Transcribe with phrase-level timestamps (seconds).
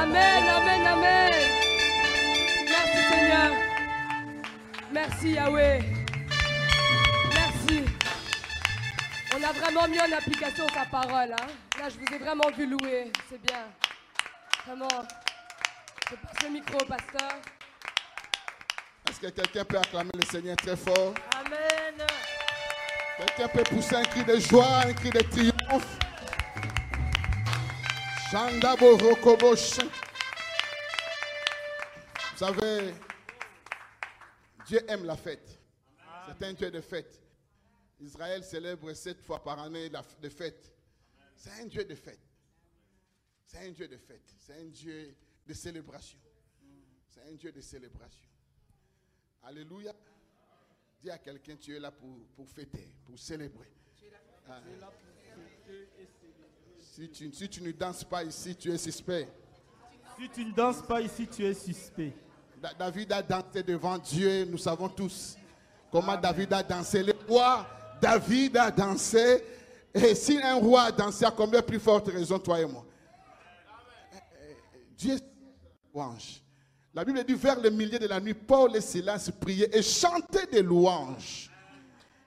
[0.00, 1.30] Amen, amen, amen.
[2.68, 3.50] Merci Seigneur.
[4.90, 5.80] Merci Yahweh.
[7.34, 7.84] Merci.
[9.36, 11.32] On a vraiment mis en application sa parole.
[11.32, 11.46] Hein?
[11.78, 13.12] Là, je vous ai vraiment vu louer.
[13.28, 13.66] C'est bien.
[14.66, 14.88] Vraiment.
[16.10, 17.32] Je passe le micro pasteur.
[19.06, 21.12] Est-ce que quelqu'un peut acclamer le Seigneur très fort?
[21.44, 22.06] Amen.
[23.18, 25.98] Quelqu'un peut pousser un cri de joie, un cri de triomphe?
[32.30, 32.94] Vous savez,
[34.68, 35.58] Dieu aime la fête.
[36.28, 37.20] C'est un Dieu de fête.
[37.98, 40.72] Israël célèbre sept fois par année la de fête.
[41.34, 42.20] C'est un Dieu de fête.
[43.44, 44.32] C'est un Dieu de fête.
[44.38, 46.18] C'est un Dieu de célébration.
[47.08, 48.30] C'est un Dieu de célébration.
[49.42, 49.92] Alléluia.
[51.02, 53.72] Dis à quelqu'un, tu es là pour, pour fêter, pour célébrer.
[54.48, 54.60] Ah.
[57.00, 59.26] Si tu, si tu ne danses pas ici, tu es suspect.
[60.18, 62.12] Si tu ne danses pas ici, tu es suspect.
[62.60, 65.34] Da- David a dansé devant Dieu, nous savons tous
[65.90, 67.02] comment David a dansé.
[67.02, 67.66] Le roi
[68.02, 69.42] David a dansé.
[69.94, 72.84] Et si un roi a dansé, à combien plus forte raison, toi et moi?
[74.12, 74.56] Eh, eh,
[74.94, 75.16] Dieu
[75.94, 76.42] louange.
[76.92, 80.46] La Bible dit vers le milieu de la nuit, Paul et Silas priaient et chantaient
[80.52, 81.50] des louanges.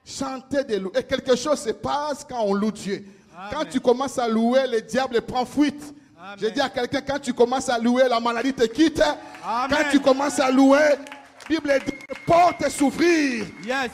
[0.04, 0.98] Chanter des louanges.
[0.98, 3.06] Et quelque chose se passe quand on loue Dieu.
[3.52, 5.94] Quand tu commences à louer, le diable prend fuite.
[6.38, 9.02] Je dis à quelqu'un, quand tu commences à louer, la maladie te quitte.
[9.42, 13.44] Quand tu commences à louer, la Bible dit les portes s'ouvrir.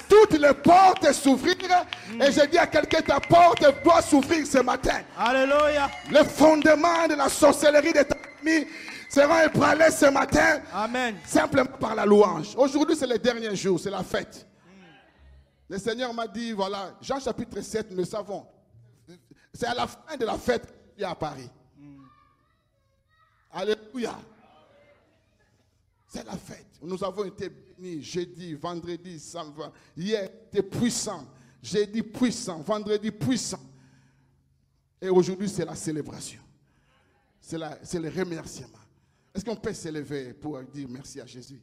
[0.08, 1.56] Toutes les portes s'ouvrir.
[2.20, 5.00] Et je dis à quelqu'un, ta porte doit s'ouvrir ce matin.
[5.19, 5.91] Alléluia.
[6.10, 8.69] Le fondement de la sorcellerie de ta famille
[9.08, 10.60] sera ébranlé ce matin.
[10.72, 11.16] Amen.
[11.27, 12.54] Simplement par la louange.
[12.56, 14.47] Aujourd'hui, c'est le dernier jour, c'est la fête.
[15.69, 18.47] Le Seigneur m'a dit, voilà, Jean chapitre 7, nous le savons.
[19.53, 21.48] C'est à la fin de la fête qu'il est à Paris.
[23.51, 24.19] Alléluia.
[26.06, 26.67] C'est la fête.
[26.83, 29.61] Nous avons été bénis jeudi, vendredi, samedi.
[29.97, 31.27] Hier, c'était puissant.
[31.62, 32.60] Jeudi, puissant.
[32.60, 33.60] Vendredi, puissant.
[35.00, 36.41] Et aujourd'hui, c'est la célébration.
[37.41, 38.78] C'est le remerciement.
[39.34, 41.62] Est-ce qu'on peut s'élever pour dire merci à Jésus?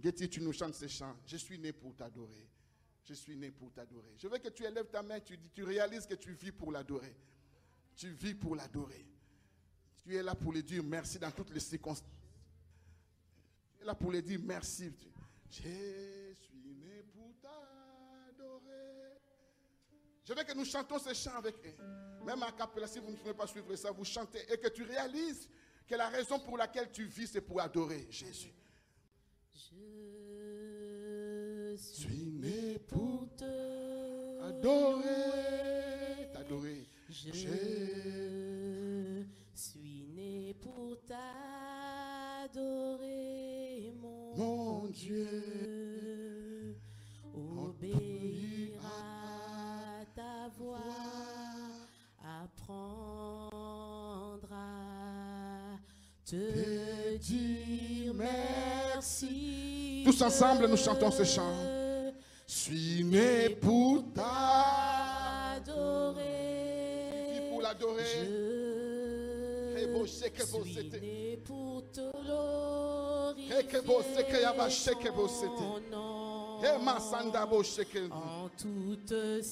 [0.00, 1.16] Getty, tu nous chantes ces chants.
[1.24, 2.46] Je suis né pour t'adorer.
[3.06, 4.12] Je suis né pour t'adorer.
[4.18, 7.14] Je veux que tu élèves ta main, tu, tu réalises que tu vis pour l'adorer.
[7.94, 9.06] Tu vis pour l'adorer.
[10.02, 12.10] Tu es là pour lui dire merci dans toutes les circonstances.
[13.76, 14.92] Tu es là pour lui dire merci.
[15.48, 15.60] Je
[16.34, 19.20] suis né pour t'adorer.
[20.24, 21.76] Je veux que nous chantons ces chants avec eux.
[22.24, 24.82] Même à capella, si vous ne pouvez pas suivre ça, vous chantez et que tu
[24.82, 25.48] réalises
[25.86, 28.52] que la raison pour laquelle tu vis, c'est pour adorer Jésus.
[31.76, 33.26] Suis né pour
[34.48, 36.86] Adorer, t'adorer.
[37.10, 37.30] Je
[39.54, 42.62] suis né pour t'adorer,
[44.00, 46.76] mon, Mon Dieu.
[47.34, 50.78] Obéir à ta voix,
[52.42, 53.52] apprendre
[54.52, 55.76] à
[56.24, 60.02] te dire merci.
[60.04, 61.65] Tous ensemble, nous chantons ce chant.
[62.66, 64.24] Suis né pour t'adorer.
[67.48, 68.02] pour l'adorer?
[68.02, 68.28] Je suis
[71.00, 71.66] né pour.
[78.10, 79.42] En toute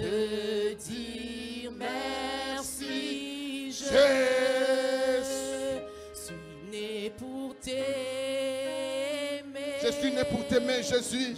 [10.54, 11.34] t'aimer, Jésus.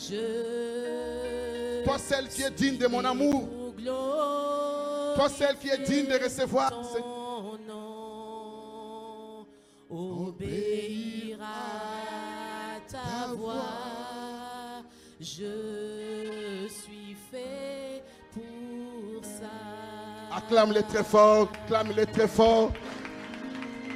[1.84, 3.48] Toi, celle qui est digne de mon amour.
[5.14, 6.70] Toi, celle qui est digne de recevoir.
[7.66, 9.46] Nom,
[9.88, 14.82] obéir à ta voix.
[15.18, 18.02] Je suis fait
[18.32, 20.36] pour ça.
[20.36, 22.72] Acclame-le très fort, acclame-le très fort.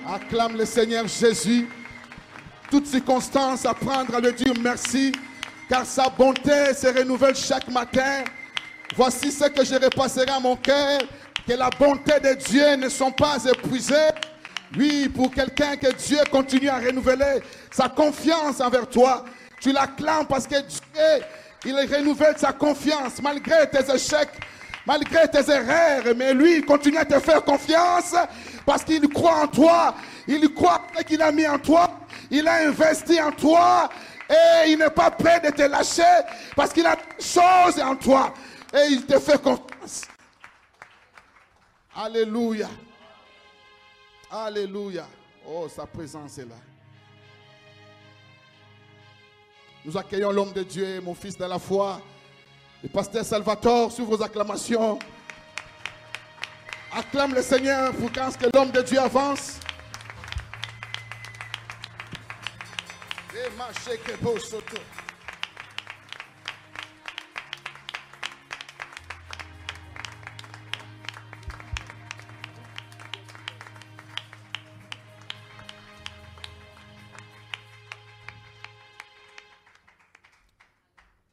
[0.07, 1.69] Acclame le Seigneur Jésus.
[2.71, 5.11] Toutes circonstances, apprendre à le dire merci,
[5.69, 8.23] car sa bonté se renouvelle chaque matin.
[8.97, 11.01] Voici ce que je repasserai à mon cœur,
[11.47, 14.11] que la bonté de Dieu ne sont pas épuisées.
[14.79, 17.41] Oui, pour quelqu'un que Dieu continue à renouveler
[17.73, 19.25] sa confiance envers toi,
[19.61, 21.25] tu l'acclames parce que Dieu,
[21.65, 24.31] il renouvelle sa confiance malgré tes échecs,
[24.87, 28.15] malgré tes erreurs, mais lui, il continue à te faire confiance
[28.65, 29.95] parce qu'il croit en toi.
[30.29, 32.00] Il croit qu'il a mis en toi.
[32.31, 33.89] Il a investi en toi
[34.29, 36.03] et il n'est pas prêt de te lâcher
[36.55, 38.33] parce qu'il a choses en toi.
[38.73, 40.03] et il te fait confiance.
[41.95, 42.69] Alléluia.
[44.31, 45.07] Alléluia.
[45.47, 46.55] Oh, sa présence est là.
[49.85, 52.01] Nous accueillons l'homme de Dieu, mon fils de la foi,
[52.83, 54.99] le pasteur Salvatore, sur vos acclamations.
[56.93, 58.19] Acclame le Seigneur pour que
[58.55, 59.60] l'homme de Dieu avance.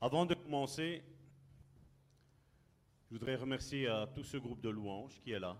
[0.01, 1.03] Avant de commencer,
[3.09, 5.55] je voudrais remercier à tout ce groupe de louanges qui est là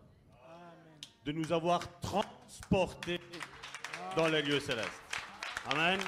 [1.26, 3.20] de nous avoir transportés
[4.16, 5.02] dans les lieux célestes.
[5.70, 6.00] Amen.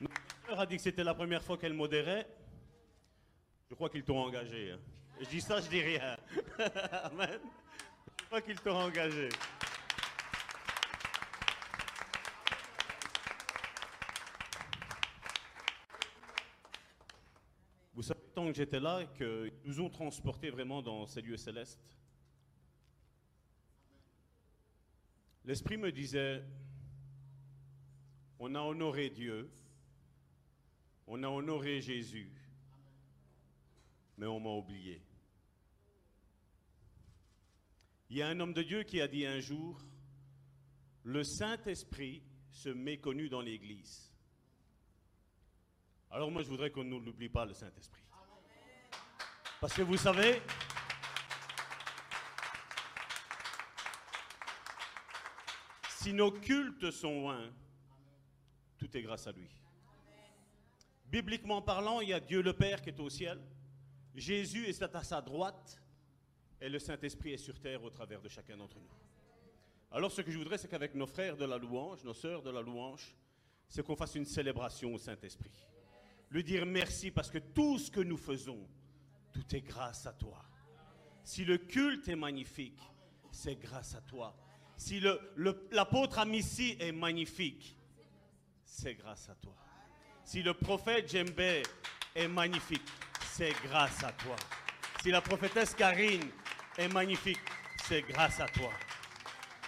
[0.00, 2.26] Notre pasteur dit que c'était la première fois qu'elle modérait.
[3.68, 4.72] Je crois qu'ils t'ont engagé.
[4.72, 4.78] hein.
[5.20, 6.16] Je dis ça, je dis rien.
[7.04, 7.38] Amen.
[8.20, 9.28] Je crois qu'ils t'ont engagé.
[17.94, 21.80] Vous savez, tant que j'étais là, qu'ils nous ont transportés vraiment dans ces lieux célestes.
[25.44, 26.42] L'Esprit me disait,
[28.38, 29.50] on a honoré Dieu,
[31.12, 32.30] on a honoré Jésus,
[34.16, 35.02] mais on m'a oublié.
[38.08, 39.80] Il y a un homme de Dieu qui a dit un jour,
[41.02, 42.22] le Saint-Esprit
[42.52, 44.14] se méconnu dans l'Église.
[46.12, 48.04] Alors moi, je voudrais qu'on ne l'oublie pas, le Saint-Esprit.
[49.60, 50.40] Parce que vous savez,
[55.88, 57.52] si nos cultes sont loin,
[58.78, 59.59] tout est grâce à lui.
[61.10, 63.40] Bibliquement parlant, il y a Dieu le Père qui est au ciel,
[64.14, 65.80] Jésus est à sa droite,
[66.60, 68.88] et le Saint-Esprit est sur terre au travers de chacun d'entre nous.
[69.90, 72.50] Alors ce que je voudrais, c'est qu'avec nos frères de la louange, nos sœurs de
[72.50, 73.16] la louange,
[73.68, 75.50] c'est qu'on fasse une célébration au Saint-Esprit.
[76.30, 78.68] Lui dire merci parce que tout ce que nous faisons,
[79.32, 80.44] tout est grâce à toi.
[81.24, 82.80] Si le culte est magnifique,
[83.32, 84.36] c'est grâce à toi.
[84.76, 87.76] Si le- le- l'apôtre Amici est magnifique,
[88.64, 89.56] c'est grâce à toi.
[90.30, 91.40] Si le prophète Djembe
[92.14, 92.86] est magnifique,
[93.32, 94.36] c'est grâce à toi.
[95.02, 96.30] Si la prophétesse Karine
[96.78, 97.40] est magnifique,
[97.88, 98.70] c'est grâce à toi.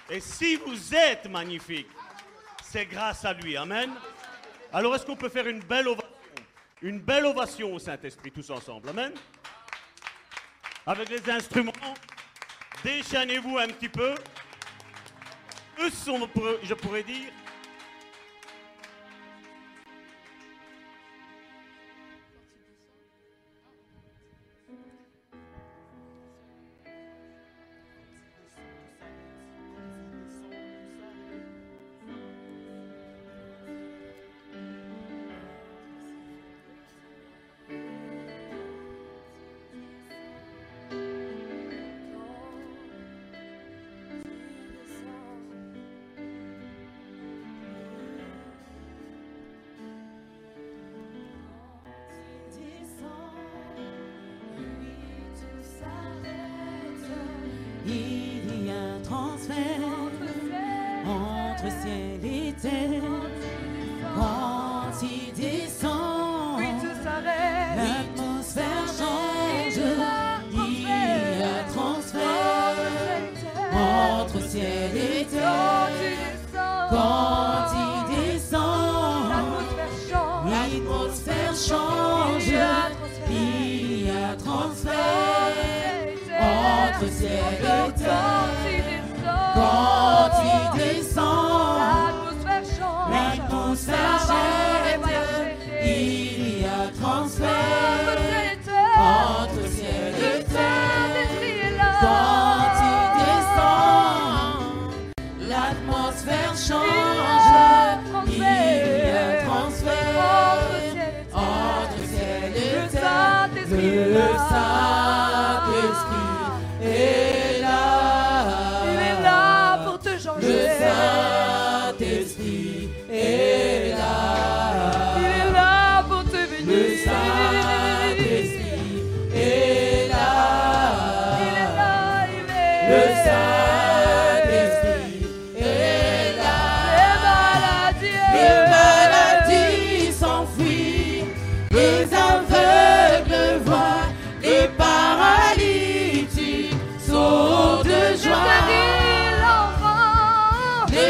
[0.09, 1.89] Et si vous êtes magnifique,
[2.63, 3.57] c'est grâce à lui.
[3.57, 3.91] Amen.
[4.73, 6.15] Alors est-ce qu'on peut faire une belle ovation?
[6.81, 8.89] Une belle ovation au Saint-Esprit tous ensemble.
[8.91, 9.13] Amen.
[10.87, 11.73] Avec les instruments,
[12.85, 14.15] déchaînez-vous un petit peu.
[15.81, 16.31] Eux sont,
[16.63, 17.33] je pourrais dire,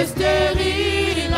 [0.03, 1.31] les stériles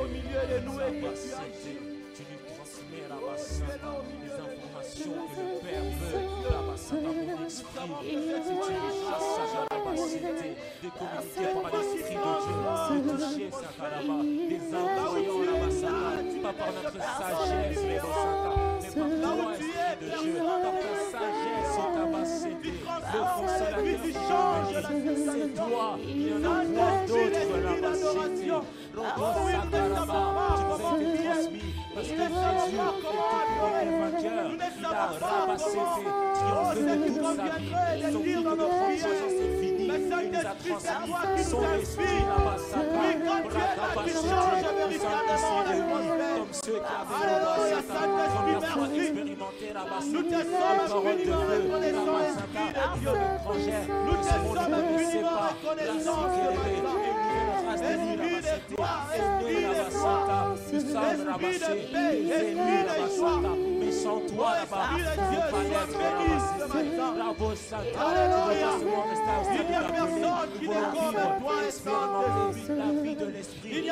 [0.00, 1.78] au milieu de nous et que tu agis.
[2.14, 3.18] Tu nous transmets la
[4.22, 6.22] les informations que le Père veut.
[6.50, 7.80] La bassata, mon esprit.
[8.12, 8.28] Une
[9.04, 10.50] grâce à la capacité
[10.82, 12.58] de communiquer par l'esprit de Dieu.
[13.02, 14.16] De toucher Sakalaba.
[14.48, 15.92] Des envoyants la bassata.
[16.42, 18.10] Pas par notre sagesse, mais par
[18.44, 20.34] toi, esprit de Dieu.
[20.38, 21.43] Par ta sagesse,
[22.24, 24.12] Le consolateur qui est
[25.16, 25.98] C'est toi.
[26.02, 28.50] Il y en a plein d'autres, la bassité.
[28.96, 30.20] Robo Sakalaba.
[30.56, 31.74] Tu nous as été transmis.
[31.94, 32.14] Parce que
[34.00, 34.46] vainqueur.
[34.78, 35.78] Il a rabassé,
[36.34, 37.72] triomphé de toute sa vie.
[38.12, 38.20] Son
[39.98, 41.38] vie de notre conscience est finie.
[41.38, 42.24] Il nous esprit,
[43.54, 44.28] la capacité,
[44.84, 45.74] nous sommes qui
[49.00, 50.04] expérimenté la massacre.
[50.04, 51.30] La parole de
[51.64, 51.64] Dieu.
[51.64, 52.64] Nous nouvelle race de
[64.02, 64.88] sans toi, là-bas.
[67.14, 68.10] Bravo, Satan.
[72.64, 73.90] De la vie de l'esprit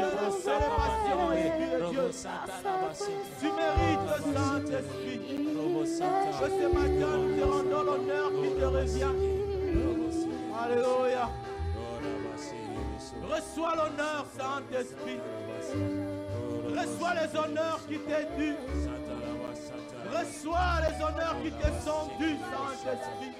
[0.00, 3.04] Bandiere, Robo Santa la Basse.
[3.40, 5.18] Tu mérites, Saint-Esprit.
[5.18, 6.32] Que Santa.
[6.48, 9.14] ce matin, nous te rendons l'honneur qui te revient.
[10.62, 11.24] Alléluia.
[13.30, 15.20] Reçois l'honneur, Saint-Esprit.
[16.68, 18.54] Reçois les honneurs qui t'est dû.
[20.12, 22.36] Reçois les honneurs qui te sont dus,
[22.82, 23.32] Saint-Esprit.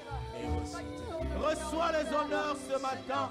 [1.41, 3.31] Reçois les honneurs ce matin.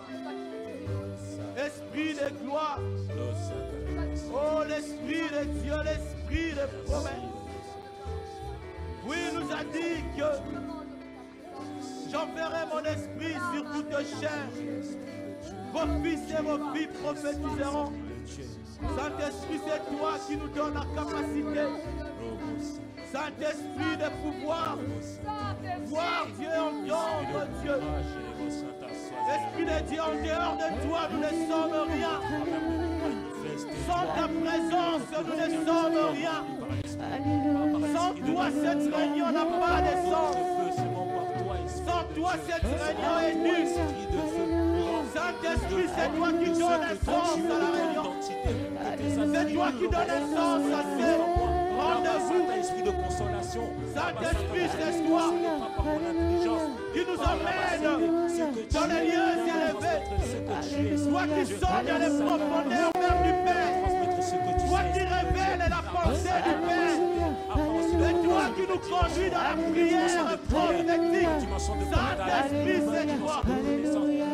[1.57, 2.79] Esprit de gloire.
[4.33, 7.33] Oh, l'Esprit de Dieu, l'Esprit de promesse.
[9.05, 10.29] Oui, il nous a dit que
[12.09, 14.47] j'enverrai mon esprit sur toute chair.
[15.73, 17.91] Vos fils et vos filles prophétiseront.
[18.95, 21.65] Saint-Esprit, c'est toi qui nous donne la capacité.
[23.11, 24.77] Saint-Esprit de pouvoir
[25.85, 27.77] voir Dieu, entendre Dieu.
[29.33, 32.15] Esprit de Dieu, en dehors de toi, nous ne sommes rien.
[33.87, 36.39] Sans ta présence, nous ne sommes rien.
[37.95, 40.35] Sans toi, cette réunion n'a pas de sens.
[41.67, 44.12] Sans toi, cette réunion est nulle.
[45.13, 48.09] Saint-Esprit, c'est toi qui donnes sens à la réunion.
[48.23, 51.15] C'est toi qui donnes sens à ces
[51.77, 52.43] rendez-vous.
[52.59, 53.65] Esprit de consolation.
[53.93, 55.25] Saint-Esprit, c'est toi
[56.93, 57.83] qui nous emmène
[58.71, 59.99] dans les lieux élevés.
[61.09, 63.73] Toi qui sonnes dans les profondeurs même du Père.
[64.67, 67.22] Toi qui révèles la pensée du Père.
[68.43, 71.31] Toi qui nous conduis dans la prière prophétique.
[71.57, 73.37] Saint-Esprit, c'est toi.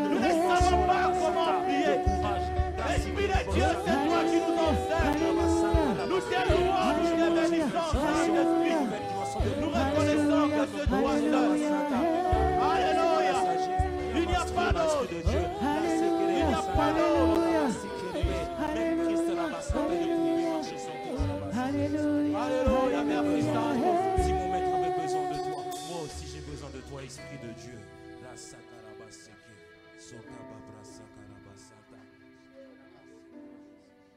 [0.10, 1.98] Nous ne savons pas comment prier.
[2.96, 5.26] Esprit de Dieu, c'est toi qui nous enseigne.
[6.10, 8.80] Nous te louons, nous te bénissons, Saint-Esprit.
[9.62, 11.54] Nous reconnaissons que c'est toi seul.
[12.66, 13.38] Alléluia.
[14.16, 15.08] Il n'y a pas d'autre.
[15.12, 15.18] Il
[16.36, 17.50] n'y a pas d'autre.
[22.42, 23.74] Alléluia, merci Saint.
[23.74, 23.79] Si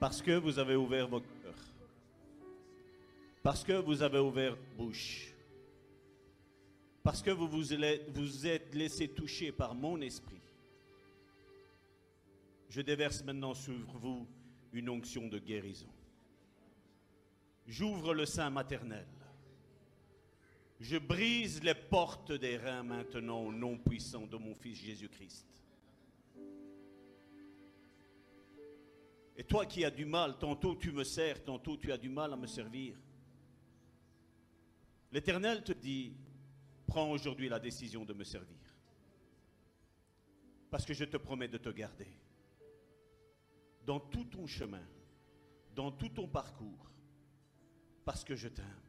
[0.03, 1.55] Parce que vous avez ouvert vos cœurs.
[3.41, 5.33] Parce que vous avez ouvert bouche.
[7.05, 10.41] Parce que vous vous êtes- vous êtes laissé toucher par mon esprit.
[12.69, 14.27] Je déverse maintenant sur vous
[14.73, 15.95] une onction de guérison.
[17.69, 19.07] J'ouvre le sein maternel.
[20.81, 25.62] Je brise les portes des reins maintenant au nom puissant de mon Fils Jésus-Christ.
[29.43, 32.33] Et toi qui as du mal, tantôt tu me sers, tantôt tu as du mal
[32.33, 32.97] à me servir.
[35.11, 36.15] L'Éternel te dit,
[36.87, 38.57] prends aujourd'hui la décision de me servir.
[40.71, 42.07] Parce que je te promets de te garder.
[43.85, 44.87] Dans tout ton chemin,
[45.75, 46.89] dans tout ton parcours,
[48.05, 48.81] parce que je t'aime.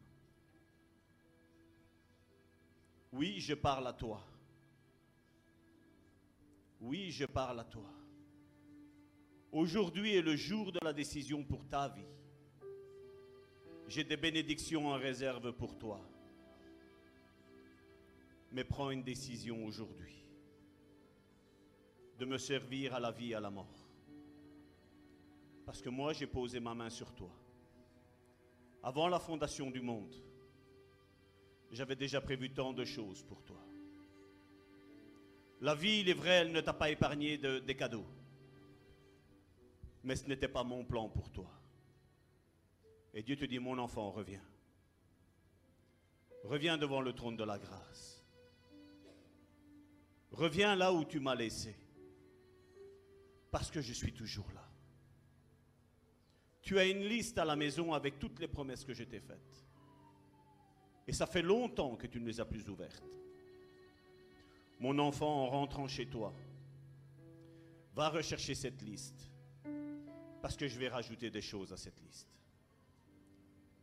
[3.11, 4.23] Oui, je parle à toi.
[6.79, 8.02] Oui, je parle à toi.
[9.53, 12.01] Aujourd'hui est le jour de la décision pour ta vie.
[13.87, 16.01] J'ai des bénédictions en réserve pour toi.
[18.51, 20.25] Mais prends une décision aujourd'hui
[22.17, 23.87] de me servir à la vie et à la mort.
[25.67, 27.29] Parce que moi, j'ai posé ma main sur toi.
[28.81, 30.15] Avant la fondation du monde,
[31.71, 33.59] j'avais déjà prévu tant de choses pour toi.
[35.61, 38.05] La vie, il est vrai, elle ne t'a pas épargné de- des cadeaux.
[40.03, 41.49] Mais ce n'était pas mon plan pour toi.
[43.13, 44.43] Et Dieu te dit, mon enfant, reviens.
[46.43, 48.21] Reviens devant le trône de la grâce.
[50.31, 51.75] Reviens là où tu m'as laissé.
[53.51, 54.67] Parce que je suis toujours là.
[56.61, 59.65] Tu as une liste à la maison avec toutes les promesses que je t'ai faites.
[61.07, 63.03] Et ça fait longtemps que tu ne les as plus ouvertes.
[64.79, 66.33] Mon enfant, en rentrant chez toi,
[67.93, 69.32] va rechercher cette liste.
[70.43, 72.27] Parce que je vais rajouter des choses à cette liste.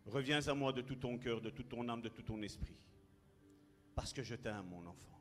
[0.04, 2.76] Reviens à moi de tout ton cœur, de toute ton âme, de tout ton esprit.
[3.94, 5.18] Parce que je t'aime, mon enfant.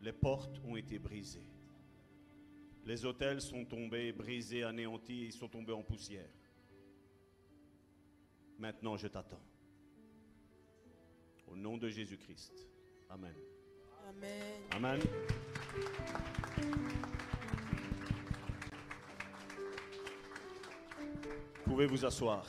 [0.00, 1.48] Les portes ont été brisées.
[2.84, 6.30] Les hôtels sont tombés, brisés, anéantis, ils sont tombés en poussière.
[8.60, 9.42] Maintenant, je t'attends.
[11.48, 12.68] Au nom de Jésus-Christ.
[13.10, 13.34] Amen.
[14.06, 14.62] Amen.
[14.70, 15.00] Amen.
[21.64, 22.46] Vous pouvez vous asseoir.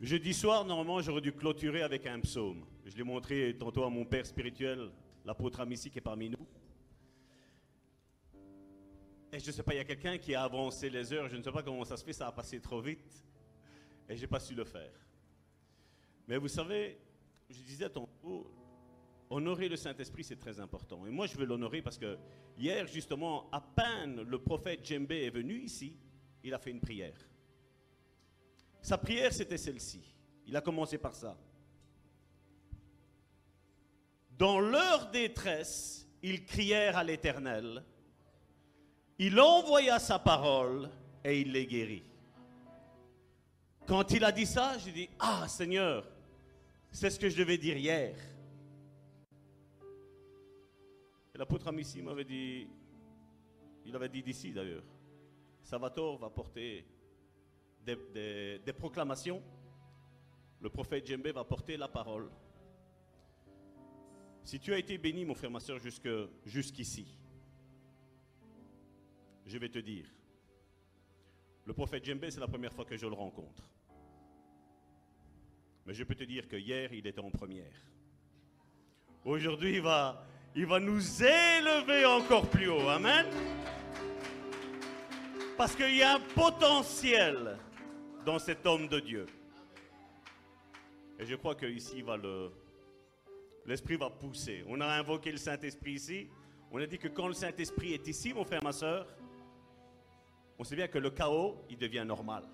[0.00, 2.64] Jeudi soir, normalement, j'aurais dû clôturer avec un psaume.
[2.86, 4.90] Je l'ai montré tantôt à mon père spirituel,
[5.24, 6.46] l'apôtre Amici qui est parmi nous.
[9.32, 11.36] Et je ne sais pas, il y a quelqu'un qui a avancé les heures, je
[11.36, 13.24] ne sais pas comment ça se fait, ça a passé trop vite.
[14.08, 14.90] Et je n'ai pas su le faire.
[16.26, 16.98] Mais vous savez,
[17.48, 18.50] je disais tantôt,
[19.30, 21.06] honorer le Saint-Esprit, c'est très important.
[21.06, 22.18] Et moi, je veux l'honorer parce que
[22.58, 25.96] hier, justement, à peine le prophète Djembé est venu ici,
[26.42, 27.16] il a fait une prière.
[28.82, 30.02] Sa prière, c'était celle-ci.
[30.46, 31.38] Il a commencé par ça.
[34.36, 37.84] Dans leur détresse, ils crièrent à l'Éternel.
[39.18, 40.90] Il envoya sa parole
[41.22, 42.02] et il les guérit.
[43.86, 46.08] Quand il a dit ça, j'ai dit, ah Seigneur,
[46.90, 48.16] c'est ce que je devais dire hier.
[51.40, 52.68] L'apôtre Amici m'avait dit,
[53.86, 54.84] il avait dit d'ici d'ailleurs,
[55.62, 56.84] Salvatore va porter
[57.82, 59.42] des, proclamations,
[60.60, 62.30] le prophète Djembé va porter la parole.
[64.44, 65.78] Si tu as été béni, mon frère, ma soeur,
[66.44, 67.18] jusqu'ici,
[69.46, 70.12] je vais te dire,
[71.64, 73.62] le prophète Djembé, c'est la première fois que je le rencontre.
[75.86, 77.80] Mais je peux te dire que hier, il était en première.
[79.24, 82.88] Aujourd'hui, il va, il va nous élever encore plus haut.
[82.88, 83.26] Amen.
[85.56, 87.58] Parce qu'il y a un potentiel
[88.24, 89.26] dans cet homme de Dieu.
[91.18, 92.50] Et je crois qu'ici, va le,
[93.66, 94.64] l'Esprit va pousser.
[94.66, 96.28] On a invoqué le Saint-Esprit ici.
[96.72, 99.06] On a dit que quand le Saint-Esprit est ici, mon frère, ma soeur,
[100.58, 102.44] on sait bien que le chaos, il devient normal.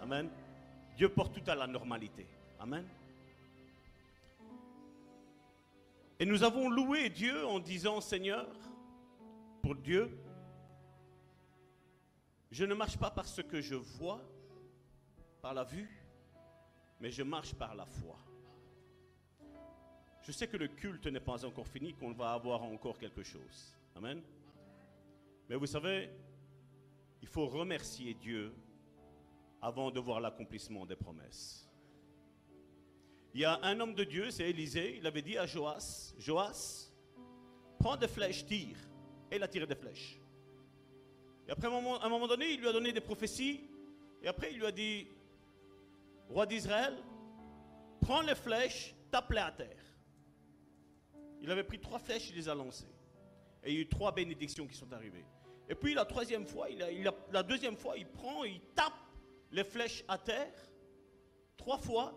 [0.00, 0.30] Amen.
[0.96, 2.26] Dieu porte tout à la normalité.
[2.58, 2.86] Amen.
[6.18, 8.48] Et nous avons loué Dieu en disant, Seigneur,
[9.62, 10.16] pour Dieu,
[12.50, 14.22] je ne marche pas par ce que je vois,
[15.42, 15.90] par la vue,
[17.00, 18.18] mais je marche par la foi.
[20.22, 23.76] Je sais que le culte n'est pas encore fini, qu'on va avoir encore quelque chose.
[23.96, 24.22] Amen.
[25.48, 26.10] Mais vous savez,
[27.20, 28.54] il faut remercier Dieu
[29.60, 31.63] avant de voir l'accomplissement des promesses.
[33.34, 36.88] Il y a un homme de Dieu, c'est Élisée, il avait dit à Joas, Joas,
[37.80, 38.78] prends des flèches, tire.
[39.30, 40.20] Et il a tiré des flèches.
[41.48, 43.68] Et après, à un moment, donné, il lui a donné des prophéties.
[44.22, 45.08] Et après, il lui a dit,
[46.28, 46.96] roi d'Israël,
[48.00, 49.84] prends les flèches, tape-les à terre.
[51.42, 52.94] Il avait pris trois flèches, il les a lancées.
[53.64, 55.24] Et il y a eu trois bénédictions qui sont arrivées.
[55.68, 56.68] Et puis la troisième fois,
[57.32, 58.92] la deuxième fois, il prend, il tape
[59.50, 60.54] les flèches à terre,
[61.56, 62.14] trois fois.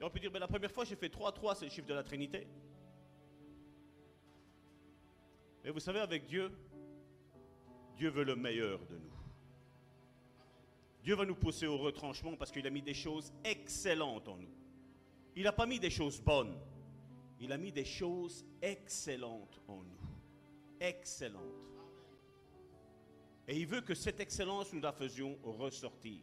[0.00, 1.86] Et on peut dire, ben, la première fois, j'ai fait 3, 3, c'est le chiffre
[1.86, 2.46] de la Trinité.
[5.64, 6.52] Mais vous savez, avec Dieu,
[7.96, 9.12] Dieu veut le meilleur de nous.
[11.02, 14.54] Dieu va nous pousser au retranchement parce qu'il a mis des choses excellentes en nous.
[15.34, 16.58] Il n'a pas mis des choses bonnes.
[17.40, 19.98] Il a mis des choses excellentes en nous.
[20.80, 21.42] Excellentes.
[23.46, 26.20] Et il veut que cette excellence, nous la faisions ressortir.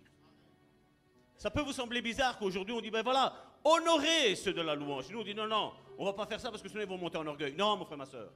[1.36, 5.10] Ça peut vous sembler bizarre qu'aujourd'hui on dit, ben voilà, honorez ceux de la louange.
[5.10, 6.98] Nous on dit, non, non, on va pas faire ça parce que sinon ils vont
[6.98, 7.54] monter en orgueil.
[7.54, 8.32] Non, mon frère, ma soeur.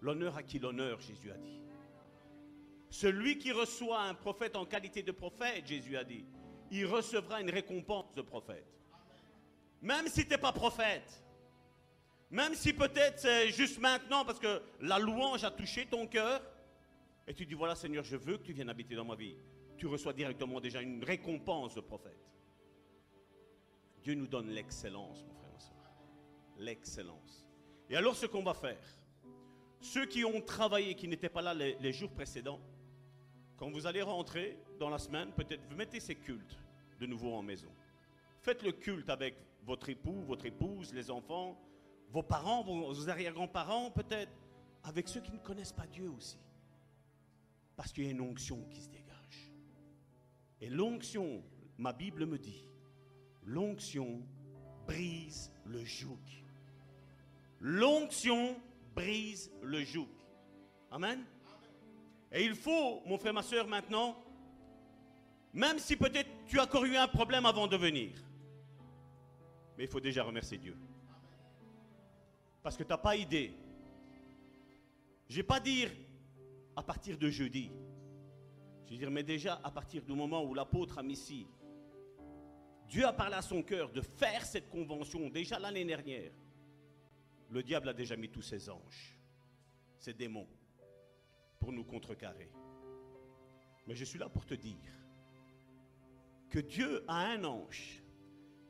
[0.00, 1.60] L'honneur à qui l'honneur, Jésus a dit.
[2.90, 6.24] Celui qui reçoit un prophète en qualité de prophète, Jésus a dit,
[6.70, 8.66] il recevra une récompense de prophète.
[9.82, 11.22] Même si tu n'es pas prophète,
[12.30, 16.40] même si peut-être c'est juste maintenant parce que la louange a touché ton cœur,
[17.28, 19.36] et tu dis, voilà Seigneur, je veux que tu viennes habiter dans ma vie,
[19.76, 22.18] tu reçois directement déjà une récompense de prophète.
[24.06, 25.92] Dieu nous donne l'excellence, mon frère, ma soeur.
[26.58, 27.44] L'excellence.
[27.90, 28.78] Et alors ce qu'on va faire,
[29.80, 32.60] ceux qui ont travaillé, qui n'étaient pas là les, jours précédents,
[33.56, 36.56] quand vous allez rentrer dans la semaine, peut-être vous mettez ces cultes
[37.00, 37.66] de nouveau en maison.
[38.42, 41.60] Faites le culte avec votre époux, votre épouse, les enfants,
[42.10, 44.30] vos parents, vos arrière-grands-parents, peut-être,
[44.84, 46.38] avec ceux qui ne connaissent pas Dieu aussi.
[47.74, 49.50] Parce qu'il y a une onction qui se dégage.
[50.60, 51.42] Et l'onction,
[51.76, 52.65] ma Bible me dit,
[53.46, 54.20] l'onction
[54.86, 56.18] brise le joug.
[57.60, 58.56] L'onction
[58.94, 60.08] brise le joug.
[60.90, 61.24] Amen.
[62.32, 64.16] Et il faut, mon frère, ma soeur, maintenant,
[65.52, 68.12] même si peut-être tu as encore eu un problème avant de venir,
[69.78, 70.76] mais il faut déjà remercier Dieu.
[72.62, 73.54] Parce que tu n'as pas idée.
[75.28, 75.90] Je vais pas dire
[76.74, 77.70] à partir de jeudi.
[78.86, 81.46] Je vais dire, mais déjà à partir du moment où l'apôtre a mis ici,
[82.88, 86.32] Dieu a parlé à son cœur de faire cette convention déjà l'année dernière.
[87.50, 89.16] Le diable a déjà mis tous ses anges,
[89.98, 90.48] ses démons,
[91.58, 92.50] pour nous contrecarrer.
[93.86, 94.92] Mais je suis là pour te dire
[96.50, 98.02] que Dieu a un ange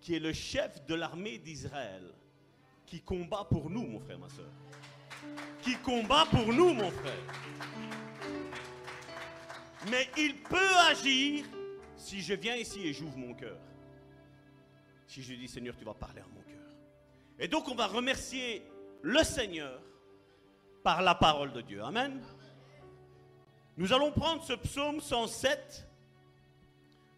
[0.00, 2.14] qui est le chef de l'armée d'Israël,
[2.84, 4.50] qui combat pour nous, mon frère, ma soeur.
[5.62, 7.24] Qui combat pour nous, mon frère.
[9.90, 11.44] Mais il peut agir
[11.96, 13.58] si je viens ici et j'ouvre mon cœur.
[15.06, 16.66] Si je dis, Seigneur, tu vas parler à mon cœur.
[17.38, 18.62] Et donc, on va remercier
[19.02, 19.80] le Seigneur
[20.82, 21.82] par la parole de Dieu.
[21.82, 22.22] Amen.
[23.76, 25.86] Nous allons prendre ce psaume 107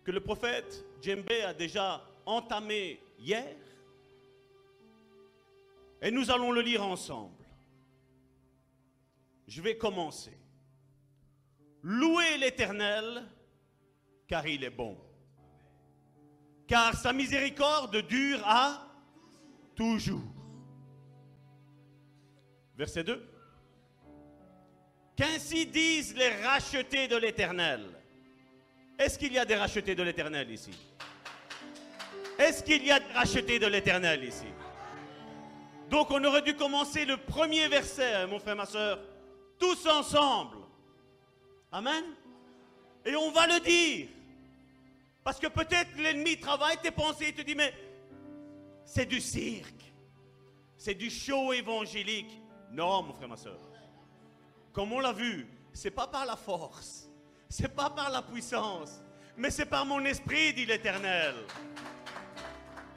[0.05, 3.57] que le prophète Djembe a déjà entamé hier.
[6.03, 7.45] Et nous allons le lire ensemble.
[9.47, 10.37] Je vais commencer.
[11.83, 13.25] Louez l'Éternel,
[14.27, 14.99] car il est bon.
[16.69, 18.87] Car sa miséricorde dure à
[19.75, 20.21] toujours.
[22.77, 23.27] Verset 2.
[25.17, 27.87] Qu'ainsi disent les rachetés de l'Éternel.
[28.99, 30.71] Est-ce qu'il y a des rachetés de l'Éternel ici?
[32.39, 34.47] Est-ce qu'il y a des rachetés de l'Éternel ici?
[35.89, 39.01] Donc on aurait dû commencer le premier verset, hein, mon frère, ma soeur,
[39.59, 40.59] tous ensemble.
[41.73, 42.05] Amen.
[43.07, 44.09] Et on va le dire.
[45.29, 47.75] Parce que peut-être l'ennemi travaille tes pensées et te dit, mais
[48.87, 49.93] c'est du cirque.
[50.75, 52.41] C'est du show évangélique.
[52.71, 53.61] Non, mon frère, ma soeur.
[54.73, 57.11] Comme on l'a vu, c'est pas par la force,
[57.47, 59.03] c'est pas par la puissance,
[59.37, 61.35] mais c'est par mon esprit, dit l'Éternel.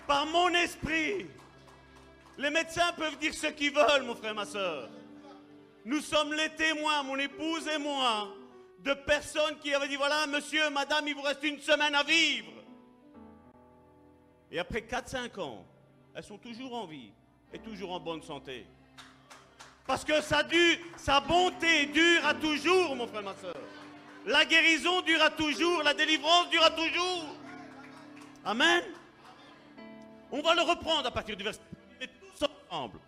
[0.07, 1.27] Par mon esprit.
[2.37, 4.89] Les médecins peuvent dire ce qu'ils veulent, mon frère, ma soeur.
[5.83, 8.33] Nous sommes les témoins, mon épouse et moi,
[8.83, 12.51] de personnes qui avaient dit, voilà, monsieur, madame, il vous reste une semaine à vivre.
[14.51, 15.65] Et après 4-5 ans,
[16.13, 17.11] elles sont toujours en vie
[17.53, 18.65] et toujours en bonne santé.
[19.85, 23.55] Parce que ça dure, sa bonté dure à toujours, mon frère, ma soeur.
[24.25, 27.25] La guérison dure à toujours, la délivrance dure à toujours.
[28.45, 28.83] Amen.
[30.31, 31.61] On va le reprendre à partir du verset.
[31.99, 32.99] Mais tous ensemble.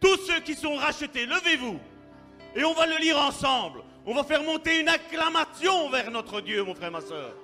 [0.00, 1.78] Tous ceux qui sont rachetés, levez-vous.
[2.54, 3.82] Et on va le lire ensemble.
[4.06, 7.34] On va faire monter une acclamation vers notre Dieu, mon frère, ma soeur.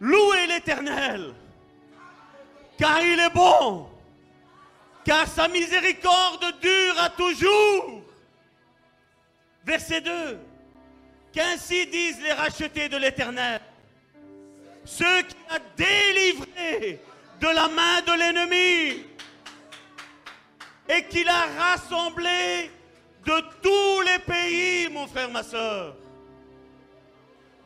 [0.00, 1.34] Louez l'Éternel,
[2.78, 3.88] car il est bon,
[5.04, 8.02] car sa miséricorde dure à toujours.
[9.64, 10.38] Verset 2.
[11.32, 13.60] Qu'ainsi disent les rachetés de l'Éternel,
[14.84, 17.00] ceux qui a délivré
[17.40, 19.04] de la main de l'ennemi
[20.88, 22.70] et qu'il a rassemblé
[23.24, 25.96] de tous les pays, mon frère, ma soeur,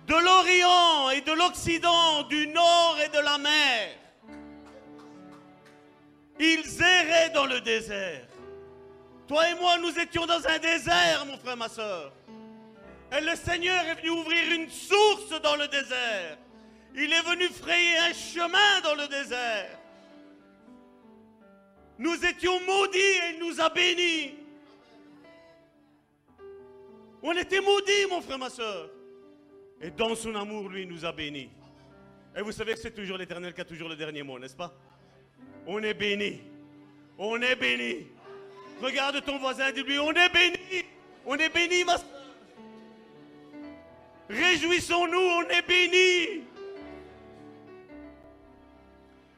[0.06, 3.90] de l'Orient et de l'Occident, du Nord et de la mer.
[6.40, 8.26] Ils erraient dans le désert.
[9.26, 12.12] Toi et moi, nous étions dans un désert, mon frère, ma soeur.
[13.12, 16.38] Et le Seigneur est venu ouvrir une source dans le désert.
[16.94, 19.78] Il est venu frayer un chemin dans le désert.
[21.98, 24.37] Nous étions maudits et il nous a bénis.
[27.22, 28.90] On était maudits, mon frère, ma soeur.
[29.80, 31.50] Et dans son amour, lui, nous a bénis.
[32.36, 34.72] Et vous savez que c'est toujours l'éternel qui a toujours le dernier mot, n'est-ce pas?
[35.66, 36.40] On est bénis.
[37.16, 38.06] On est bénis.
[38.80, 40.84] Regarde ton voisin, dis-lui, on est bénis.
[41.26, 42.08] On est bénis, ma soeur.
[44.28, 46.44] Réjouissons-nous, on est bénis.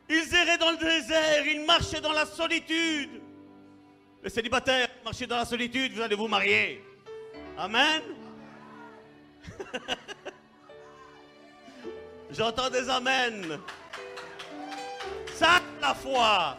[0.09, 3.23] Ils erraient dans le désert, ils marchaient dans la solitude.
[4.23, 6.83] Les célibataires, marchez dans la solitude, vous allez vous marier.
[7.61, 8.03] Amen.
[12.31, 13.61] J'entends des amens.
[15.35, 16.57] Ça, la foi.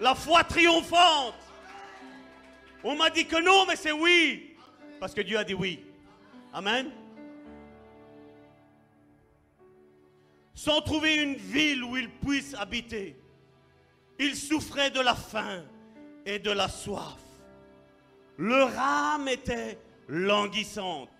[0.00, 1.36] La foi triomphante.
[2.82, 4.56] On m'a dit que non, mais c'est oui.
[4.98, 5.86] Parce que Dieu a dit oui.
[6.52, 6.90] Amen.
[10.52, 13.16] Sans trouver une ville où il puisse habiter,
[14.18, 15.62] il souffrait de la faim
[16.26, 17.20] et de la soif.
[18.36, 21.10] Leur âme était languissante.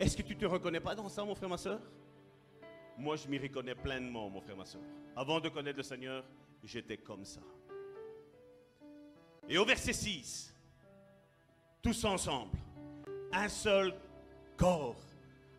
[0.00, 1.80] Est-ce que tu te reconnais pas dans ça, mon frère, ma soeur?
[2.98, 4.82] Moi, je m'y reconnais pleinement, mon frère, ma soeur.
[5.16, 6.24] Avant de connaître le Seigneur,
[6.62, 7.40] j'étais comme ça.
[9.48, 10.54] Et au verset 6,
[11.82, 12.56] tous ensemble,
[13.32, 13.94] un seul
[14.56, 14.96] corps,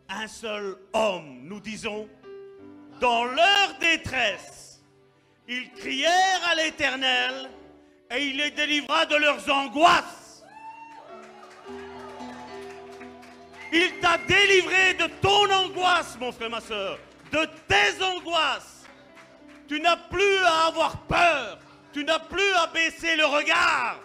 [0.08, 2.08] un seul homme, nous disons,
[3.00, 4.82] dans leur détresse,
[5.48, 7.50] ils crièrent à l'Éternel
[8.10, 10.25] et il les délivra de leurs angoisses.
[13.72, 16.98] Il t'a délivré de ton angoisse, mon frère, ma soeur,
[17.32, 18.84] de tes angoisses.
[19.68, 21.58] Tu n'as plus à avoir peur.
[21.92, 23.98] Tu n'as plus à baisser le regard.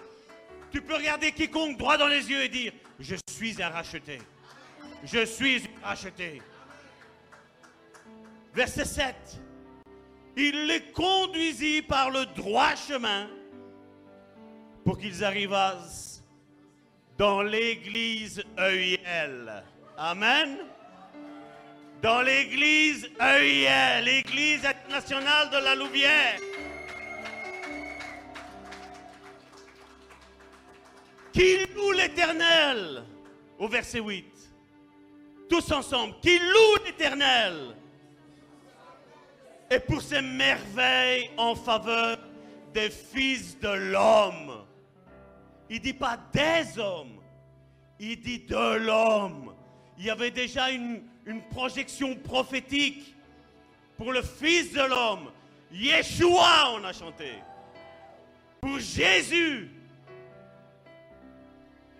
[0.71, 4.19] Tu peux regarder quiconque droit dans les yeux et dire, je suis un racheté.
[5.03, 6.41] Je suis racheté.
[8.53, 9.15] Verset 7.
[10.37, 13.27] Il les conduisit par le droit chemin
[14.83, 16.10] pour qu'ils arrivassent
[17.21, 19.63] dans l'église EIL.
[19.95, 20.57] Amen.
[22.01, 26.39] Dans l'église EIL, l'église internationale de la Louvière.
[31.31, 33.03] Qu'il loue l'éternel,
[33.59, 34.25] au verset 8.
[35.47, 37.75] Tous ensemble, qu'il loue l'éternel.
[39.69, 42.17] Et pour ses merveilles en faveur
[42.73, 44.60] des fils de l'homme.
[45.73, 47.21] Il dit pas des hommes,
[47.97, 49.55] il dit de l'homme.
[49.97, 51.01] Il y avait déjà une,
[51.49, 53.15] projection prophétique
[53.95, 55.31] pour le Fils de l'homme.
[55.71, 57.35] Yeshua, on a chanté.
[58.59, 59.71] Pour Jésus.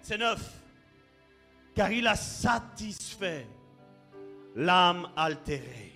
[0.02, 0.52] C'est neuf.
[1.74, 3.48] Car il a satisfait
[4.54, 5.94] l'âme altérée.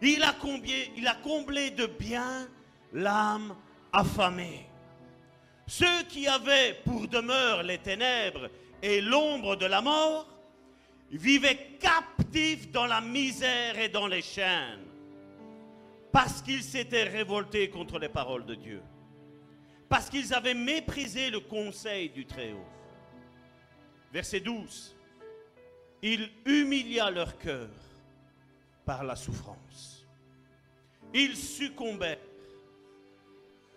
[0.00, 2.48] Il a, comblé, il a comblé de bien
[2.94, 3.54] l'âme
[3.92, 4.71] affamée.
[5.66, 8.50] Ceux qui avaient pour demeure les ténèbres
[8.82, 10.26] et l'ombre de la mort
[11.10, 14.92] vivaient captifs dans la misère et dans les chaînes
[16.12, 18.82] parce qu'ils s'étaient révoltés contre les paroles de Dieu,
[19.88, 22.66] parce qu'ils avaient méprisé le conseil du Très-Haut.
[24.12, 24.94] Verset 12.
[26.02, 27.70] Il humilia leur cœur
[28.84, 30.06] par la souffrance.
[31.14, 32.18] Ils succombèrent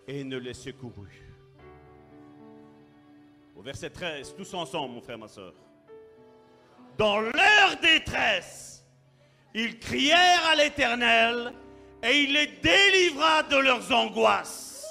[0.06, 1.25] et ne les secourut.
[3.56, 5.54] Au verset 13, tous ensemble, mon frère, ma soeur.
[6.98, 8.84] Dans leur détresse,
[9.54, 11.52] ils crièrent à l'Éternel
[12.02, 14.84] et il les délivra de leurs angoisses.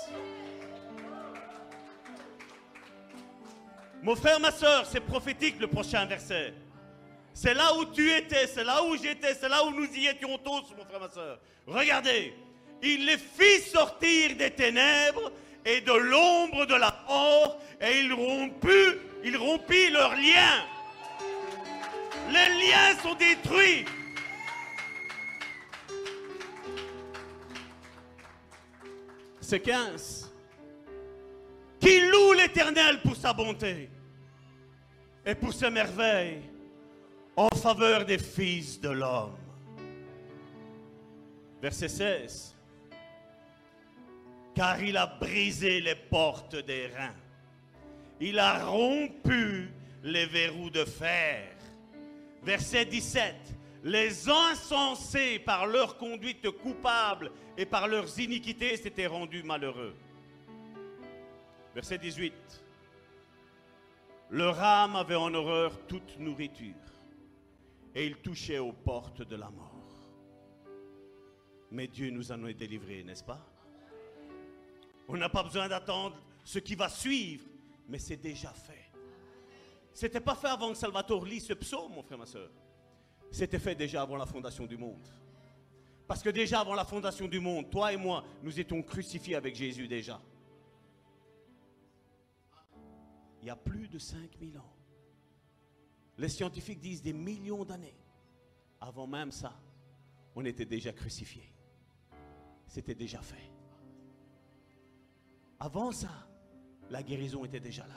[4.01, 6.54] Mon frère, ma soeur, c'est prophétique le prochain verset.
[7.34, 10.38] C'est là où tu étais, c'est là où j'étais, c'est là où nous y étions
[10.39, 11.39] tous, mon frère, ma soeur.
[11.67, 12.34] Regardez,
[12.82, 15.32] il les fit sortir des ténèbres
[15.65, 18.14] et de l'ombre de la mort, et il
[19.38, 20.66] rompit leurs liens.
[22.30, 23.86] Les liens sont détruits.
[29.42, 30.34] C'est 15.
[31.80, 33.92] Qui loue l'Éternel pour sa bonté
[35.24, 36.42] et pour ses merveilles
[37.36, 39.38] en faveur des fils de l'homme?
[41.62, 42.56] Verset 16.
[44.56, 47.14] Car il a brisé les portes des reins.
[48.19, 49.69] Il a rompu
[50.04, 51.56] les verrous de fer.
[52.43, 53.36] Verset 17.
[53.84, 59.95] Les insensés, par leur conduite coupable et par leurs iniquités, s'étaient rendus malheureux.
[61.73, 62.34] Verset 18.
[64.32, 66.73] Leur âme avait en horreur toute nourriture
[67.93, 69.71] et il touchait aux portes de la mort.
[71.71, 73.45] Mais Dieu nous en a délivrés, n'est-ce pas?
[75.08, 77.45] On n'a pas besoin d'attendre ce qui va suivre,
[77.88, 78.91] mais c'est déjà fait.
[79.93, 82.52] C'était pas fait avant que Salvatore lise ce psaume, mon frère, ma soeur.
[83.32, 85.08] C'était fait déjà avant la fondation du monde.
[86.08, 89.56] Parce que déjà avant la fondation du monde, toi et moi, nous étions crucifiés avec
[89.56, 90.21] Jésus déjà.
[93.41, 94.74] Il y a plus de 5000 ans.
[96.17, 97.98] Les scientifiques disent des millions d'années.
[98.80, 99.54] Avant même ça,
[100.36, 101.54] on était déjà crucifiés.
[102.67, 103.52] C'était déjà fait.
[105.60, 106.25] Avant ça,
[106.89, 107.95] la guérison était déjà là.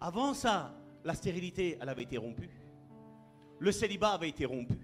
[0.00, 2.50] Avant ça, la stérilité, elle avait été rompue.
[3.58, 4.78] Le célibat avait été rompu.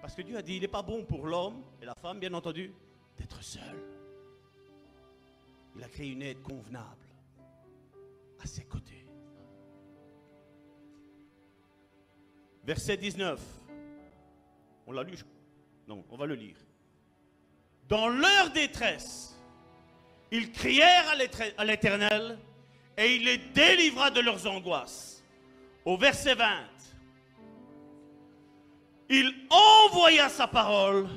[0.00, 2.32] Parce que Dieu a dit, il n'est pas bon pour l'homme et la femme, bien
[2.34, 2.72] entendu,
[3.16, 3.82] d'être seul.
[5.76, 7.06] Il a créé une aide convenable
[8.40, 9.06] à ses côtés.
[12.64, 13.40] Verset 19.
[14.86, 15.16] On l'a lu
[15.86, 16.56] Non, on va le lire.
[17.88, 19.37] Dans leur détresse,
[20.30, 21.14] ils crièrent
[21.56, 22.38] à l'Éternel
[22.96, 25.24] et il les délivra de leurs angoisses.
[25.84, 26.46] Au verset 20,
[29.08, 31.08] il envoya sa parole,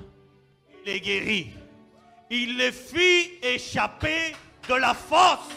[0.86, 1.52] il les guérit.
[2.30, 4.34] Il les fit échapper
[4.69, 5.54] de la fosse.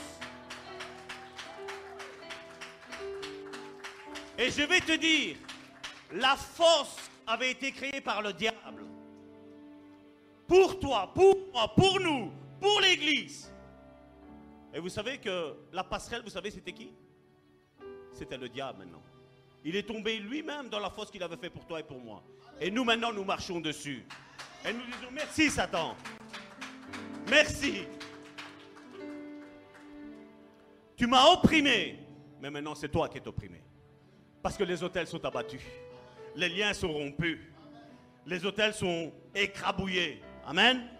[4.36, 5.36] Et je vais te dire,
[6.12, 8.84] la fosse avait été créée par le diable.
[10.48, 12.32] Pour toi, pour moi, pour nous,
[12.64, 13.52] pour l'Église.
[14.72, 16.94] Et vous savez que la passerelle, vous savez, c'était qui?
[18.14, 19.02] C'était le diable maintenant.
[19.62, 22.22] Il est tombé lui-même dans la fosse qu'il avait fait pour toi et pour moi.
[22.58, 24.06] Et nous maintenant, nous marchons dessus.
[24.66, 25.94] Et nous disons merci Satan.
[27.28, 27.82] Merci.
[30.96, 31.98] Tu m'as opprimé.
[32.40, 33.62] Mais maintenant, c'est toi qui es opprimé.
[34.42, 35.62] Parce que les hôtels sont abattus.
[36.34, 37.40] Les liens sont rompus.
[38.24, 40.22] Les hôtels sont écrabouillés.
[40.46, 40.93] Amen.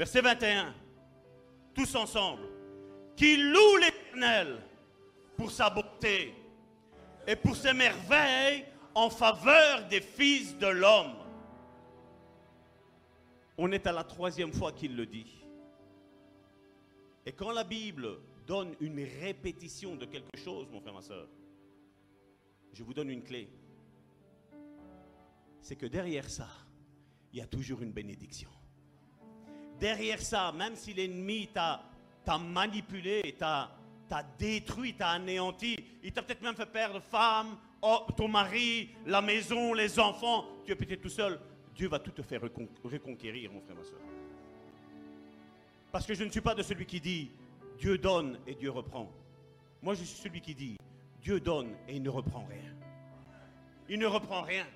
[0.00, 0.74] Verset 21.
[1.74, 2.48] Tous ensemble.
[3.14, 4.62] Qui loue l'Éternel
[5.36, 6.32] pour sa bonté
[7.26, 11.16] et pour ses merveilles en faveur des fils de l'homme.
[13.58, 15.44] On est à la troisième fois qu'il le dit.
[17.26, 21.28] Et quand la Bible donne une répétition de quelque chose, mon frère, ma soeur,
[22.72, 23.50] je vous donne une clé.
[25.60, 26.48] C'est que derrière ça,
[27.34, 28.48] il y a toujours une bénédiction.
[29.80, 31.82] Derrière ça, même si l'ennemi t'a
[32.38, 33.70] manipulé, t'a
[34.38, 39.72] détruit, t'a anéanti, il t'a peut-être même fait perdre femme, oh, ton mari, la maison,
[39.72, 41.40] les enfants, tu es peut-être tout seul,
[41.74, 43.98] Dieu va tout te faire recon- reconquérir, mon frère, ma soeur.
[45.90, 47.30] Parce que je ne suis pas de celui qui dit
[47.78, 49.10] Dieu donne et Dieu reprend.
[49.82, 50.76] Moi, je suis celui qui dit
[51.22, 52.74] Dieu donne et il ne reprend rien.
[53.88, 54.66] Il ne reprend rien.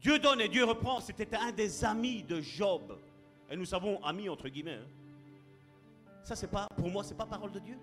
[0.00, 1.00] Dieu donne et Dieu reprend.
[1.00, 2.98] C'était un des amis de Job.
[3.50, 4.78] Et nous savons amis entre guillemets.
[4.80, 4.86] hein.
[6.22, 7.76] Ça, c'est pas, pour moi, c'est pas parole de Dieu.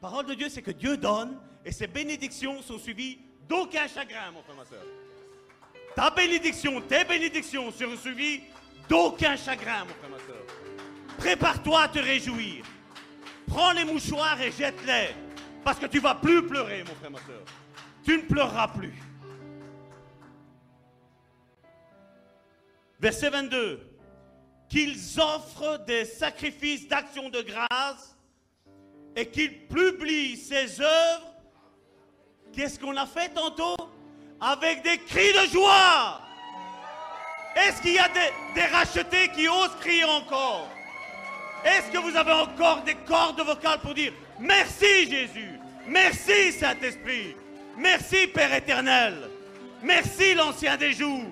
[0.00, 3.18] Parole de Dieu, c'est que Dieu donne et ses bénédictions sont suivies
[3.48, 4.82] d'aucun chagrin, mon frère, ma soeur.
[5.94, 8.42] Ta bénédiction, tes bénédictions seront suivies
[8.88, 10.44] d'aucun chagrin, mon frère, ma soeur.
[11.18, 12.64] Prépare-toi à te réjouir.
[13.46, 15.14] Prends les mouchoirs et jette-les.
[15.64, 17.42] Parce que tu vas plus pleurer, mon frère, ma soeur.
[18.04, 18.94] Tu ne pleureras plus.
[23.00, 23.95] Verset 22.
[24.68, 28.16] Qu'ils offrent des sacrifices d'action de grâce
[29.14, 31.34] et qu'ils publient ses œuvres.
[32.52, 33.76] Qu'est-ce qu'on a fait tantôt?
[34.40, 36.20] Avec des cris de joie.
[37.56, 40.68] Est-ce qu'il y a des, des rachetés qui osent crier encore?
[41.64, 47.34] Est-ce que vous avez encore des cordes vocales pour dire merci Jésus, merci Saint-Esprit,
[47.76, 49.30] merci Père éternel,
[49.82, 51.24] merci l'Ancien des jours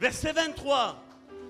[0.00, 1.04] Verset 23.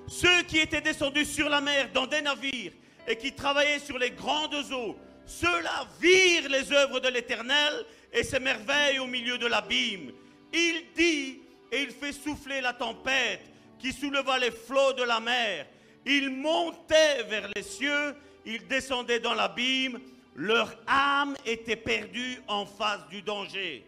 [0.07, 2.73] Ceux qui étaient descendus sur la mer dans des navires
[3.07, 4.97] et qui travaillaient sur les grandes eaux,
[5.27, 10.13] ceux-là virent les œuvres de l'Éternel et ses merveilles au milieu de l'abîme.
[10.53, 11.41] Il dit
[11.71, 13.43] et il fait souffler la tempête
[13.79, 15.67] qui souleva les flots de la mer.
[16.07, 18.15] Ils montaient vers les cieux,
[18.47, 20.01] ils descendaient dans l'abîme,
[20.35, 23.85] leur âme était perdue en face du danger.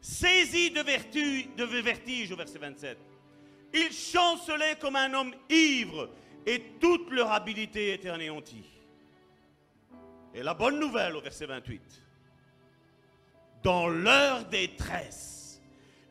[0.00, 2.98] Saisis de, vertu, de vertige au verset 27.
[3.72, 6.10] Ils chancelaient comme un homme ivre
[6.46, 8.64] et toute leur habileté était anéantie.
[10.34, 11.82] Et la bonne nouvelle au verset 28.
[13.62, 15.60] Dans leur détresse,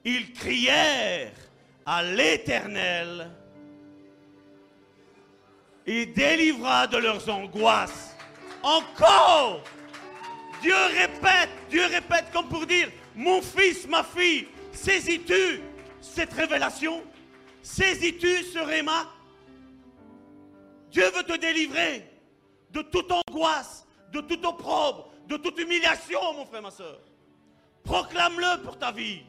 [0.04, 1.32] ils crièrent
[1.86, 3.32] à l'Éternel
[5.86, 8.16] et délivra de leurs angoisses.
[8.64, 9.64] Encore,
[10.62, 15.62] Dieu répète, Dieu répète comme pour dire, mon fils, ma fille, saisis-tu
[16.02, 17.04] cette révélation?
[17.66, 19.12] Saisis-tu ce réma
[20.92, 22.06] Dieu veut te délivrer
[22.70, 27.00] de toute angoisse, de toute opprobre, de toute humiliation, mon frère, ma soeur.
[27.84, 29.24] Proclame-le pour ta vie.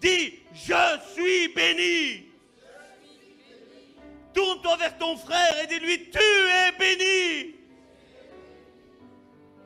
[0.00, 2.26] Dis, je suis béni.
[4.34, 7.54] Tourne-toi vers ton frère et dis-lui, tu es béni.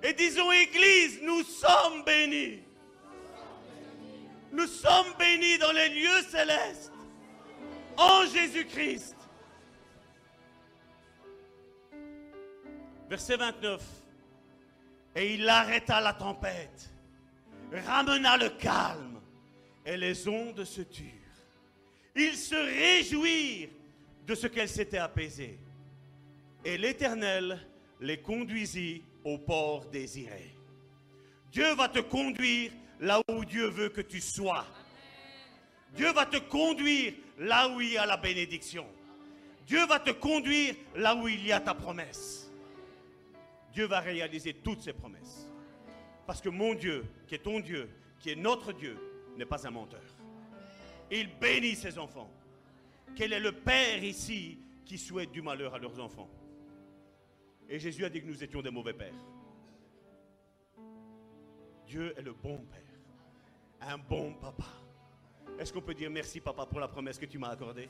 [0.02, 2.60] Et disons, Église, nous sommes bénis.
[4.52, 6.91] Nous sommes bénis dans les lieux célestes
[8.32, 9.16] Jésus-Christ.
[13.08, 13.82] Verset 29.
[15.14, 16.90] Et il arrêta la tempête,
[17.70, 19.20] ramena le calme,
[19.84, 21.06] et les ondes se turent.
[22.16, 23.68] Ils se réjouirent
[24.26, 25.58] de ce qu'elles s'étaient apaisées.
[26.64, 27.58] Et l'Éternel
[28.00, 30.54] les conduisit au port désiré.
[31.50, 34.66] Dieu va te conduire là où Dieu veut que tu sois.
[35.94, 37.12] Dieu va te conduire
[37.42, 38.86] là où il y a la bénédiction.
[39.66, 42.50] Dieu va te conduire là où il y a ta promesse.
[43.72, 45.48] Dieu va réaliser toutes ses promesses.
[46.26, 47.88] Parce que mon Dieu, qui est ton Dieu,
[48.20, 48.96] qui est notre Dieu,
[49.36, 50.02] n'est pas un menteur.
[51.10, 52.30] Il bénit ses enfants.
[53.16, 56.30] Quel est le Père ici qui souhaite du malheur à leurs enfants?
[57.68, 59.12] Et Jésus a dit que nous étions des mauvais pères.
[61.86, 64.81] Dieu est le bon Père, un bon papa.
[65.62, 67.88] Est-ce qu'on peut dire merci, papa, pour la promesse que tu m'as accordée?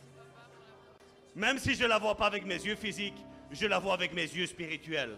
[1.35, 4.13] Même si je ne la vois pas avec mes yeux physiques, je la vois avec
[4.13, 5.17] mes yeux spirituels.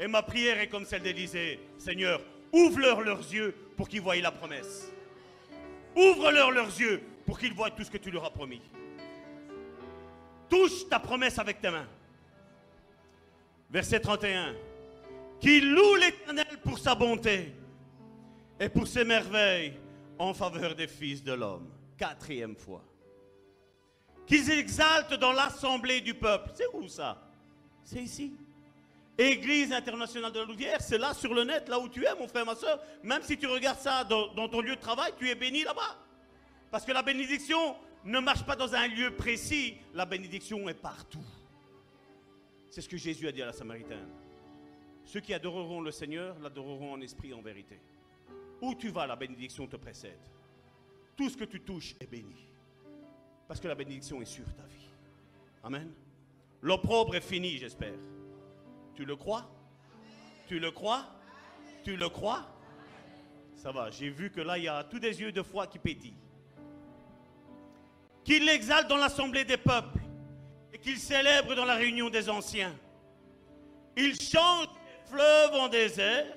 [0.00, 1.60] Et ma prière est comme celle d'Élisée.
[1.76, 2.22] Seigneur,
[2.54, 4.90] ouvre-leur leurs yeux pour qu'ils voient la promesse.
[5.94, 8.62] Ouvre-leur leurs yeux pour qu'ils voient tout ce que tu leur as promis.
[10.48, 11.88] Touche ta promesse avec tes mains.
[13.68, 14.54] Verset 31.
[15.38, 17.52] Qui loue l'Éternel pour sa bonté
[18.58, 19.74] et pour ses merveilles
[20.18, 21.70] en faveur des fils de l'homme.
[21.96, 22.84] Quatrième fois.
[24.26, 26.50] Qu'ils exaltent dans l'assemblée du peuple.
[26.54, 27.22] C'est où ça?
[27.82, 28.34] C'est ici.
[29.16, 32.28] Église internationale de la Louvière, c'est là sur le net, là où tu es, mon
[32.28, 32.80] frère, ma soeur.
[33.02, 35.96] Même si tu regardes ça dans, ton lieu de travail, tu es béni là-bas.
[36.70, 41.24] Parce que la bénédiction ne marche pas dans un lieu précis, la bénédiction est partout.
[42.70, 44.08] C'est ce que Jésus a dit à la Samaritaine.
[45.04, 47.80] Ceux qui adoreront le Seigneur l'adoreront en esprit et en vérité.
[48.60, 50.18] Où tu vas, la bénédiction te précède.
[51.16, 52.48] Tout ce que tu touches est béni.
[53.46, 54.88] Parce que la bénédiction est sur ta vie.
[55.62, 55.92] Amen.
[56.60, 57.94] L'opprobre est fini, j'espère.
[58.94, 59.48] Tu le crois?
[60.46, 61.04] Tu le crois?
[61.84, 62.46] Tu le crois?
[63.54, 65.78] Ça va, j'ai vu que là, il y a tous des yeux de foi qui
[65.78, 66.14] pétillent.
[68.24, 70.00] Qu'il l'exalte dans l'assemblée des peuples
[70.72, 72.74] et qu'il célèbre dans la réunion des anciens.
[73.96, 76.36] Il change les fleuves en désert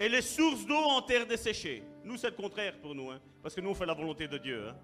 [0.00, 1.82] et les sources d'eau en terre desséchée.
[2.02, 4.38] Nous, c'est le contraire pour nous, hein, parce que nous, on fait la volonté de
[4.38, 4.66] Dieu.
[4.66, 4.74] Hein.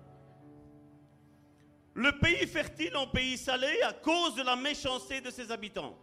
[1.95, 5.97] Le pays fertile en pays salé à cause de la méchanceté de ses habitants.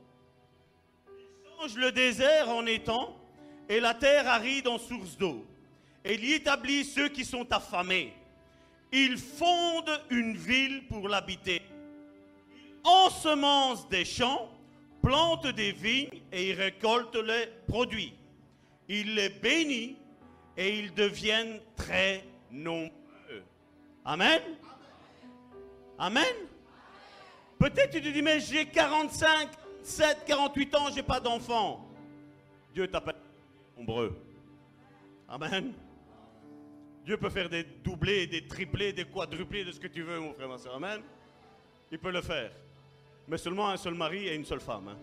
[1.07, 3.16] Il change le désert en étang
[3.70, 5.45] et la terre aride en source d'eau.
[6.03, 8.14] Et il y établit ceux qui sont affamés.
[8.91, 11.61] Il fonde une ville pour l'habiter.
[12.55, 14.49] Il ensemence des champs,
[15.03, 18.14] plante des vignes et il récolte les produits
[19.02, 19.98] il les bénit
[20.56, 22.91] et ils deviennent très nombreux.
[24.06, 24.41] Amen.
[25.98, 26.36] Amen.
[27.58, 29.50] Peut-être tu te dis, mais j'ai 45,
[29.82, 31.88] 7, 48 ans, j'ai pas d'enfant.
[32.74, 33.16] Dieu t'appelle
[33.78, 34.16] nombreux.
[35.28, 35.74] Amen.
[37.06, 40.34] Dieu peut faire des doublés, des triplés, des quadruplés de ce que tu veux, mon
[40.34, 40.76] frère, ma soeur.
[40.76, 41.02] Amen.
[41.91, 42.52] Il peut le faire.
[43.28, 44.89] Mais seulement un seul mari et une seule femme.
[44.89, 44.98] hein.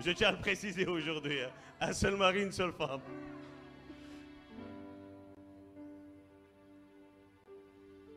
[0.00, 1.40] Je tiens à le préciser aujourd'hui.
[1.40, 1.50] hein.
[1.80, 3.00] Un seul mari, une seule femme.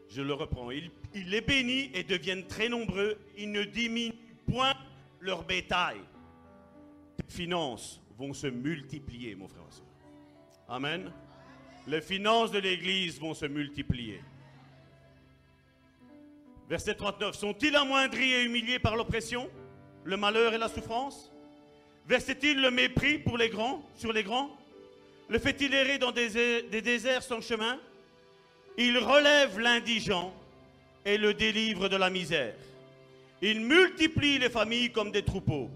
[0.09, 0.69] Je le reprends.
[0.71, 3.17] Ils les bénissent et deviennent très nombreux.
[3.37, 4.13] Ils ne diminuent
[4.49, 4.73] point
[5.19, 5.97] leur bétail.
[7.17, 9.85] Les finances vont se multiplier, mon frère, ma soeur.
[10.69, 11.11] Amen.
[11.87, 14.21] Les finances de l'Église vont se multiplier.
[16.69, 17.35] Verset 39.
[17.35, 19.49] Sont-ils amoindris et humiliés par l'oppression,
[20.05, 21.32] le malheur et la souffrance?
[22.07, 24.49] Verset-il le mépris pour les grands, sur les grands?
[25.29, 27.79] Le fait-il errer dans des, des déserts sans chemin?
[28.77, 30.33] Il relève l'indigent
[31.05, 32.55] et le délivre de la misère.
[33.41, 35.69] Il multiplie les familles comme des troupeaux.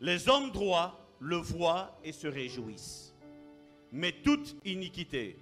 [0.00, 3.14] Les hommes droits le voient et se réjouissent.
[3.92, 5.36] Mais toute iniquité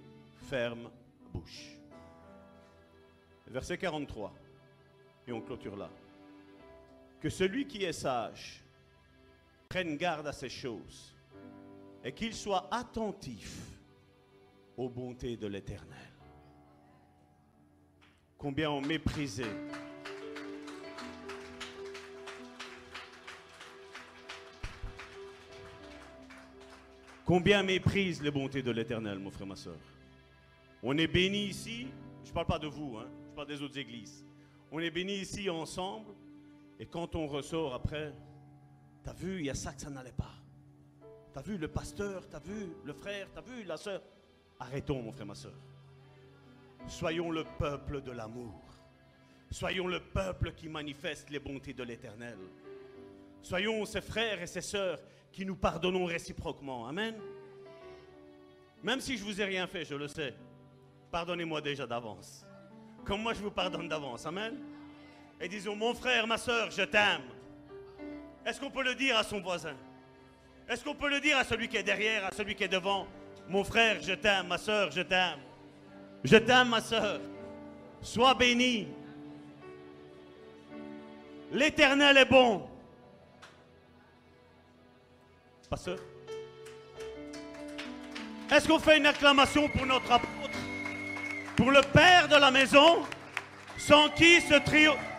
[0.49, 0.89] ferme
[1.33, 1.77] bouche.
[3.47, 4.33] Verset 43.
[5.27, 5.89] Et on clôture là.
[7.21, 8.63] Que celui qui est sage
[9.67, 11.15] prenne garde à ces choses
[12.03, 13.59] et qu'il soit attentif
[14.77, 15.97] aux bontés de l'Éternel.
[18.37, 19.45] Combien ont méprisé
[27.25, 29.75] Combien méprisent les bontés de l'Éternel, mon frère, ma soeur?
[30.81, 31.87] On est béni ici,
[32.23, 34.25] je ne parle pas de vous, hein, je parle des autres églises.
[34.71, 36.13] On est béni ici ensemble,
[36.79, 38.13] et quand on ressort après,
[39.07, 40.33] t'as vu, il y a ça que ça n'allait pas.
[41.33, 44.01] T'as vu le pasteur, t'as vu le frère, t'as vu la soeur.
[44.59, 45.53] Arrêtons, mon frère, ma soeur.
[46.87, 48.61] Soyons le peuple de l'amour.
[49.49, 52.37] Soyons le peuple qui manifeste les bontés de l'Éternel.
[53.41, 54.99] Soyons ces frères et ces sœurs
[55.31, 56.85] qui nous pardonnons réciproquement.
[56.85, 57.15] Amen.
[58.83, 60.35] Même si je vous ai rien fait, je le sais.
[61.11, 62.45] Pardonnez-moi déjà d'avance.
[63.05, 64.25] Comme moi je vous pardonne d'avance.
[64.25, 64.57] Amen.
[65.39, 67.36] Et disons, mon frère, ma soeur, je t'aime.
[68.47, 69.75] Est-ce qu'on peut le dire à son voisin?
[70.69, 73.05] Est-ce qu'on peut le dire à celui qui est derrière, à celui qui est devant?
[73.49, 75.39] Mon frère, je t'aime, ma soeur, je t'aime.
[76.23, 77.19] Je t'aime, ma soeur.
[78.01, 78.87] Sois béni.
[81.51, 82.69] L'Éternel est bon.
[85.69, 85.99] Pasteur
[88.49, 90.57] Est-ce qu'on fait une acclamation pour notre apôtre
[91.57, 93.03] Pour le Père de la maison
[93.77, 94.53] Sans qui ce,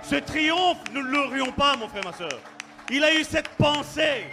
[0.03, 2.41] ce triomphe, nous ne l'aurions pas, mon frère, ma soeur.
[2.91, 4.25] Il a eu cette pensée.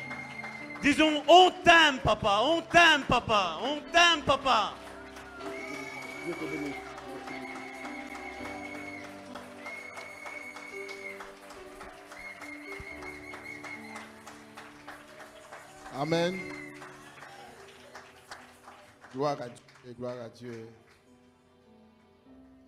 [0.82, 4.74] Disons, on t'aime, papa, on t'aime, papa, on t'aime, papa.
[15.94, 16.40] Amen.
[19.14, 20.70] Gloire à Dieu, gloire à Dieu.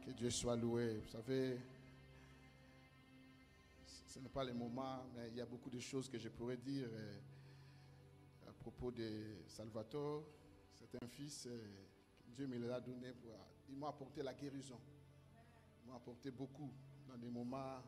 [0.05, 1.01] Que Dieu soit loué.
[1.05, 1.57] Vous savez,
[4.18, 6.57] ce n'est pas le moment, mais il y a beaucoup de choses que je pourrais
[6.57, 7.20] dire euh,
[8.47, 10.24] à propos de Salvatore.
[10.74, 11.86] C'est un fils, euh,
[12.26, 13.13] que Dieu me l'a donné.
[13.70, 14.80] Il m'a apporté la guérison.
[15.84, 16.74] Il m'a apporté beaucoup
[17.07, 17.84] dans des moments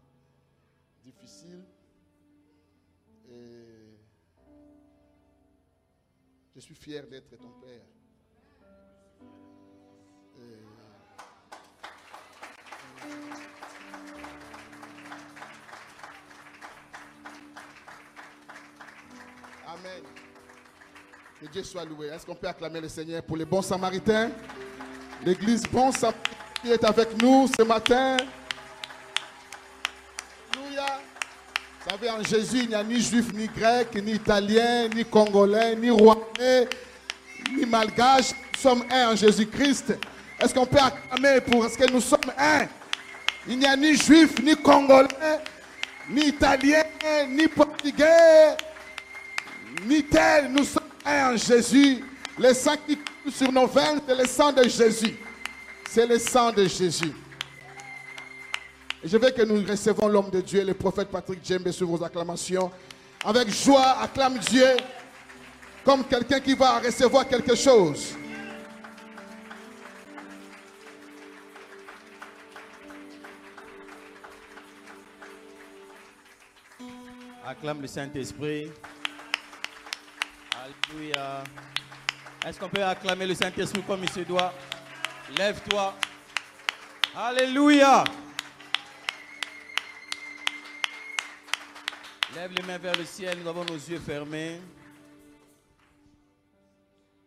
[1.02, 1.66] difficiles.
[3.28, 3.98] Et
[6.54, 7.86] je suis fier d'être ton père.
[19.80, 20.04] Amen.
[21.40, 22.08] Que Dieu soit loué.
[22.08, 24.30] Est-ce qu'on peut acclamer le Seigneur pour les bons samaritains?
[25.24, 26.30] L'église Bon Samaritain
[26.62, 28.18] qui est avec nous ce matin.
[30.54, 31.00] Alléluia.
[31.80, 35.78] Vous savez, en Jésus, il n'y a ni juif, ni grec, ni italien, ni congolais,
[35.78, 36.68] ni rwandais,
[37.50, 38.32] ni malgache.
[38.32, 39.94] Nous sommes un en Jésus-Christ.
[40.42, 42.68] Est-ce qu'on peut acclamer pour ce que nous sommes un?
[43.48, 45.40] Il n'y a ni juif, ni congolais,
[46.10, 46.84] ni italien,
[47.30, 48.58] ni portugais,
[49.86, 50.52] ni tel.
[50.52, 52.04] Nous sommes un en Jésus.
[52.38, 55.18] Le sang qui coule sur nos veines, c'est le sang de Jésus.
[55.90, 57.14] C'est le sang de Jésus.
[59.04, 62.72] Je veux que nous recevons l'homme de Dieu, le prophète Patrick Djembe, sur vos acclamations.
[63.24, 64.78] Avec joie, acclame Dieu
[65.84, 68.14] comme quelqu'un qui va recevoir quelque chose.
[77.46, 78.70] Acclame le Saint-Esprit.
[80.90, 81.44] Alléluia.
[82.46, 84.54] Est-ce qu'on peut acclamer le Saint-Esprit comme il se doit?
[85.38, 85.94] Lève-toi.
[87.16, 88.04] Alléluia.
[92.36, 93.38] Lève les mains vers le ciel.
[93.42, 94.60] Nous avons nos yeux fermés.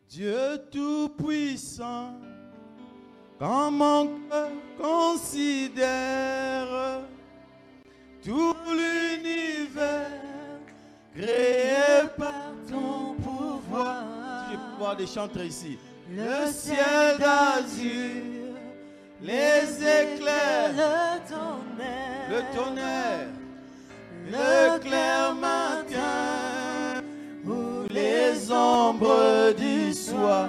[0.09, 2.21] Dieu Tout-Puissant,
[3.39, 5.89] quand mon cœur considère
[8.25, 10.11] tout l'univers
[11.15, 13.15] créé par ton
[13.73, 15.79] Si j'ai pouvoir de chanter ici.
[16.11, 18.55] Le ciel d'azur,
[19.23, 23.29] les éclairs, Le tonnerre, le tonnerre,
[24.27, 27.01] le clair matin,
[27.47, 30.49] ou les ombres du soir.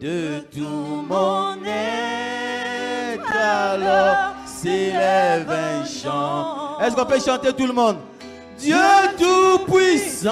[0.00, 6.78] De tout mon être, alors s'élève un chant.
[6.80, 7.98] Est-ce qu'on peut chanter tout le monde?
[8.60, 8.76] Dieu
[9.18, 10.30] Tout-Puissant,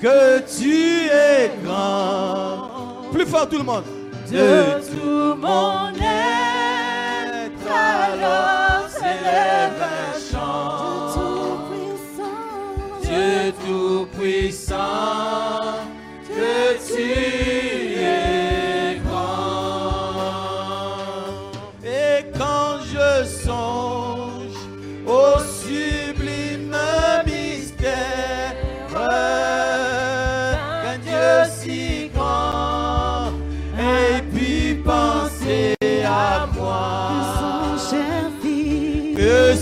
[0.00, 2.70] que tu es grand.
[3.12, 3.84] Plus fort tout le monde.
[4.30, 11.12] de tout mon être, alors s'élève un chant.
[13.02, 14.76] Dieu Tout-Puissant,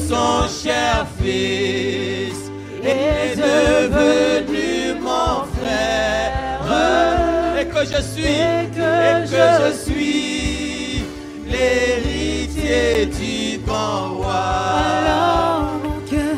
[0.08, 2.50] son cher fils
[2.82, 6.62] est devenu mon frère
[7.58, 8.92] et que je suis et que,
[9.34, 11.04] je suis
[11.46, 14.44] l'héritier du grand roi.
[15.16, 16.36] Alors mon cœur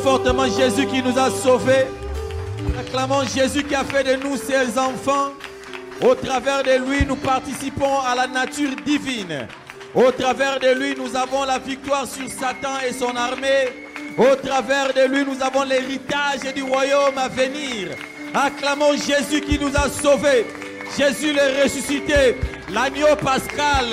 [0.00, 1.86] fortement Jésus qui nous a sauvés.
[2.78, 5.32] Acclamons Jésus qui a fait de nous ses enfants.
[6.00, 9.46] Au travers de lui, nous participons à la nature divine.
[9.94, 13.88] Au travers de lui, nous avons la victoire sur Satan et son armée.
[14.16, 17.88] Au travers de lui, nous avons l'héritage du royaume à venir.
[18.34, 20.46] Acclamons Jésus qui nous a sauvés.
[20.96, 22.36] Jésus le ressuscité,
[22.72, 23.86] l'agneau pascal,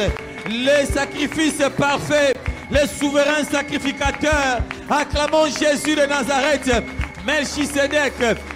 [0.48, 2.34] le sacrifice parfait,
[2.72, 4.60] le souverain sacrificateur.
[4.90, 6.72] Acclamons Jésus de Nazareth,
[7.26, 8.14] Melchisedec,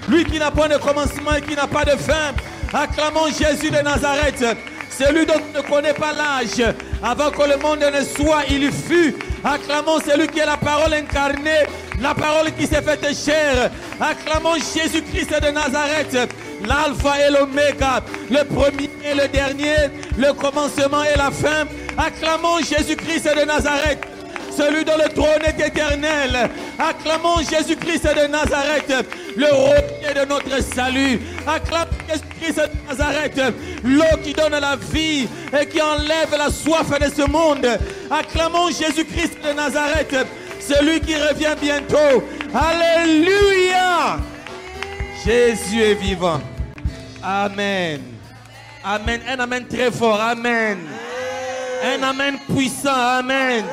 [0.09, 2.33] lui qui n'a pas de commencement et qui n'a pas de fin.
[2.73, 4.45] Acclamons Jésus de Nazareth,
[4.89, 6.73] celui dont on ne connaît pas l'âge.
[7.03, 9.15] Avant que le monde ne soit, il fut.
[9.43, 11.65] Acclamons celui qui est la parole incarnée,
[11.99, 13.71] la parole qui s'est faite chair.
[13.99, 16.31] Acclamons Jésus-Christ de Nazareth,
[16.65, 21.65] l'alpha et l'oméga, le premier et le dernier, le commencement et la fin.
[21.97, 24.05] Acclamons Jésus-Christ de Nazareth
[24.51, 26.49] celui dont le trône est éternel.
[26.77, 28.93] Acclamons Jésus-Christ de Nazareth,
[29.35, 31.19] le rocher de notre salut.
[31.47, 33.41] Acclamons Jésus-Christ de Nazareth,
[33.83, 35.27] l'eau qui donne la vie
[35.59, 37.67] et qui enlève la soif de ce monde.
[38.09, 40.15] Acclamons Jésus-Christ de Nazareth,
[40.59, 42.23] celui qui revient bientôt.
[42.53, 44.19] Alléluia.
[45.23, 46.41] Jésus est vivant.
[47.21, 48.01] Amen.
[48.83, 49.21] Amen.
[49.27, 50.19] Un amen très fort.
[50.19, 50.79] Amen.
[51.83, 52.89] Un amen puissant.
[52.89, 53.63] Amen.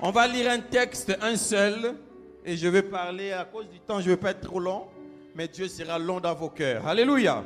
[0.00, 1.96] On va lire un texte, un seul,
[2.44, 4.86] et je vais parler, à cause du temps, je ne vais pas être trop long,
[5.34, 6.86] mais Dieu sera long dans vos cœurs.
[6.86, 7.42] Alléluia.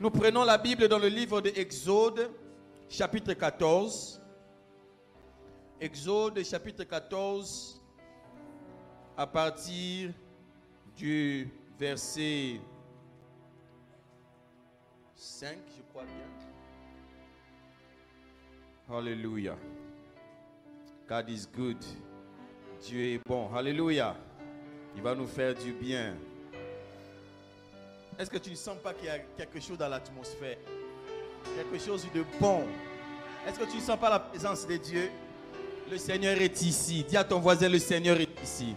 [0.00, 2.30] Nous prenons la Bible dans le livre de Exode,
[2.88, 4.20] chapitre 14.
[5.80, 7.80] Exode, chapitre 14,
[9.16, 10.10] à partir
[11.02, 11.48] du
[11.80, 12.60] verset
[15.16, 16.28] 5, je crois bien.
[18.96, 19.56] Alléluia.
[21.08, 21.84] God is good.
[22.80, 23.52] Dieu est bon.
[23.52, 24.14] Alléluia.
[24.94, 26.14] Il va nous faire du bien.
[28.16, 30.58] Est-ce que tu ne sens pas qu'il y a quelque chose dans l'atmosphère?
[31.56, 32.62] Quelque chose de bon.
[33.48, 35.10] Est-ce que tu ne sens pas la présence de Dieu?
[35.90, 37.02] Le Seigneur est ici.
[37.02, 38.76] Dis à ton voisin, le Seigneur est ici.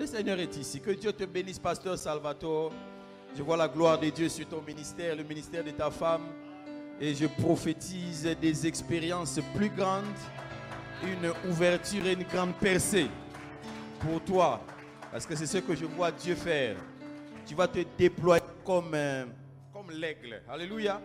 [0.00, 0.80] Le Seigneur est ici.
[0.80, 2.72] Que Dieu te bénisse, pasteur Salvatore.
[3.36, 6.22] Je vois la gloire de Dieu sur ton ministère, le ministère de ta femme.
[6.98, 10.06] Et je prophétise des expériences plus grandes,
[11.02, 13.08] une ouverture et une grande percée
[14.00, 14.62] pour toi.
[15.12, 16.76] Parce que c'est ce que je vois Dieu faire.
[17.44, 19.26] Tu vas te déployer comme, euh,
[19.70, 20.40] comme l'aigle.
[20.48, 20.98] Alléluia.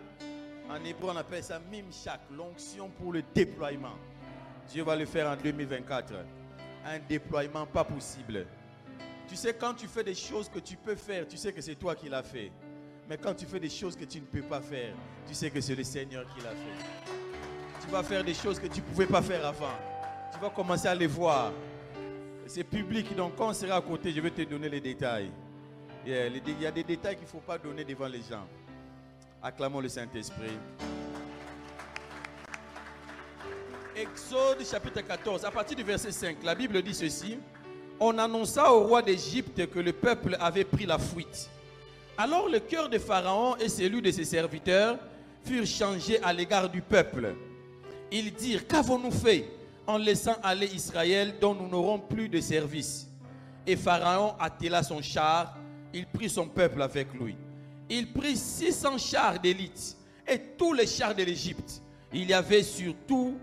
[0.70, 3.98] En hébreu, on appelle ça mimchak, l'onction pour le déploiement.
[4.70, 6.14] Dieu va le faire en 2024.
[6.86, 8.46] Un déploiement pas possible.
[9.28, 11.74] Tu sais, quand tu fais des choses que tu peux faire, tu sais que c'est
[11.74, 12.52] toi qui l'as fait.
[13.08, 14.94] Mais quand tu fais des choses que tu ne peux pas faire,
[15.26, 16.86] tu sais que c'est le Seigneur qui l'a fait.
[17.80, 19.76] Tu vas faire des choses que tu ne pouvais pas faire avant.
[20.32, 21.52] Tu vas commencer à les voir.
[22.46, 25.30] C'est public, donc quand on sera à côté, je vais te donner les détails.
[26.04, 26.12] Il
[26.60, 28.46] y a des détails qu'il ne faut pas donner devant les gens.
[29.42, 30.56] Acclamons le Saint-Esprit.
[33.96, 37.38] Exode chapitre 14, à partir du verset 5, la Bible dit ceci.
[37.98, 41.48] On annonça au roi d'Égypte que le peuple avait pris la fuite.
[42.18, 44.98] Alors le cœur de Pharaon et celui de ses serviteurs
[45.44, 47.34] furent changés à l'égard du peuple.
[48.12, 49.48] Ils dirent, qu'avons-nous fait
[49.86, 53.08] en laissant aller Israël dont nous n'aurons plus de service?
[53.66, 55.56] Et Pharaon attela son char,
[55.92, 57.34] il prit son peuple avec lui.
[57.88, 59.96] Il prit 600 chars d'élite
[60.28, 61.80] et tous les chars de l'Égypte.
[62.12, 63.36] Il y avait surtout,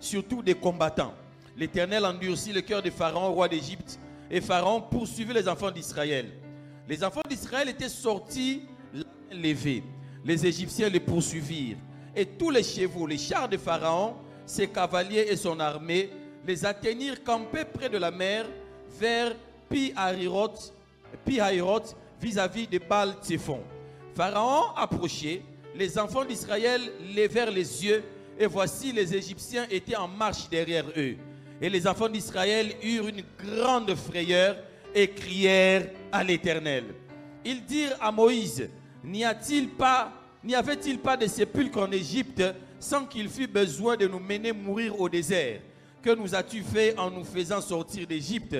[0.00, 1.14] surtout des combattants.
[1.56, 3.98] L'Éternel endurcit le cœur de Pharaon, roi d'Égypte,
[4.30, 6.30] et Pharaon poursuivit les enfants d'Israël.
[6.88, 8.62] Les enfants d'Israël étaient sortis
[9.30, 9.82] levée.
[10.24, 11.76] Les Égyptiens les poursuivirent.
[12.16, 14.14] Et tous les chevaux, les chars de Pharaon,
[14.46, 16.10] ses cavaliers et son armée,
[16.46, 18.46] les atteignirent campés près de la mer
[18.98, 19.32] vers
[19.68, 20.74] Pi-Hahiroth,
[22.20, 23.60] vis-à-vis de baal tséphon
[24.14, 25.42] Pharaon approchait,
[25.74, 26.80] les enfants d'Israël
[27.14, 28.02] levèrent les yeux,
[28.38, 31.16] et voici les Égyptiens étaient en marche derrière eux.
[31.62, 34.56] Et les enfants d'Israël eurent une grande frayeur
[34.92, 36.86] et crièrent à l'Éternel.
[37.44, 38.68] Ils dirent à Moïse,
[39.04, 42.42] n'y a-t-il pas, n'y avait-il pas de sépulcre en Égypte
[42.80, 45.60] sans qu'il fût besoin de nous mener mourir au désert?
[46.02, 48.56] Que nous as-tu fait en nous faisant sortir d'Égypte?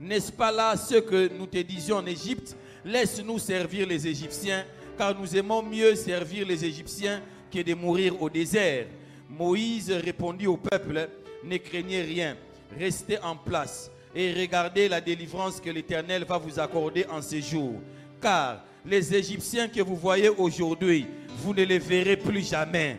[0.00, 2.56] N'est-ce pas là ce que nous te disions en Égypte?
[2.86, 4.64] Laisse-nous servir les Égyptiens,
[4.96, 7.20] car nous aimons mieux servir les Égyptiens
[7.52, 8.86] que de mourir au désert.
[9.28, 11.06] Moïse répondit au peuple,
[11.44, 12.36] ne craignez rien,
[12.78, 17.80] restez en place et regardez la délivrance que l'Éternel va vous accorder en ces jours.
[18.20, 21.06] Car les Égyptiens que vous voyez aujourd'hui,
[21.38, 22.96] vous ne les verrez plus jamais.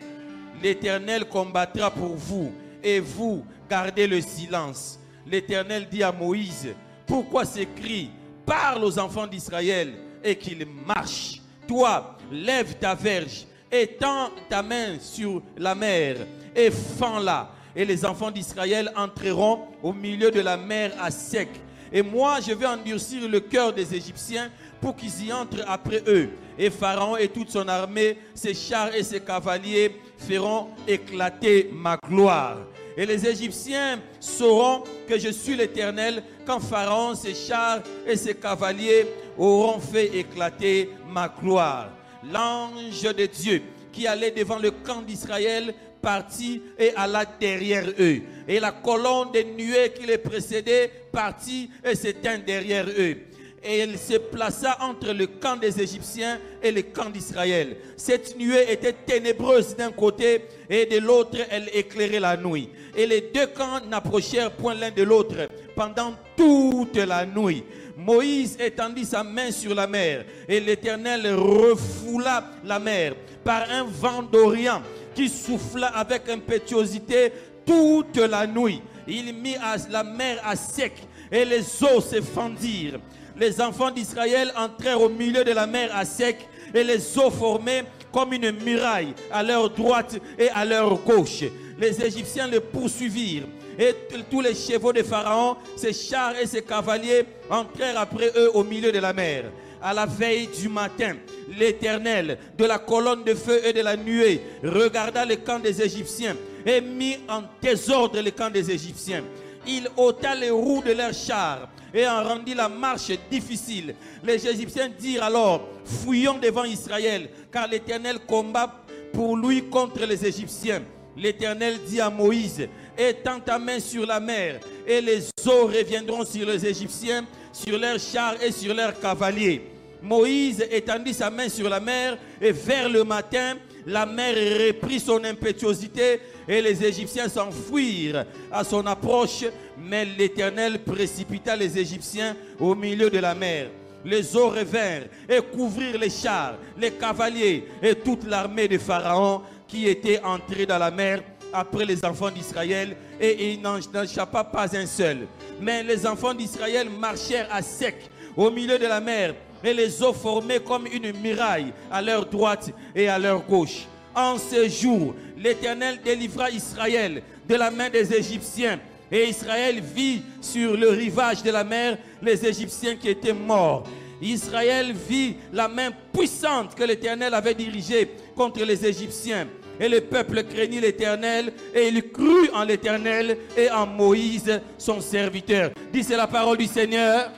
[0.62, 2.52] L'Éternel combattra pour vous
[2.84, 5.00] et vous gardez le silence.
[5.26, 6.68] L'Éternel dit à Moïse,
[7.06, 8.10] pourquoi ces cris
[8.46, 11.42] Parle aux enfants d'Israël et qu'ils marchent.
[11.68, 16.18] Toi, lève ta verge, étends ta main sur la mer
[16.56, 17.52] et fends-la.
[17.78, 21.48] Et les enfants d'Israël entreront au milieu de la mer à sec.
[21.94, 24.50] Et moi, je vais endurcir le cœur des Égyptiens
[24.82, 26.32] pour qu'ils y entrent après eux.
[26.58, 32.58] Et Pharaon et toute son armée, ses chars et ses cavaliers feront éclater ma gloire.
[32.98, 39.06] Et les Égyptiens sauront que je suis l'Éternel quand Pharaon, ses chars et ses cavaliers
[39.38, 41.92] auront fait éclater ma gloire.
[42.24, 43.62] L'ange de Dieu
[43.98, 45.74] qui allait devant le camp d'Israël
[46.08, 48.22] partit et alla derrière eux.
[48.48, 53.18] Et la colonne des nuées qui les précédait partit et s'éteint derrière eux.
[53.62, 57.76] Et elle se plaça entre le camp des Égyptiens et le camp d'Israël.
[57.98, 62.70] Cette nuée était ténébreuse d'un côté et de l'autre elle éclairait la nuit.
[62.96, 67.66] Et les deux camps n'approchèrent point l'un de l'autre pendant toute la nuit.
[67.98, 74.22] Moïse étendit sa main sur la mer et l'Éternel refoula la mer par un vent
[74.22, 74.82] d'Orient
[75.18, 77.32] qui souffla avec impétuosité
[77.66, 78.82] toute la nuit.
[79.08, 79.56] Il mit
[79.90, 80.94] la mer à sec
[81.32, 83.00] et les eaux se fendirent.
[83.36, 87.86] Les enfants d'Israël entrèrent au milieu de la mer à sec et les eaux formaient
[88.12, 91.44] comme une muraille à leur droite et à leur gauche.
[91.80, 93.48] Les Égyptiens les poursuivirent
[93.80, 93.96] et
[94.30, 98.92] tous les chevaux de Pharaon, ses chars et ses cavaliers entrèrent après eux au milieu
[98.92, 99.46] de la mer.
[99.88, 101.16] À la veille du matin,
[101.58, 106.36] l'Éternel, de la colonne de feu et de la nuée, regarda le camp des Égyptiens
[106.66, 109.24] et mit en désordre le camp des Égyptiens.
[109.66, 113.96] Il ôta les roues de leurs chars et en rendit la marche difficile.
[114.26, 118.84] Les Égyptiens dirent alors, fuyons devant Israël, car l'Éternel combat
[119.14, 120.82] pour lui contre les Égyptiens.
[121.16, 122.68] L'Éternel dit à Moïse,
[122.98, 128.00] étends ta main sur la mer, et les eaux reviendront sur les Égyptiens, sur leurs
[128.00, 129.77] chars et sur leurs cavaliers.
[130.02, 134.36] Moïse étendit sa main sur la mer, et vers le matin, la mer
[134.68, 139.46] reprit son impétuosité, et les Égyptiens s'enfuirent à son approche,
[139.78, 143.70] mais l'Éternel précipita les Égyptiens au milieu de la mer.
[144.06, 149.88] Les eaux revinrent et couvrirent les chars, les cavaliers et toute l'armée de Pharaon qui
[149.88, 151.22] était entrée dans la mer
[151.52, 155.28] après les enfants d'Israël et il n'en échappa pas un seul.
[155.60, 159.34] Mais les enfants d'Israël marchèrent à sec au milieu de la mer
[159.64, 163.86] et les eaux formaient comme une muraille à leur droite et à leur gauche.
[164.16, 168.80] En ce jour, l'Éternel délivra Israël de la main des Égyptiens
[169.12, 173.84] et Israël vit sur le rivage de la mer les Égyptiens qui étaient morts.
[174.22, 179.48] Israël vit la main puissante que l'Éternel avait dirigée contre les Égyptiens.
[179.80, 185.70] Et le peuple craignit l'Éternel et il crut en l'Éternel et en Moïse, son serviteur.
[185.94, 187.32] Dis, c'est la parole du Seigneur.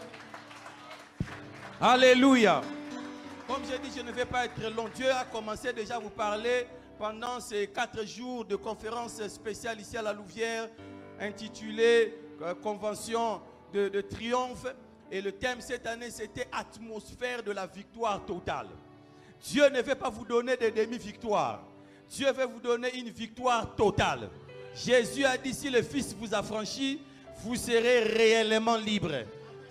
[1.82, 2.61] Alléluia.
[3.47, 4.89] Comme j'ai dit, je ne vais pas être long.
[4.93, 6.67] Dieu a commencé déjà à vous parler
[6.97, 10.67] pendant ces quatre jours de conférence spéciale ici à la Louvière,
[11.21, 13.39] intitulée euh, Convention
[13.71, 14.65] de, triomphe.
[15.09, 18.67] Et le thème cette année, c'était Atmosphère de la victoire totale.
[19.41, 21.63] Dieu ne veut pas vous donner des demi-victoires.
[22.09, 24.30] Dieu veut vous donner une victoire totale.
[24.75, 27.01] Jésus a dit, si le Fils vous a franchi,
[27.38, 29.13] vous serez réellement libre.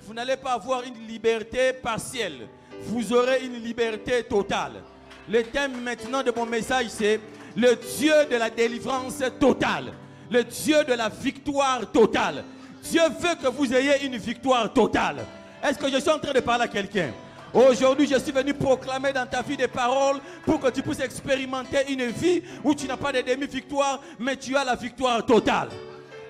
[0.09, 2.49] Vous n'allez pas avoir une liberté partielle.
[2.85, 4.83] Vous aurez une liberté totale.
[5.29, 7.21] Le thème maintenant de mon message, c'est
[7.55, 9.93] le Dieu de la délivrance totale.
[10.31, 12.43] Le Dieu de la victoire totale.
[12.83, 15.27] Dieu veut que vous ayez une victoire totale.
[15.63, 17.11] Est-ce que je suis en train de parler à quelqu'un?
[17.53, 21.93] Aujourd'hui, je suis venu proclamer dans ta vie des paroles pour que tu puisses expérimenter
[21.93, 25.69] une vie où tu n'as pas de demi-victoire, mais tu as la victoire totale.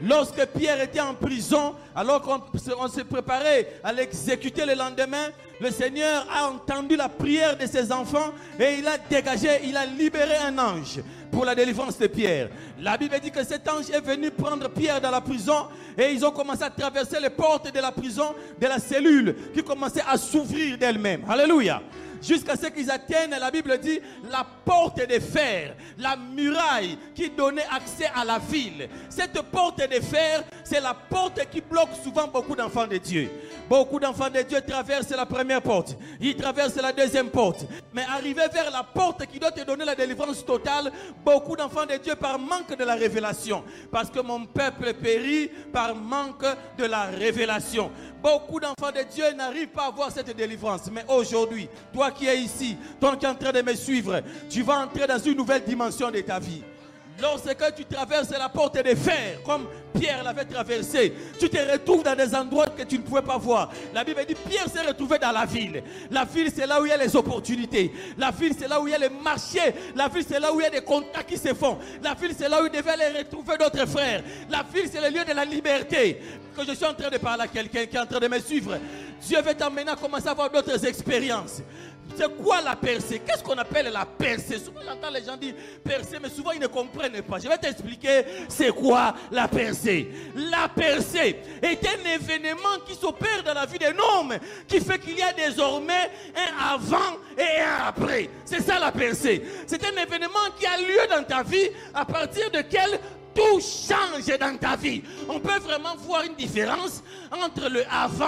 [0.01, 5.27] Lorsque Pierre était en prison, alors qu'on se préparait à l'exécuter le lendemain,
[5.61, 9.85] le Seigneur a entendu la prière de ses enfants et il a dégagé, il a
[9.85, 11.01] libéré un ange
[11.33, 12.49] pour la délivrance de Pierre.
[12.81, 16.25] La Bible dit que cet ange est venu prendre Pierre dans la prison et ils
[16.25, 20.17] ont commencé à traverser les portes de la prison, de la cellule qui commençait à
[20.17, 21.25] s'ouvrir d'elle-même.
[21.29, 21.83] Alléluia
[22.23, 24.01] jusqu'à ce qu'ils atteignent, la Bible dit,
[24.31, 28.89] la porte de fer, la muraille qui donnait accès à la ville.
[29.09, 33.31] Cette porte de fer, c'est la porte qui bloque souvent beaucoup d'enfants de Dieu.
[33.69, 37.67] Beaucoup d'enfants de Dieu traversent la première porte, ils traversent la deuxième porte.
[37.93, 40.91] Mais arrivé vers la porte qui doit te donner la délivrance totale,
[41.25, 43.63] beaucoup d'enfants de Dieu par manque de la révélation.
[43.91, 46.45] Parce que mon peuple périt par manque
[46.79, 47.91] de la révélation.
[48.23, 50.91] Beaucoup d'enfants de Dieu n'arrivent pas à voir cette délivrance.
[50.91, 54.63] Mais aujourd'hui, toi qui es ici, toi qui es en train de me suivre, tu
[54.63, 56.63] vas entrer dans une nouvelle dimension de ta vie.
[57.21, 59.67] Lorsque tu traverses la porte de fer, comme
[59.99, 63.73] Pierre l'avait traversé, tu te retrouves dans des endroits que tu ne pouvais pas voir.
[63.93, 65.83] La Bible dit Pierre s'est retrouvé dans la ville.
[66.13, 67.93] La ville, c'est là où il y a les opportunités.
[68.17, 69.75] La ville, c'est là où il y a les marchés.
[69.97, 71.79] La ville, c'est là où il y a des contacts qui se font.
[72.05, 74.23] La ville, c'est là où il devait aller retrouver d'autres frères.
[74.49, 76.21] La ville, c'est le lieu de la liberté.
[76.57, 78.39] Que je suis en train de parler à quelqu'un qui est en train de me
[78.39, 78.79] suivre.
[79.21, 81.63] Dieu veut t'emmener à commencer à avoir d'autres expériences.
[82.17, 83.21] C'est quoi la percée?
[83.25, 84.59] Qu'est-ce qu'on appelle la percée?
[84.59, 85.55] Souvent j'entends les gens dire
[85.85, 87.39] percée, mais souvent ils ne comprennent pas.
[87.39, 90.09] Je vais t'expliquer c'est quoi la percée.
[90.35, 94.35] La percée est un événement qui s'opère dans la vie d'un homme
[94.67, 98.31] qui fait qu'il y a désormais un avant et un après.
[98.45, 99.43] C'est ça la percée.
[99.67, 102.99] C'est un événement qui a lieu dans ta vie à partir de quel
[103.35, 105.03] tout change dans ta vie.
[105.29, 108.27] On peut vraiment voir une différence entre le avant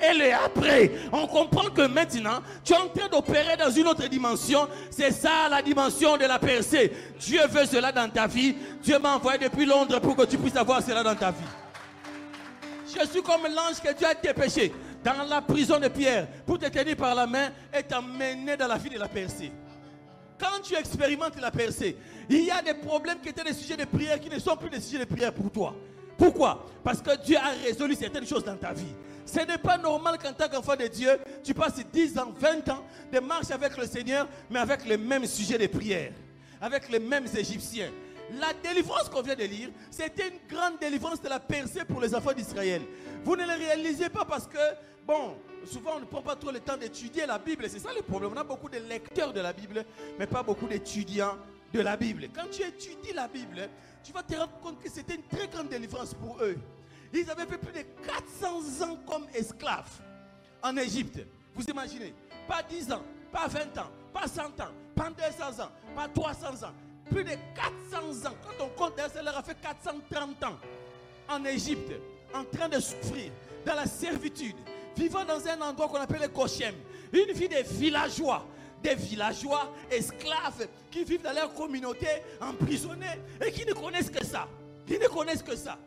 [0.00, 0.92] et le après.
[1.12, 4.68] On comprend que maintenant, tu es en train d'opérer dans une autre dimension.
[4.90, 6.92] C'est ça la dimension de la percée.
[7.18, 8.54] Dieu veut cela dans ta vie.
[8.82, 11.44] Dieu m'a envoyé depuis Londres pour que tu puisses avoir cela dans ta vie.
[12.86, 14.72] Je suis comme l'ange que Dieu a dépêché
[15.04, 18.78] dans la prison de Pierre pour te tenir par la main et t'emmener dans la
[18.78, 19.52] vie de la percée.
[20.38, 21.96] Quand tu expérimentes la percée,
[22.28, 24.70] il y a des problèmes qui étaient des sujets de prière qui ne sont plus
[24.70, 25.74] des sujets de prière pour toi.
[26.18, 26.66] Pourquoi?
[26.82, 28.94] Parce que Dieu a résolu certaines choses dans ta vie.
[29.26, 31.10] Ce n'est pas normal qu'en tant qu'enfant de Dieu,
[31.42, 35.26] tu passes 10 ans, 20 ans de marche avec le Seigneur, mais avec les mêmes
[35.26, 36.12] sujets de prière,
[36.60, 37.90] avec les mêmes Égyptiens.
[38.38, 42.14] La délivrance qu'on vient de lire, c'était une grande délivrance de la percée pour les
[42.14, 42.82] enfants d'Israël.
[43.24, 44.58] Vous ne le réalisez pas parce que,
[45.06, 47.66] bon, souvent on ne prend pas trop le temps d'étudier la Bible.
[47.68, 48.30] C'est ça le problème.
[48.34, 49.84] On a beaucoup de lecteurs de la Bible,
[50.18, 51.36] mais pas beaucoup d'étudiants
[51.72, 52.28] de la Bible.
[52.34, 53.68] Quand tu étudies la Bible,
[54.04, 56.56] tu vas te rendre compte que c'était une très grande délivrance pour eux.
[57.16, 59.88] Ils avaient fait plus de 400 ans comme esclaves
[60.62, 61.20] en Égypte.
[61.54, 62.14] Vous imaginez?
[62.46, 63.02] Pas 10 ans,
[63.32, 66.72] pas 20 ans, pas 100 ans, pas 200 ans, pas 300 ans.
[67.10, 67.30] Plus de
[67.90, 68.34] 400 ans.
[68.42, 70.58] Quand on compte, ça leur a fait 430 ans
[71.28, 71.92] en Égypte,
[72.34, 73.32] en train de souffrir,
[73.64, 74.56] dans la servitude,
[74.94, 76.74] vivant dans un endroit qu'on appelle le Koshem.
[77.12, 78.46] Une vie de villageois,
[78.82, 82.08] des villageois esclaves qui vivent dans leur communauté,
[82.40, 83.06] emprisonnés
[83.44, 84.46] et qui ne connaissent que ça.
[84.86, 85.78] Qui ne connaissent que ça.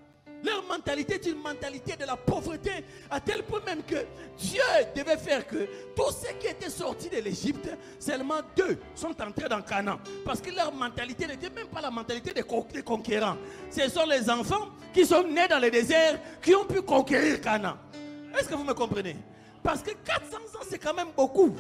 [0.44, 2.72] Leur mentalité est une mentalité de la pauvreté,
[3.12, 4.06] à tel point même que
[4.38, 4.62] Dieu
[4.96, 7.70] devait faire que tous ceux qui étaient sortis de l'Égypte,
[8.00, 10.00] seulement deux sont entrés dans Canaan.
[10.24, 13.36] Parce que leur mentalité n'était même pas la mentalité des, con- des conquérants.
[13.70, 17.76] Ce sont les enfants qui sont nés dans le désert qui ont pu conquérir Canaan.
[18.40, 19.18] Est-ce que vous me comprenez?
[19.62, 21.54] Parce que 400 ans, c'est quand même beaucoup.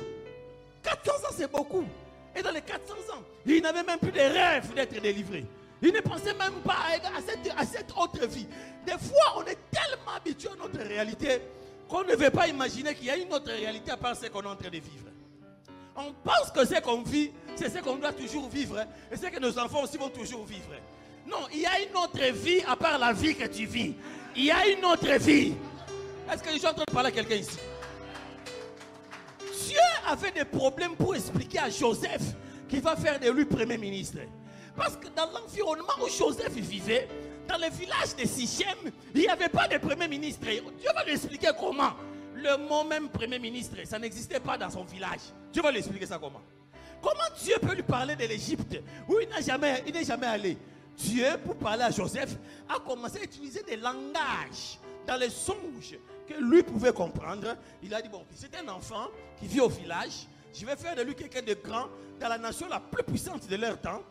[0.83, 1.83] 400 ans, c'est beaucoup.
[2.33, 5.45] Et dans les 400 ans, ils n'avaient même plus de rêve d'être délivrés.
[5.81, 8.47] Ils ne pensaient même pas à, à cette, à cette autre vie.
[8.85, 11.41] Des fois, on est tellement habitué à notre réalité
[11.87, 14.41] qu'on ne veut pas imaginer qu'il y a une autre réalité à part ce qu'on
[14.41, 15.07] est en train de vivre.
[15.95, 18.85] On pense que ce qu'on vit, c'est ce qu'on doit toujours vivre.
[19.11, 20.71] Et ce que nos enfants aussi vont toujours vivre.
[21.25, 23.95] Non, il y a une autre vie à part la vie que tu vis.
[24.35, 25.53] Il y a une autre vie.
[26.31, 27.57] Est-ce que je suis en train de parler à quelqu'un ici?
[29.67, 29.77] Dieu
[30.07, 32.21] avait des problèmes pour expliquer à Joseph
[32.67, 34.19] qu'il va faire de lui premier ministre.
[34.79, 37.09] Parce que dans l'environnement où Joseph vivait,
[37.45, 38.77] dans le village de Sichem,
[39.13, 40.45] il n'y avait pas de premier ministre.
[40.45, 41.91] Dieu va lui expliquer comment.
[42.33, 45.19] Le mot même premier ministre, ça n'existait pas dans son village.
[45.51, 46.41] Dieu va lui expliquer ça comment.
[47.01, 50.57] Comment Dieu peut lui parler de l'Égypte où il n'a jamais, n'est jamais allé?
[50.95, 52.37] Dieu, pour parler à Joseph,
[52.69, 57.57] a commencé à utiliser des langages dans les songes que lui pouvait comprendre.
[57.83, 59.07] Il a dit, bon, c'est un enfant
[59.39, 60.27] qui vit au village.
[60.53, 61.87] Je vais faire de lui quelqu'un de grand
[62.19, 64.01] dans la nation la plus puissante de leur temps.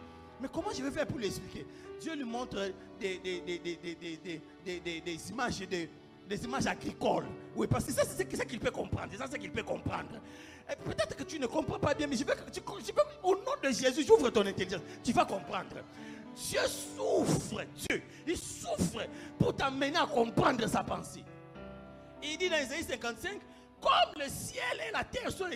[0.40, 1.66] Mais comment je vais faire pour l'expliquer?
[2.00, 5.88] Dieu lui montre des, des, des, des, images de-
[6.28, 7.24] des images agricoles.
[7.56, 9.08] Oui, parce que ça, c'est ce qu'il peut comprendre.
[9.10, 10.20] C'est ça qu'il peut comprendre.
[10.84, 12.34] Peut-être que tu ne comprends pas bien, mais je vais-
[13.22, 14.82] au nom de Jésus, j'ouvre ton intelligence.
[15.02, 15.76] Tu vas comprendre.
[16.36, 19.06] Dieu souffre, Dieu, il souffre
[19.38, 21.24] pour t'amener à comprendre sa pensée.
[22.22, 23.40] Il dit dans Isaïe 55,
[23.80, 23.90] comme
[24.22, 25.46] le ciel et la terre sont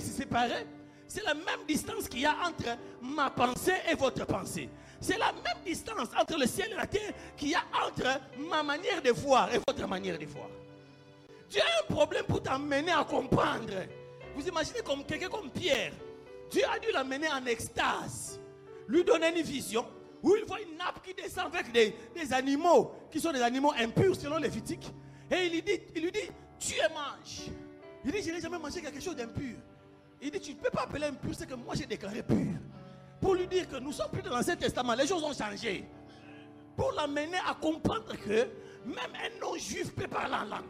[0.00, 0.66] séparés,
[1.12, 4.70] c'est la même distance qu'il y a entre ma pensée et votre pensée.
[4.98, 8.62] C'est la même distance entre le ciel et la terre qu'il y a entre ma
[8.62, 10.48] manière de voir et votre manière de voir.
[11.50, 13.74] Dieu a un problème pour t'amener à comprendre.
[14.34, 15.92] Vous imaginez comme quelqu'un comme Pierre.
[16.50, 18.40] Dieu a dû l'amener en extase.
[18.88, 19.84] Lui donner une vision
[20.22, 21.94] où il voit une nappe qui descend avec des,
[22.32, 24.90] animaux qui sont des animaux impurs selon Lévitique.
[25.30, 27.50] Et il lui dit, il lui dit tu es mange.
[28.02, 29.56] Il dit, je n'ai jamais mangé quelque chose d'impur.
[30.22, 32.46] Il dit, tu ne peux pas appeler impur ce que moi j'ai déclaré pur.
[33.20, 35.84] Pour lui dire que nous sommes plus dans l'Ancien Testament, les choses ont changé.
[36.76, 38.48] Pour l'amener à comprendre que
[38.86, 40.64] même un non-juif peut parler en langue.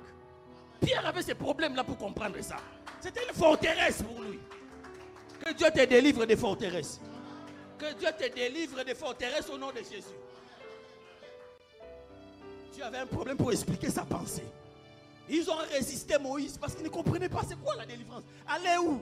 [0.81, 2.57] Pierre avait ces problèmes-là pour comprendre ça.
[3.01, 4.39] C'était une forteresse pour lui.
[5.45, 7.01] Que Dieu te délivre des forteresses.
[7.79, 10.17] Que Dieu te délivre des forteresses au nom de Jésus.
[12.73, 14.47] Dieu avait un problème pour expliquer sa pensée.
[15.29, 18.25] Ils ont résisté Moïse parce qu'ils ne comprenaient pas c'est quoi la délivrance.
[18.47, 19.01] Aller où?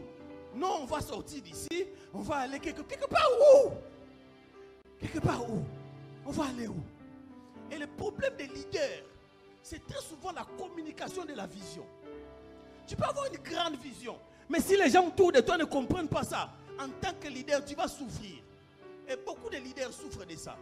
[0.54, 3.28] Non, on va sortir d'ici, on va aller quelque, part
[3.64, 3.70] où?
[5.00, 5.62] Quelque part où?
[6.26, 6.82] On va aller où?
[7.70, 9.04] Et le problème des leaders,
[9.62, 11.86] c'est très souvent la communication de la vision.
[12.86, 16.08] Tu peux avoir une grande vision, mais si les gens autour de toi ne comprennent
[16.08, 18.42] pas ça, en tant que leader, tu vas souffrir.
[19.08, 20.56] Et beaucoup de leaders souffrent de ça.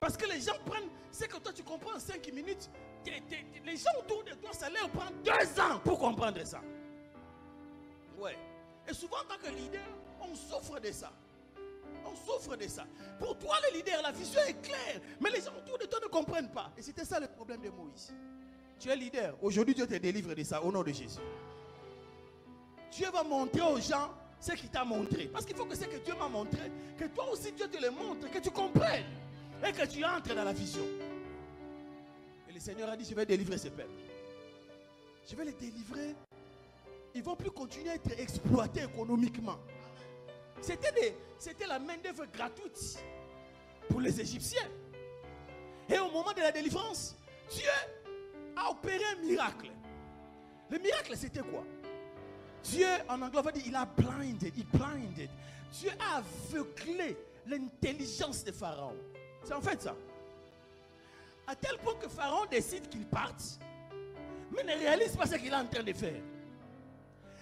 [0.00, 2.70] Parce que les gens prennent ce que toi tu comprends en 5 minutes.
[3.04, 6.60] t'es- t'es- les gens autour de toi, ça leur prend deux ans pour comprendre ça.
[8.18, 8.36] Ouais.
[8.88, 9.80] Et souvent, en tant que leader,
[10.20, 11.12] on souffre de ça.
[12.04, 12.86] On souffre de ça.
[13.18, 15.00] Pour toi, le leader, la vision est claire.
[15.20, 16.72] Mais les gens autour de toi ne comprennent pas.
[16.76, 18.12] Et c'était ça le problème de Moïse.
[18.78, 19.36] Tu es leader.
[19.42, 21.20] Aujourd'hui, Dieu te délivre de ça au nom de Jésus.
[22.90, 24.10] Dieu va montrer aux gens
[24.40, 25.26] ce qu'il t'a montré.
[25.26, 27.90] Parce qu'il faut que ce que Dieu m'a montré, que toi aussi Dieu te le
[27.90, 29.04] montre, que tu comprennes.
[29.66, 30.84] Et que tu entres dans la vision.
[32.48, 33.90] Et le Seigneur a dit, je vais délivrer ce peuple.
[35.28, 36.16] Je vais les délivrer.
[37.20, 39.58] Ils ne vont plus continuer à être exploités économiquement.
[40.62, 43.04] C'était, c'était la main-d'œuvre gratuite
[43.90, 44.70] pour les Égyptiens.
[45.86, 47.14] Et au moment de la délivrance,
[47.50, 47.68] Dieu
[48.56, 49.70] a opéré un miracle.
[50.70, 51.62] Le miracle, c'était quoi?
[52.62, 55.28] Dieu, en anglais, on va dire, il a blinded, il blinded.
[55.72, 58.96] Dieu a aveuglé l'intelligence de Pharaon.
[59.44, 59.94] C'est en fait ça.
[61.46, 63.58] À tel point que Pharaon décide qu'il parte.
[64.50, 66.22] mais ne réalise pas ce qu'il est en train de faire.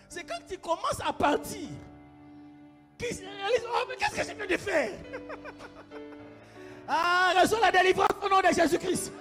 [0.08, 1.68] C'est quand il commence à partir
[2.96, 4.90] qu'il se réalise, oh mais qu'est-ce que je viens de faire?
[6.88, 9.12] Ah, reçois la délivrance au nom de Jésus-Christ.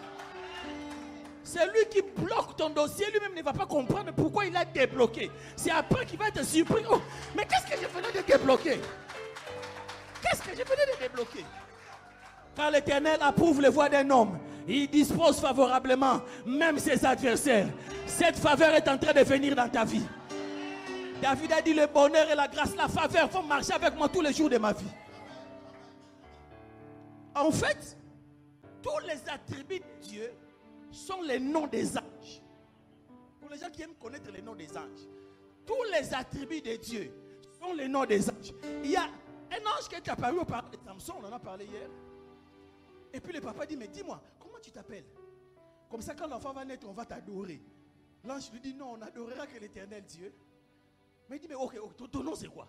[1.43, 5.29] C'est lui qui bloque ton dossier, lui-même ne va pas comprendre pourquoi il a débloqué.
[5.55, 6.83] C'est après qu'il va être surpris.
[6.89, 7.01] Oh,
[7.35, 8.79] mais qu'est-ce que je venais de débloquer?
[10.21, 11.45] Qu'est-ce que je venais de débloquer?
[12.55, 14.39] Car l'Éternel approuve les voies d'un homme.
[14.67, 17.67] Il dispose favorablement même ses adversaires.
[18.05, 20.05] Cette faveur est en train de venir dans ta vie.
[21.21, 24.21] David a dit le bonheur et la grâce, la faveur vont marcher avec moi tous
[24.21, 24.85] les jours de ma vie.
[27.35, 27.97] En fait,
[28.81, 30.31] tous les attributs de Dieu
[30.91, 32.41] sont les noms des anges.
[33.39, 35.07] Pour les gens qui aiment connaître les noms des anges,
[35.65, 37.11] tous les attributs de Dieu
[37.59, 38.53] sont les noms des anges.
[38.83, 41.39] Il y a un ange qui est apparu au parler de Samson, on en a
[41.39, 41.89] parlé hier.
[43.13, 45.05] Et puis le papa dit, mais dis-moi, comment tu t'appelles?
[45.89, 47.61] Comme ça, quand l'enfant va naître, on va t'adorer.
[48.23, 50.33] L'ange lui dit, non, on n'adorera que l'éternel Dieu.
[51.29, 51.75] Mais il dit, mais ok,
[52.11, 52.67] ton, nom c'est quoi?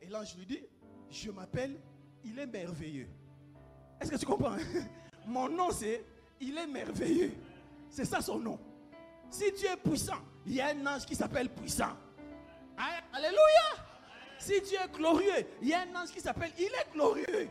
[0.00, 0.64] Et l'ange lui dit,
[1.10, 1.80] je m'appelle,
[2.24, 3.08] il est merveilleux.
[4.00, 4.56] Est-ce que tu comprends
[5.26, 6.04] Mon nom c'est,
[6.40, 7.32] il est merveilleux.
[7.90, 8.58] C'est ça son nom.
[9.30, 11.96] Si Dieu est puissant, il y a un ange qui s'appelle puissant.
[12.78, 13.00] Hein?
[13.12, 13.84] Alléluia.
[14.38, 17.50] Si Dieu est glorieux, il y a un ange qui s'appelle, il est glorieux.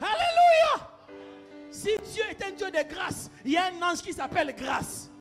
[0.00, 0.90] Alléluia.
[1.70, 5.11] Si Dieu est un Dieu de grâce, il y a un ange qui s'appelle grâce.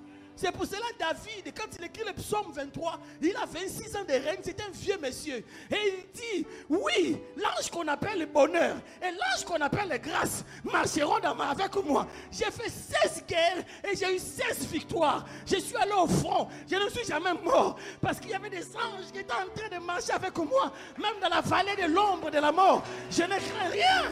[0.41, 4.13] C'est pour cela David, quand il écrit le psaume 23, il a 26 ans de
[4.13, 5.35] règne, c'est un vieux monsieur.
[5.35, 10.43] Et il dit, oui, l'ange qu'on appelle le bonheur et l'ange qu'on appelle la grâce
[10.63, 12.07] marcheront avec moi.
[12.31, 15.25] J'ai fait 16 guerres et j'ai eu 16 victoires.
[15.45, 18.65] Je suis allé au front, je ne suis jamais mort parce qu'il y avait des
[18.75, 22.31] anges qui étaient en train de marcher avec moi, même dans la vallée de l'ombre
[22.31, 22.81] de la mort.
[23.11, 24.11] Je ne crains rien.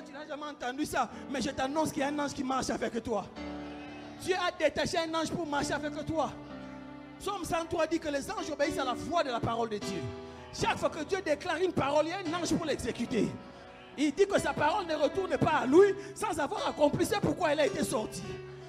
[0.00, 2.70] Tu n'as jamais entendu ça, mais je t'annonce qu'il y a un ange qui marche
[2.70, 3.26] avec toi.
[4.22, 6.32] Dieu a détaché un ange pour marcher avec toi.
[7.20, 10.00] Psaume 103 dit que les anges obéissent à la voix de la parole de Dieu.
[10.58, 13.28] Chaque fois que Dieu déclare une parole, il y a un ange pour l'exécuter.
[13.98, 17.52] Il dit que sa parole ne retourne pas à lui sans avoir accompli ce pourquoi
[17.52, 18.22] elle a été sortie.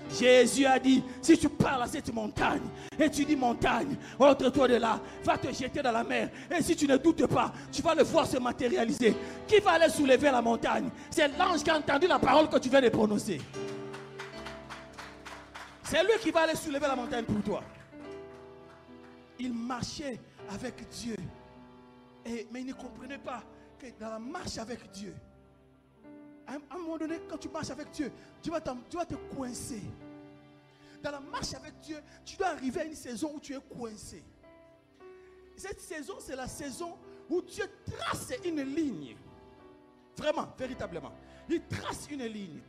[0.10, 2.62] Jésus a dit, si tu parles à cette montagne
[2.99, 6.30] et tu dis montagne, entre-toi de là, va te jeter dans la mer.
[6.56, 9.16] Et si tu ne doutes pas, tu vas le voir se matérialiser.
[9.47, 10.89] Qui va aller soulever la montagne?
[11.10, 13.41] C'est l'ange qui a entendu la parole que tu viens de prononcer.
[15.84, 17.64] C'est lui qui va aller soulever la montagne pour toi.
[19.39, 20.20] Il marchait
[20.54, 21.16] avec Dieu.
[22.26, 23.43] Mais il ne comprenait pas
[23.80, 25.14] que dans la marche avec Dieu,
[26.47, 29.81] à un, moment donné, quand tu marches avec Dieu, tu vas, te coincer.
[31.01, 34.23] Dans la marche avec Dieu, tu dois arriver à une saison où tu es coincé.
[35.55, 36.97] Cette saison, c'est la saison
[37.29, 39.15] où Dieu trace une ligne.
[40.17, 41.11] Vraiment, véritablement.
[41.49, 42.59] Il trace une ligne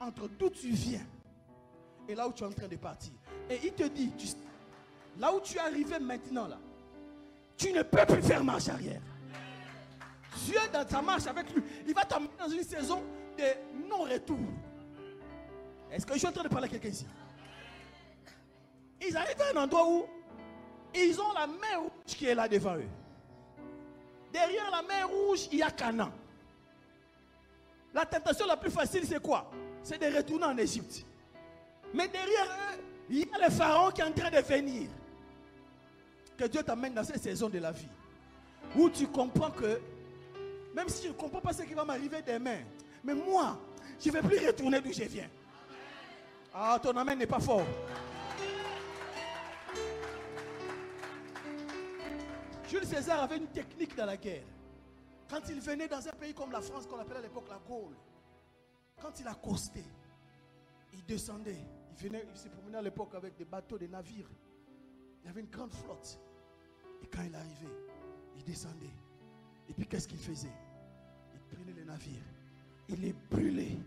[0.00, 1.06] entre d'où tu viens
[2.08, 3.12] et là où tu es en train de partir.
[3.48, 4.12] Et il te dit,
[5.18, 6.58] là où tu es arrivé maintenant, là,
[7.56, 9.00] tu ne peux plus faire marche arrière.
[10.44, 13.02] Dieu, dans ta marche avec lui, il va t'emmener dans une saison
[13.38, 14.38] de non-retour.
[15.90, 17.06] Est-ce que je suis en train de parler à quelqu'un ici?
[19.06, 20.06] Ils arrivent à un endroit où
[20.94, 22.88] ils ont la mer rouge qui est là devant eux.
[24.32, 26.10] Derrière la mer rouge, il y a Canaan.
[27.94, 29.50] La tentation la plus facile, c'est quoi?
[29.82, 31.04] C'est de retourner en Égypte.
[31.94, 34.88] Mais derrière eux, il y a le pharaon qui est en train de venir.
[36.36, 37.88] Que Dieu t'amène dans cette saison de la vie.
[38.76, 39.80] Où tu comprends que,
[40.76, 42.58] même si je ne comprends pas ce qui va m'arriver demain,
[43.02, 43.58] mais moi,
[43.98, 45.30] je ne vais plus retourner d'où je viens.
[46.52, 47.66] Ah, ton amen n'est pas fort.
[52.68, 54.44] Jules César avait une technique dans la guerre.
[55.30, 57.96] Quand il venait dans un pays comme la France, qu'on appelait à l'époque la Gaule,
[59.00, 59.84] quand il accostait,
[60.92, 61.64] il descendait.
[61.92, 64.28] Il venait, il se promenait à l'époque avec des bateaux, des navires.
[65.22, 66.20] Il y avait une grande flotte.
[67.02, 67.76] Et quand il arrivait,
[68.36, 68.92] il descendait.
[69.68, 70.52] Et puis qu'est-ce qu'il faisait?
[71.64, 72.22] Les navires.
[72.88, 73.78] Il brûlait.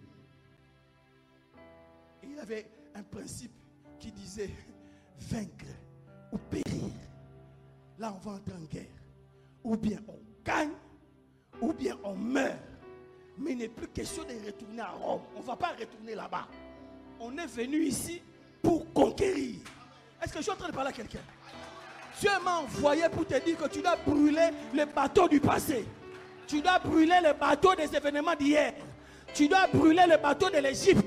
[2.23, 3.51] Et il avait un principe
[3.99, 4.49] qui disait
[5.19, 5.65] vaincre
[6.31, 6.91] ou périr.
[7.97, 8.85] Là, on va entrer en guerre.
[9.63, 10.71] Ou bien on gagne,
[11.61, 12.57] ou bien on meurt.
[13.37, 15.21] Mais il n'est plus question de retourner à Rome.
[15.35, 16.47] On ne va pas retourner là-bas.
[17.19, 18.21] On est venu ici
[18.61, 19.59] pour conquérir.
[20.21, 21.21] Est-ce que je suis en train de parler à quelqu'un?
[22.19, 25.85] Dieu m'a envoyé pour te dire que tu dois brûler les bateaux du passé.
[26.49, 28.73] Tu dois brûler les bateaux des événements d'hier.
[29.35, 31.05] Tu dois brûler les bateaux de l'Égypte.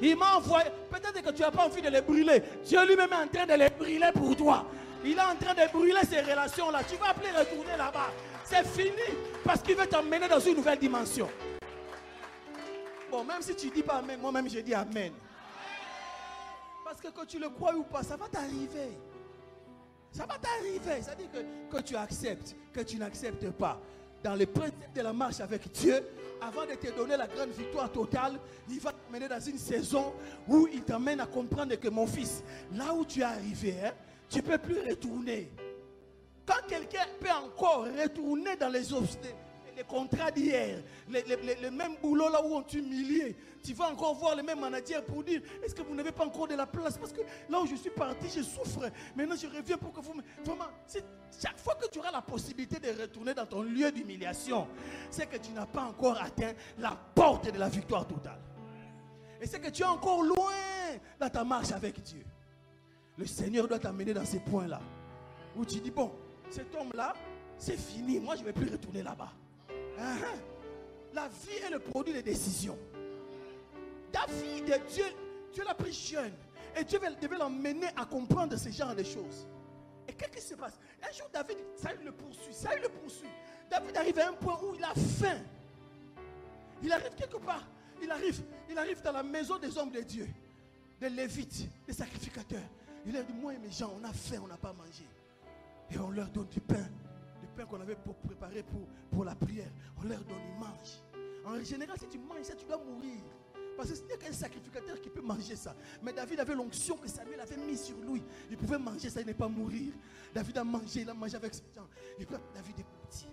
[0.00, 0.66] Il m'a envoyé.
[0.88, 2.40] Peut-être que tu n'as pas envie de les brûler.
[2.64, 4.64] Dieu lui-même est en train de les brûler pour toi.
[5.04, 6.82] Il est en train de brûler ces relations-là.
[6.88, 8.12] Tu vas plus retourner là-bas.
[8.44, 9.16] C'est fini.
[9.42, 11.28] Parce qu'il veut t'emmener dans une nouvelle dimension.
[13.10, 15.12] Bon, même si tu ne dis pas Amen, moi-même je dis Amen.
[16.84, 18.96] Parce que que tu le crois ou pas, ça va t'arriver.
[20.12, 21.02] Ça va t'arriver.
[21.02, 23.80] C'est-à-dire que, que tu acceptes, que tu n'acceptes pas.
[24.26, 26.02] Dans les principes de la marche avec Dieu,
[26.40, 30.12] avant de te donner la grande victoire totale, il va t'amener dans une saison
[30.48, 32.42] où il t'amène à comprendre que mon fils,
[32.72, 33.92] là où tu es arrivé, hein,
[34.28, 35.52] tu ne peux plus retourner.
[36.44, 39.32] Quand quelqu'un peut encore retourner dans les obstacles,
[39.76, 43.90] les contrats d'hier, le, le- le- le même boulot là où on t'humiliait, tu vas
[43.90, 46.66] encore voir le même manager pour dire est-ce que vous n'avez pas encore de la
[46.66, 46.96] place?
[46.96, 47.20] Parce que
[47.50, 48.90] là où je suis parti, je souffre.
[49.14, 50.22] Maintenant, je reviens pour que vous me.
[50.44, 50.64] Vraiment,
[51.40, 54.66] chaque fois que tu auras la possibilité de retourner dans ton lieu d'humiliation,
[55.10, 58.40] c'est que tu n'as pas encore atteint la porte de la victoire totale.
[59.40, 60.52] Et c'est que tu es encore loin
[61.20, 62.24] dans ta marche avec Dieu.
[63.18, 64.80] Le Seigneur doit t'amener dans ces points-là.
[65.54, 66.12] Où tu dis, bon,
[66.50, 67.14] cet homme-là,
[67.58, 68.18] c'est fini.
[68.20, 69.32] Moi, je ne vais plus retourner là-bas.
[69.98, 70.16] Ah.
[71.12, 72.78] La vie est le produit des décisions.
[74.12, 75.04] David, Dieu,
[75.52, 76.32] Dieu l'a pris jeune.
[76.78, 79.46] Et Dieu devait l'emmener à comprendre ce genre de choses.
[80.06, 80.78] Et qu'est-ce qui se passe?
[81.02, 82.52] Un jour, David, Saül le poursuit.
[82.52, 83.28] Saül le poursuit.
[83.70, 85.38] David arrive à un point où il a faim.
[86.82, 87.64] Il arrive quelque part.
[88.02, 90.28] Il arrive, il arrive dans la maison des hommes de Dieu,
[91.00, 92.68] des Lévites, des sacrificateurs.
[93.06, 95.06] Il leur dit, moi et mes gens, on a faim, on n'a pas mangé.
[95.90, 96.86] Et on leur donne du pain,
[97.64, 99.70] qu'on avait pour préparé pour, pour la prière.
[99.98, 101.02] On leur donne, ils mangent.
[101.44, 103.20] En général, si tu manges ça, tu dois mourir.
[103.76, 105.76] Parce que ce n'est qu'un sacrificateur qui peut manger ça.
[106.02, 108.22] Mais David avait l'onction que Samuel avait mis sur lui.
[108.50, 109.92] Il pouvait manger ça et ne pas mourir.
[110.34, 111.86] David a mangé, il a mangé avec ses gens.
[112.18, 113.26] Et puis David est parti.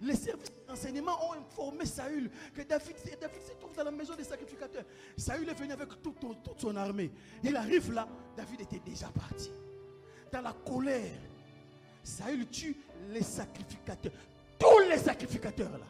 [0.00, 4.24] Les services d'enseignement ont informé Saül que David, David se trouve dans la maison des
[4.24, 4.84] sacrificateurs.
[5.16, 7.10] Saül est venu avec toute, toute son armée.
[7.42, 9.50] Il arrive là, David était déjà parti.
[10.32, 11.18] Dans la colère,
[12.02, 12.76] Saül tue
[13.12, 14.12] les sacrificateurs.
[14.58, 15.86] Tous les sacrificateurs là.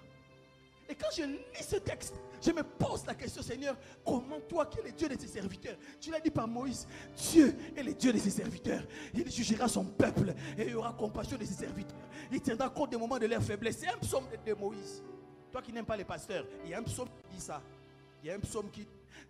[0.88, 4.80] Et quand je lis ce texte, je me pose la question, Seigneur, comment toi qui
[4.80, 6.86] es le Dieu de ses serviteurs, tu l'as dit par Moïse,
[7.16, 8.82] Dieu est le Dieu de ses serviteurs.
[9.14, 11.96] Il jugera son peuple et il aura compassion de ses serviteurs.
[12.30, 13.78] Il tiendra compte des moments de leur faiblesse.
[13.78, 15.02] C'est un psaume de Moïse.
[15.50, 17.62] Toi qui n'aimes pas les pasteurs, il y a un psaume qui dit ça.
[18.22, 18.86] Il y a un psaume qui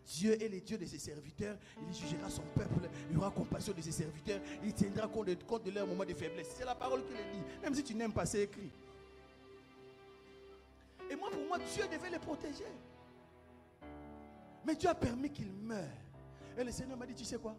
[0.06, 1.56] Dieu est le Dieu de ses serviteurs,
[1.88, 5.26] il jugera son peuple, il aura compassion de ses serviteurs, il tiendra compte
[5.64, 6.54] de, leurs moments de faiblesse.
[6.56, 7.44] C'est la parole qui le dit.
[7.62, 8.70] Même si tu n'aimes pas, c'est écrit.
[11.10, 12.64] Et moi, pour moi, Dieu devait les protéger.
[14.66, 15.88] Mais Dieu a permis qu'ils meurent.
[16.56, 17.56] Et le Seigneur m'a dit, tu sais quoi?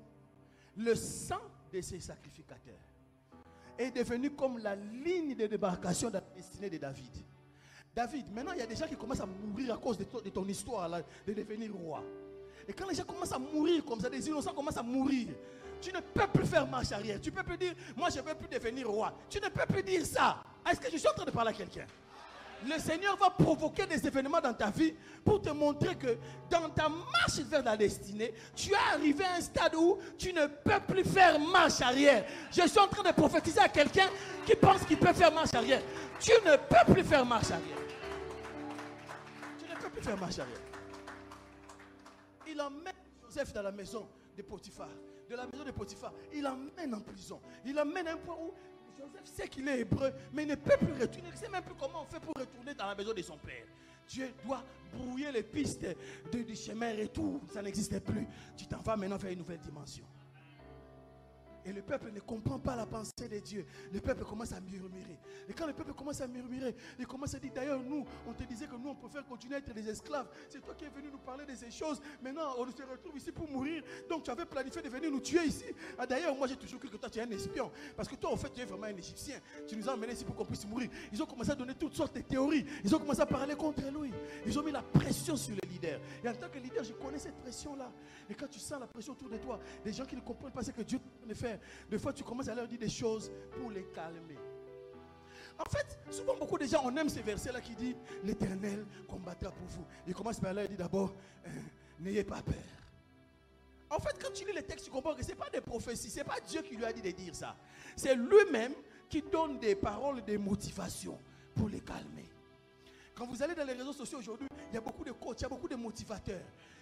[0.77, 1.41] Le sang
[1.71, 2.73] de ces sacrificateurs
[3.77, 7.11] est devenu comme la ligne de débarcation de la destinée de David.
[7.95, 10.45] David, maintenant, il y a des gens qui commencent à mourir à cause de ton,
[10.45, 10.89] histoire
[11.25, 12.03] de devenir roi.
[12.67, 15.29] Et quand les gens commencent à mourir comme ça, des innocents commencent à mourir,
[15.79, 17.21] tu ne peux plus faire marche arrière.
[17.21, 19.13] Tu ne peux plus dire, moi je ne veux plus devenir roi.
[19.29, 20.43] Tu ne peux plus dire ça.
[20.69, 21.85] Est-ce que je suis en train de parler à quelqu'un?
[22.67, 24.93] Le Seigneur va provoquer des événements dans ta vie
[25.23, 26.17] pour te montrer que
[26.49, 30.47] dans ta marche vers la destinée, tu es arrivé à un stade où tu ne
[30.47, 32.25] peux plus faire marche arrière.
[32.51, 34.09] Je suis en train de prophétiser à quelqu'un
[34.45, 35.81] qui pense qu'il peut faire marche arrière.
[36.19, 37.84] Tu ne peux plus faire marche arrière.
[42.47, 44.07] Il emmène Joseph dans la maison
[44.37, 44.89] de Potiphar.
[45.29, 47.41] De la maison de Potiphar, il l'emmène en prison.
[47.65, 48.51] Il l'emmène à un point où
[48.97, 51.29] Joseph sait qu'il est hébreu, mais il ne peut plus retourner.
[51.29, 53.37] Il ne sait même plus comment on fait pour retourner dans la maison de son
[53.37, 53.65] père.
[54.07, 54.63] Dieu doit
[54.93, 55.85] brouiller les pistes
[56.31, 57.41] du chemin retour.
[57.51, 58.27] Ça n'existait plus.
[58.55, 60.05] Tu t'en vas maintenant vers une nouvelle dimension.
[61.65, 63.65] Et le peuple ne comprend pas la pensée de Dieu.
[63.91, 65.17] Le peuple commence à murmurer.
[65.49, 68.43] Et quand le peuple commence à murmurer, il commence à dire d'ailleurs, nous, on te
[68.43, 70.27] disait que nous, on préfère continuer à être des esclaves.
[70.47, 71.99] C'est toi qui es venu nous parler de ces choses.
[72.21, 73.83] Maintenant, on se retrouve ici pour mourir.
[74.07, 75.65] Donc, tu avais planifié de venir nous tuer ici.
[75.97, 77.71] Ah, d'ailleurs, moi, j'ai toujours cru que toi, tu es un espion.
[77.95, 79.39] Parce que toi, en fait, tu es vraiment un Égyptien.
[79.67, 80.89] Tu nous as emmenés ici pour qu'on puisse mourir.
[81.11, 82.65] Ils ont commencé à donner toutes sortes de théories.
[82.83, 84.11] Ils ont commencé à parler contre lui.
[84.45, 85.99] Ils ont mis la pression sur les leaders.
[86.23, 87.91] Et en tant que leader, je connais cette pression-là.
[88.29, 90.63] Et quand tu sens la pression autour de toi, des gens qui ne comprennent pas
[90.63, 91.54] ce que Dieu peut faire,
[91.89, 94.37] des fois, tu commences à leur dire des choses pour les calmer.
[95.57, 99.67] En fait, souvent beaucoup de gens, on aime ces versets-là qui dit L'Éternel combattra pour
[99.67, 99.85] vous.
[100.05, 101.13] Il commence par là et dit d'abord
[101.47, 101.49] euh,
[101.99, 102.55] N'ayez pas peur.
[103.89, 106.09] En fait, quand tu lis les textes, tu comprends que ce n'est pas des prophéties,
[106.09, 107.55] ce n'est pas Dieu qui lui a dit de dire ça.
[107.95, 108.73] C'est lui-même
[109.09, 111.17] qui donne des paroles de motivation
[111.53, 112.29] pour les calmer.
[113.15, 115.43] Quand vous allez dans les réseaux sociaux aujourd'hui, il y a beaucoup de coachs, il
[115.43, 116.41] y a beaucoup de motivateurs.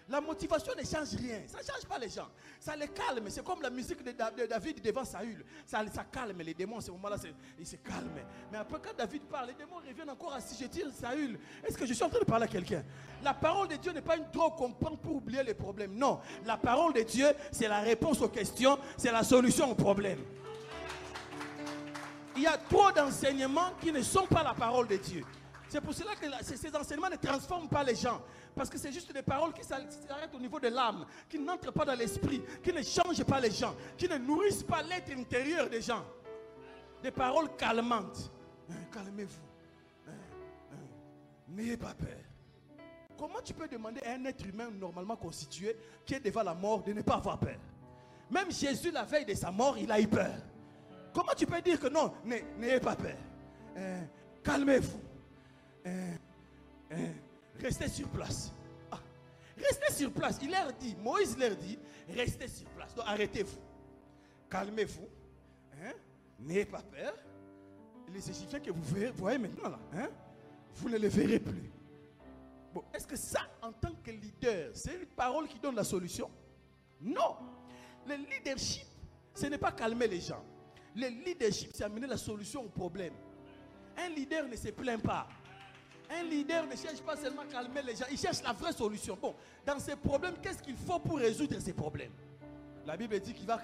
[0.09, 1.43] La motivation ne change rien.
[1.47, 2.27] Ça ne change pas les gens.
[2.59, 3.25] Ça les calme.
[3.29, 4.11] C'est comme la musique de,
[4.45, 5.45] David devant Saül.
[5.65, 6.79] Ça, calme les démons.
[6.79, 7.15] À ce moment-là,
[7.57, 8.25] ils se calment.
[8.51, 11.39] Mais après, quand David parle, les démons reviennent encore à si je tire Saül.
[11.63, 12.83] Est-ce que je suis en train de parler à quelqu'un?
[13.23, 15.95] La parole de Dieu n'est pas une drogue qu'on prend pour oublier les problèmes.
[15.95, 16.19] Non.
[16.45, 20.23] La parole de Dieu, c'est la réponse aux questions, c'est la solution aux problèmes.
[22.35, 25.23] Il y a trop d'enseignements qui ne sont pas la parole de Dieu.
[25.73, 28.21] C'est pour cela que ces, enseignements ne transforment pas les gens.
[28.55, 31.39] Parce que c'est juste des paroles qui s'arr- qui s'arrêtent au niveau de l'âme, qui
[31.39, 35.09] n'entrent pas dans l'esprit, qui ne changent pas les gens, qui ne nourrissent pas l'être
[35.17, 36.05] intérieur des gens.
[37.01, 38.31] Des paroles calmantes.
[38.69, 39.41] Hein, Calmez-vous.
[40.07, 40.11] Hein,
[40.73, 40.75] hein,
[41.47, 42.19] N'ayez pas peur.
[43.17, 45.75] Comment tu peux demander à un être humain normalement constitué
[46.05, 47.57] qui est devant la mort de ne pas avoir peur?
[48.29, 50.35] Même Jésus, la veille de sa mort, il a eu peur.
[51.15, 53.17] Comment tu peux dire que non, n'ay- n'ayez pas peur?
[54.43, 55.12] Calmez-vous.
[55.85, 56.17] Hein,
[56.91, 57.11] hein,
[57.59, 58.51] restez sur place.
[58.91, 58.99] Ah,
[59.57, 60.39] restez sur place.
[60.41, 61.77] Il leur dit, Moïse leur dit,
[62.09, 62.93] restez sur place.
[62.95, 63.59] Donc arrêtez-vous.
[64.49, 65.07] Calmez-vous.
[65.81, 65.93] Hein,
[66.39, 67.13] N'ayez pas peur.
[68.13, 68.83] Les Égyptiens que vous
[69.15, 70.09] voyez maintenant là, hein,
[70.75, 71.71] vous ne les verrez plus.
[72.73, 76.29] Bon, est-ce que ça, en tant que leader, c'est une parole qui donne la solution?
[77.01, 77.37] Non.
[78.07, 78.85] Le leadership,
[79.33, 80.43] ce n'est pas calmer les gens.
[80.95, 83.13] Le leadership, c'est amener la solution au problème.
[83.97, 85.27] Un leader ne se plaint pas.
[86.13, 89.17] Un leader ne cherche pas seulement à calmer les gens, il cherche la vraie solution.
[89.19, 89.35] Bon,
[89.65, 92.11] dans ces problèmes, qu'est-ce qu'il faut pour résoudre ces problèmes?
[92.85, 93.57] La Bible dit qu'il va,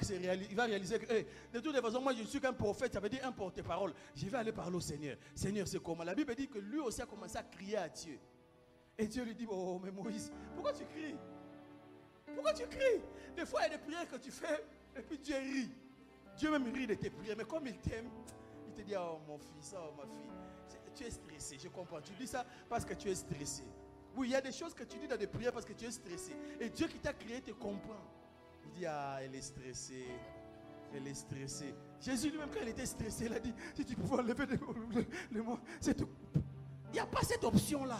[0.56, 3.34] va réaliser que, de toute façon, moi je suis qu'un prophète, ça veut dire un
[3.34, 3.94] porte-parole.
[4.16, 5.18] Je vais aller parler au Seigneur.
[5.36, 6.04] Seigneur, c'est comment?
[6.04, 8.18] La Bible dit que lui aussi a commencé à crier à Dieu.
[8.98, 11.16] Et Dieu lui dit, oh, mais Moïse, pourquoi tu cries?
[12.34, 13.02] Pourquoi tu cries?
[13.36, 14.66] Des fois, il y a des prières que tu fais,
[14.96, 15.70] et puis Dieu rit.
[16.38, 18.10] Dieu même rit de tes prières, mais comme il t'aime,
[18.68, 20.32] il te dit, oh mon fils, oh ma fille,
[20.94, 22.02] tu es stressé, je comprends.
[22.02, 23.64] Tu dis ça parce que tu es stressé.
[24.16, 25.86] Oui, il y a des choses que tu dis dans des prières parce que tu
[25.86, 26.36] es stressé.
[26.60, 28.02] Et Dieu qui t'a créé te comprend.
[28.66, 30.07] Il dit, ah, elle est stressée.
[30.94, 31.74] Elle est stressée.
[32.02, 34.45] Jésus lui-même, quand il était stressé, il a dit, si tu pouvais enlever
[35.32, 36.10] le, mot, c'est tout.
[36.88, 37.99] Il n'y a pas cette option-là.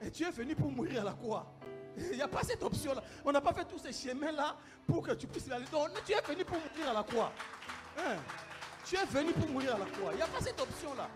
[0.00, 1.52] Et tu es venu pour mourir à la croix.
[1.96, 3.02] Il n'y a pas cette option-là.
[3.24, 4.56] On n'a pas fait tous ces chemins-là
[4.86, 5.64] pour que tu puisses aller.
[5.72, 7.32] Non, tu es venu pour mourir à la croix.
[7.98, 8.16] Hein?
[8.84, 10.12] Tu es venu pour mourir à la croix.
[10.12, 11.08] Il n'y a pas cette option-là.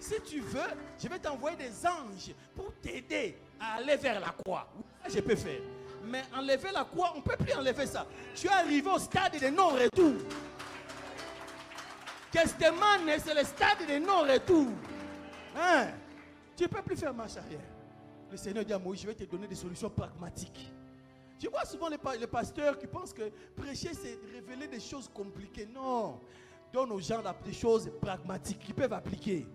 [0.00, 0.60] Si tu veux,
[0.98, 4.68] je vais t'envoyer des anges pour t'aider à aller vers la croix.
[5.08, 5.60] Je peux faire.
[6.04, 8.06] Mais enlever la croix, on ne peut plus enlever ça.
[8.34, 10.14] Tu es arrivé au stade de non-retour.
[12.30, 14.68] Kestemane, c'est le stade de non-retour.
[15.56, 15.88] Hein?
[16.56, 17.60] Tu ne peux plus faire marche arrière.
[18.30, 20.70] Le Seigneur dit à Moïse, je vais te donner des solutions pragmatiques.
[21.38, 25.66] Tu vois souvent les, les pasteurs qui pensent que prêcher, c'est révéler des choses compliquées.
[25.66, 26.20] Non.
[26.72, 29.46] Donne aux gens des choses pragmatiques qu'ils peuvent appliquer.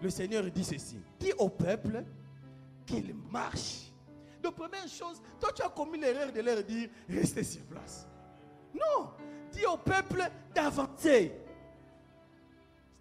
[0.00, 0.98] Le Seigneur dit ceci.
[1.18, 2.04] Dis au peuple
[2.86, 3.92] qu'il marche.
[4.42, 8.06] Donc, première chose, toi tu as commis l'erreur de leur dire, restez sur place.
[8.72, 9.10] Non.
[9.52, 10.22] Dis au peuple
[10.54, 11.32] d'avancer.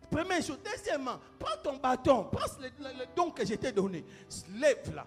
[0.09, 0.59] Première chose.
[0.63, 4.03] Deuxièmement, prends ton bâton, prends le, don que je t'ai donné.
[4.55, 5.05] Lève là.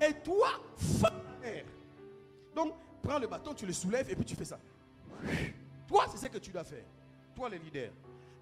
[0.00, 1.64] Et toi, fais.
[2.54, 4.58] Donc, prends le bâton, tu le soulèves et puis tu fais ça.
[5.86, 6.84] Toi, c'est ce que tu dois faire.
[7.34, 7.90] Toi, le leader.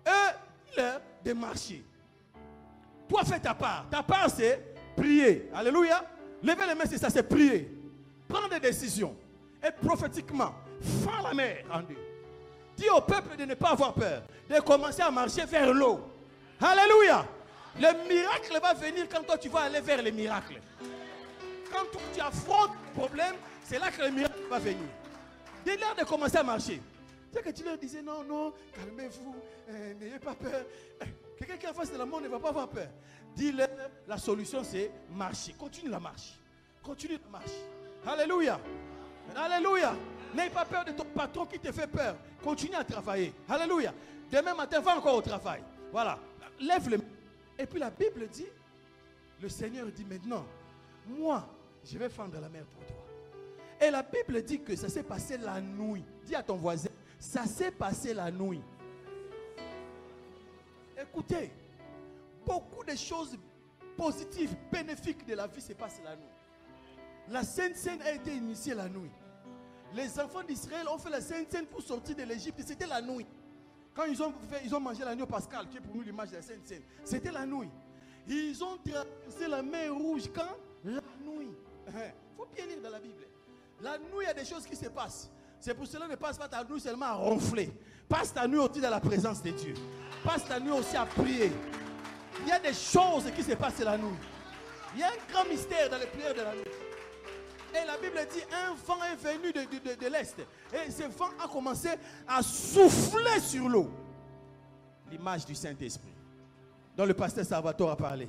[0.07, 0.35] Eux,
[0.77, 1.85] leur de marcher.
[3.09, 3.87] Toi, fais ta part.
[3.91, 5.49] Ta part, c'est prier.
[5.55, 6.05] Alléluia.
[6.43, 7.71] Levez les mains, c'est ça, c'est prier.
[8.29, 9.17] Prendre des décisions.
[9.63, 10.55] Et prophétiquement,
[11.05, 11.97] fends la mer en deux.
[12.77, 16.01] Dis au peuple de ne pas avoir peur, de commencer à marcher vers l'eau.
[16.61, 17.27] Alléluia.
[17.79, 20.61] Le miracle va venir quand toi tu vas aller vers le miracle.
[21.73, 23.35] Quand tu affrontes le problème,
[23.65, 24.89] c'est là que le miracle va venir.
[25.65, 26.81] Dis-leur de commencer à marcher.
[27.33, 29.35] C'est que tu leur disais non, non, calmez-vous,
[29.69, 30.65] euh, n'ayez pas peur.
[31.37, 32.89] Quelqu'un qui est face de la mort ne va pas avoir peur.
[33.35, 33.69] Dis-leur,
[34.07, 35.53] la solution c'est marcher.
[35.53, 36.39] Continue la marche.
[36.83, 37.53] Continue la marche.
[38.07, 38.61] Alléluia.
[39.35, 39.95] Alléluia.
[40.35, 42.17] N'aie pas peur de ton patron qui te fait peur.
[42.43, 43.33] Continue à travailler.
[43.49, 43.93] Alléluia.
[44.31, 45.63] Demain matin, va encore au travail.
[45.93, 46.19] Voilà.
[46.61, 46.99] Lève le.
[47.59, 48.47] Et puis la Bible dit,
[49.41, 50.45] le Seigneur dit maintenant,
[51.07, 51.49] moi,
[51.85, 52.97] je vais fendre la mer pour toi.
[53.81, 56.05] Et la Bible dit que ça s'est passé la nuit.
[56.25, 58.63] Dis à ton voisin, ça s'est passé la nuit.
[61.01, 61.51] Écoutez,
[62.45, 63.37] beaucoup de choses
[63.97, 66.25] positives, bénéfiques de la vie se passent la nuit.
[67.29, 69.11] La Sainte Seine a été initiée la nuit.
[69.95, 72.61] Les enfants d'Israël ont fait la Sainte Seine pour sortir de l'Égypte.
[72.65, 73.27] C'était la nuit.
[73.95, 76.37] Quand ils ont, fait, ils ont mangé l'agneau pascal, qui est pour nous l'image de
[76.37, 77.71] la Sainte Seine, c'était la nuit.
[78.29, 80.57] Ils ont traversé la mer rouge quand?
[80.85, 81.51] La nuit.
[81.89, 81.93] Il
[82.37, 83.27] faut bien lire dans la Bible.
[83.81, 85.31] La nuit, il y a des choses qui se passent.
[85.59, 87.73] C'est pour cela ne passe pas ta nuit seulement à ronfler.
[88.09, 89.75] Passe ta nuit aussi dans la présence de Dieu.
[90.25, 91.53] Passe ta nuit aussi à prier.
[92.43, 94.07] Il y a des choses qui se passent la nuit.
[94.95, 96.65] Il y a un grand mystère dans les prières de la nuit.
[97.73, 100.37] Et la Bible dit, un vent est venu de, l'Est.
[100.73, 101.89] Et ce vent a commencé
[102.27, 103.91] à souffler sur l'eau.
[105.11, 106.15] L'image du Saint-Esprit.
[106.97, 108.29] Dont le pasteur Salvatore a parlé.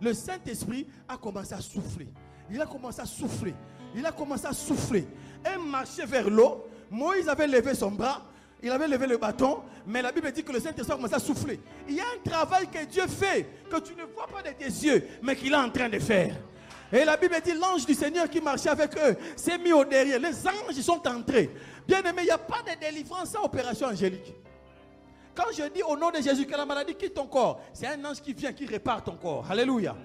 [0.00, 2.08] Le Saint-Esprit a commencé à souffler.
[2.50, 3.54] Il a commencé à souffler.
[3.94, 5.06] Il a commencé à souffler.
[5.46, 6.66] Et marcher vers l'eau.
[6.90, 8.22] Moïse avait levé son bras.
[8.62, 11.18] Il avait levé le bâton, mais la Bible dit que le Saint-Esprit a commencé à
[11.18, 11.60] souffler.
[11.88, 14.64] Il y a un travail que Dieu fait, que tu ne vois pas de tes
[14.64, 16.36] yeux, mais qu'il est en train de faire.
[16.92, 20.20] Et la Bible dit, l'ange du Seigneur qui marchait avec eux s'est mis au derrière.
[20.20, 21.50] Les anges sont entrés.
[21.88, 24.34] Bien aimé, il n'y a pas de délivrance sans opération angélique.
[25.34, 28.04] Quand je dis au nom de Jésus que la maladie quitte ton corps, c'est un
[28.04, 29.46] ange qui vient, qui répare ton corps.
[29.50, 29.96] Alléluia.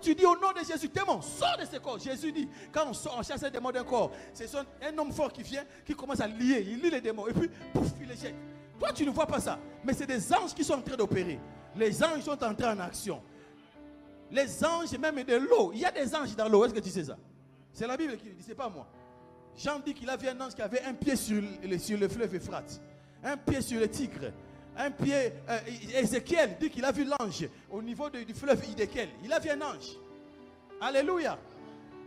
[0.00, 1.98] Tu dis au nom de Jésus, démon, sors de ce corps.
[1.98, 5.32] Jésus dit, quand on, sort, on chasse un démon d'un corps, c'est un homme fort
[5.32, 8.16] qui vient, qui commence à lier, il lie les démons, et puis, pouf, il les
[8.16, 8.34] jette.
[8.78, 11.40] Toi, tu ne vois pas ça, mais c'est des anges qui sont en train d'opérer.
[11.76, 13.20] Les anges sont entrés en action.
[14.30, 16.90] Les anges, même de l'eau, il y a des anges dans l'eau, est-ce que tu
[16.90, 17.16] sais ça?
[17.72, 18.86] C'est la Bible qui le dit, c'est pas moi.
[19.56, 22.08] Jean dit qu'il a vu un ange qui avait un pied sur le, sur le
[22.08, 22.80] fleuve Euphrate,
[23.24, 24.32] un pied sur le tigre,
[24.78, 25.32] un pied.
[25.48, 25.58] euh,
[26.00, 29.08] Ézéchiel dit qu'il a vu l'ange au niveau du fleuve Idékel.
[29.24, 29.96] Il a vu un ange.
[30.80, 31.38] Alléluia.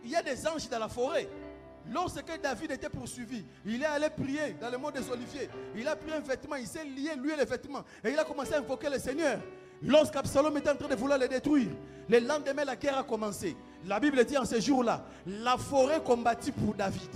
[0.04, 1.28] Il y a des anges dans la forêt.
[1.92, 5.50] Lorsque David était poursuivi, il est allé prier dans le mont des Oliviers.
[5.76, 7.84] Il a pris un vêtement, il s'est lié lui les vêtements.
[8.04, 9.40] Et il a commencé à invoquer le Seigneur.
[9.84, 11.70] Lorsqu'Absalom était en train de vouloir le détruire,
[12.08, 13.58] le lendemain, la guerre a commencé.
[13.88, 17.10] La Bible dit en ce jour-là, la forêt combattit pour David.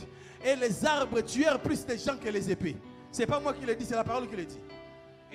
[0.44, 2.76] Et les arbres tuèrent plus de gens que les épées.
[3.11, 4.60] C'est pas moi qui le dis, c'est la parole qui le dit.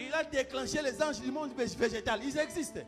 [0.06, 2.20] Il a déclenché les anges du monde vég- végétal.
[2.24, 2.80] Ils existent.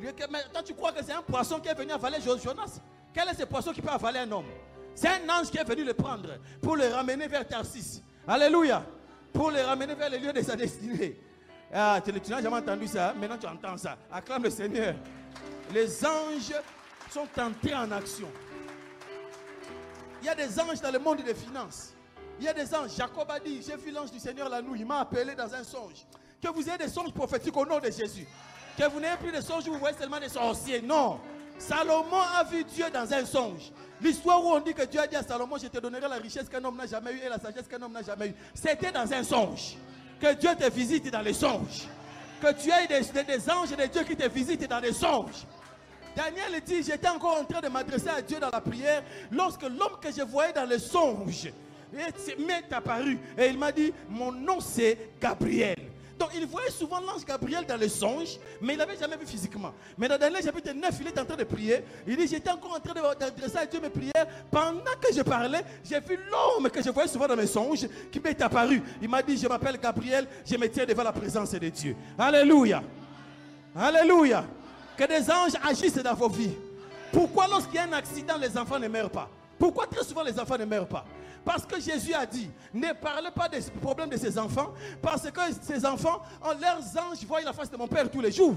[0.00, 0.12] Mais
[0.52, 2.80] toi, tu crois que c'est un poisson qui est venu avaler Jo- Jonas?
[3.12, 4.46] Quel est ce poisson qui peut avaler un homme?
[4.94, 8.02] C'est un ange qui est venu le prendre pour le ramener vers Tarsis.
[8.26, 8.84] Alléluia.
[9.32, 11.18] Pour le ramener vers le lieu de sa destinée.
[11.72, 13.10] Ah, tu, tu n'as jamais entendu ça.
[13.10, 13.14] hein?
[13.18, 13.96] Maintenant, tu entends ça.
[14.12, 14.94] Acclame le Seigneur.
[15.72, 16.52] Les anges
[17.10, 18.28] sont entrés en action.
[20.20, 21.94] Il y a des anges dans le monde des finances.
[22.38, 22.90] Il y a des anges.
[22.96, 24.80] Jacob a dit, j'ai vu l'ange du Seigneur la nuit.
[24.80, 26.04] Il m'a appelé dans un songe.
[26.44, 28.26] Que vous ayez des songes prophétiques au nom de Jésus.
[28.76, 30.82] Que vous n'ayez plus de songes où vous voyez seulement des sorciers.
[30.82, 31.18] Non.
[31.58, 33.72] Salomon a vu Dieu dans un songe.
[34.02, 36.48] L'histoire où on dit que Dieu a dit à Salomon, je te donnerai la richesse
[36.50, 38.34] qu'un homme n'a jamais eue et la sagesse qu'un homme n'a jamais eue.
[38.52, 39.76] C'était dans un songe.
[40.20, 41.88] Que Dieu te visite dans les songes.
[42.42, 44.92] Que tu aies des, des- des anges et des dieux qui te visitent dans les
[44.92, 45.46] songes.
[46.14, 49.96] Daniel dit, j'étais encore en train de m'adresser à Dieu dans la prière lorsque l'homme
[50.02, 51.46] que je voyais dans le songe
[51.96, 55.76] est- m'est apparu et il m'a dit, mon nom c'est Gabriel.
[56.18, 59.72] Donc il voyait souvent l'ange Gabriel dans le songe, mais il n'avait jamais vu physiquement.
[59.98, 61.84] Mais dans Daniel chapitre 9, il est en train de prier.
[62.06, 64.26] Il dit, j'étais encore en train d'adresser à Dieu mes prières.
[64.50, 68.20] Pendant que je parlais, j'ai vu l'homme que je voyais souvent dans mes songes qui
[68.20, 68.82] m'est apparu.
[69.02, 71.96] Il m'a dit, je m'appelle Gabriel, je me tiens devant la présence de Dieu.
[72.18, 72.82] Alléluia.
[73.74, 74.44] Alléluia.
[74.96, 76.54] Que des anges agissent dans vos vies.
[77.12, 79.28] Pourquoi lorsqu'il y a un accident, les enfants ne meurent pas?
[79.58, 81.04] Pourquoi très souvent les enfants ne meurent pas?
[81.44, 84.72] Parce que Jésus a dit, ne parlez pas des problèmes de ces enfants,
[85.02, 88.32] parce que ces enfants, ont leurs anges voient la face de mon Père tous les
[88.32, 88.56] jours.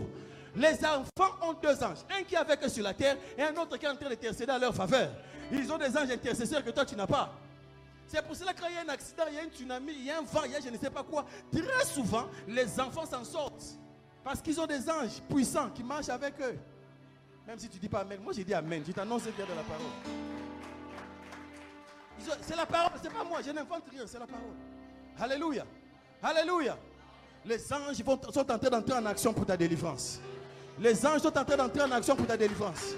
[0.55, 3.55] Les enfants ont deux anges, un qui est avec eux sur la terre et un
[3.57, 5.09] autre qui est en train d'intercéder à leur faveur.
[5.51, 7.34] Ils ont des anges intercesseurs que toi tu n'as pas.
[8.07, 9.93] C'est pour cela que quand il y a un accident, il y a un tsunami,
[9.93, 12.27] il y a un vent, il y a je ne sais pas quoi, très souvent,
[12.47, 13.77] les enfants s'en sortent.
[14.23, 16.57] Parce qu'ils ont des anges puissants qui marchent avec eux.
[17.47, 18.19] Même si tu ne dis pas Amen.
[18.22, 18.84] Moi, j'ai dit Amen.
[18.84, 20.36] Tu t'annonces ce qu'il y a de la parole.
[22.41, 23.39] C'est la parole, c'est pas moi.
[23.45, 24.56] Je n'invente rien, c'est la parole.
[25.19, 25.65] Alléluia.
[26.22, 26.77] Alléluia.
[27.45, 30.19] Les anges sont en train d'entrer en action pour ta délivrance.
[30.80, 32.94] Les anges sont en train d'entrer en action pour ta délivrance.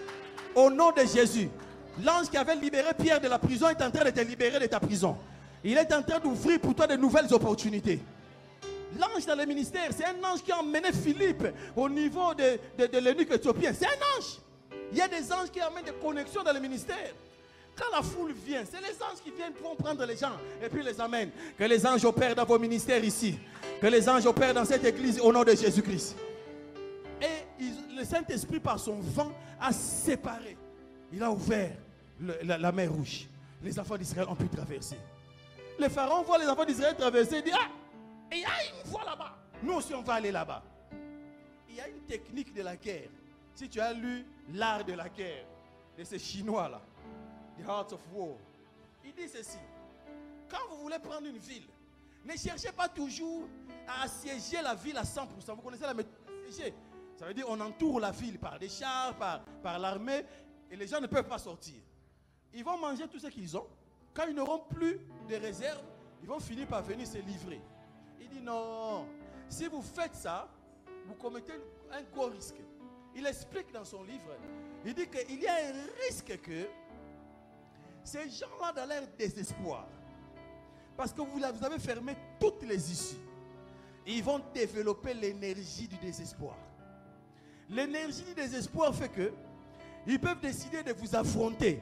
[0.56, 1.50] Au nom de Jésus,
[2.04, 4.66] l'ange qui avait libéré Pierre de la prison est en train de te libérer de
[4.66, 5.16] ta prison.
[5.64, 8.00] Il est en train d'ouvrir pour toi de nouvelles opportunités.
[8.98, 12.88] L'ange dans le ministère, c'est un ange qui a emmené Philippe au niveau de, de,
[12.88, 13.72] de l'eunuque éthiopien.
[13.74, 14.40] C'est un ange.
[14.92, 17.14] Il y a des anges qui amènent des connexions dans le ministère.
[17.76, 20.84] Quand la foule vient, c'est les anges qui viennent pour prendre les gens et puis
[20.84, 21.32] les amènent.
[21.58, 23.40] Que les anges opèrent dans vos ministères ici.
[23.82, 26.18] Que les anges opèrent dans cette église au nom de Jésus-Christ.
[27.22, 27.64] Et
[27.96, 30.58] le Saint-Esprit, par son vent, a séparé.
[31.12, 31.72] Il a ouvert
[32.44, 33.28] la mer rouge.
[33.64, 34.98] Les enfants d'Israël ont pu traverser.
[35.78, 37.70] Le pharaon voit les enfants d'Israël traverser et dit Ah,
[38.32, 39.38] il y a une voie là-bas.
[39.64, 40.64] Nous aussi, on va aller là-bas.
[41.70, 43.10] Il y a une technique de la guerre.
[43.56, 45.46] Si tu as lu l'art de la guerre
[45.98, 46.82] de ces Chinois-là,
[47.68, 48.36] Heart of War,
[49.04, 49.58] il dit ceci.
[50.50, 51.68] Quand vous voulez prendre une ville,
[52.26, 53.48] ne cherchez pas toujours
[53.88, 55.28] à assiéger la ville à 100%.
[55.56, 56.14] Vous connaissez la méthode.
[57.18, 60.26] Ça veut dire on entoure la ville par des chars, par l'armée,
[60.72, 61.82] et les gens ne peuvent pas sortir.
[62.54, 63.68] Ils vont manger tout ce qu'ils ont.
[64.14, 65.00] Quand ils n'auront plus
[65.30, 65.84] de réserves,
[66.22, 67.62] ils vont finir par venir se livrer.
[68.20, 69.08] Il dit non,
[69.48, 70.50] si vous faites ça,
[71.06, 71.54] vous commettez
[71.92, 72.58] un gros risque.
[73.16, 74.36] Il explique dans son livre,
[74.86, 76.68] il dit qu'il y a un risque que
[78.04, 79.88] ces gens-là, dans leur désespoir,
[80.98, 83.16] parce que vous, avez fermé toutes les issues,
[84.06, 86.58] ils vont développer l'énergie du désespoir.
[87.70, 89.32] L'énergie du désespoir fait que
[90.08, 91.82] ils peuvent décider de vous affronter.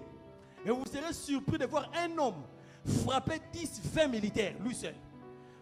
[0.66, 2.44] Et vous serez surpris de voir un homme
[3.04, 4.96] frapper 10, 20 militaires, lui seul.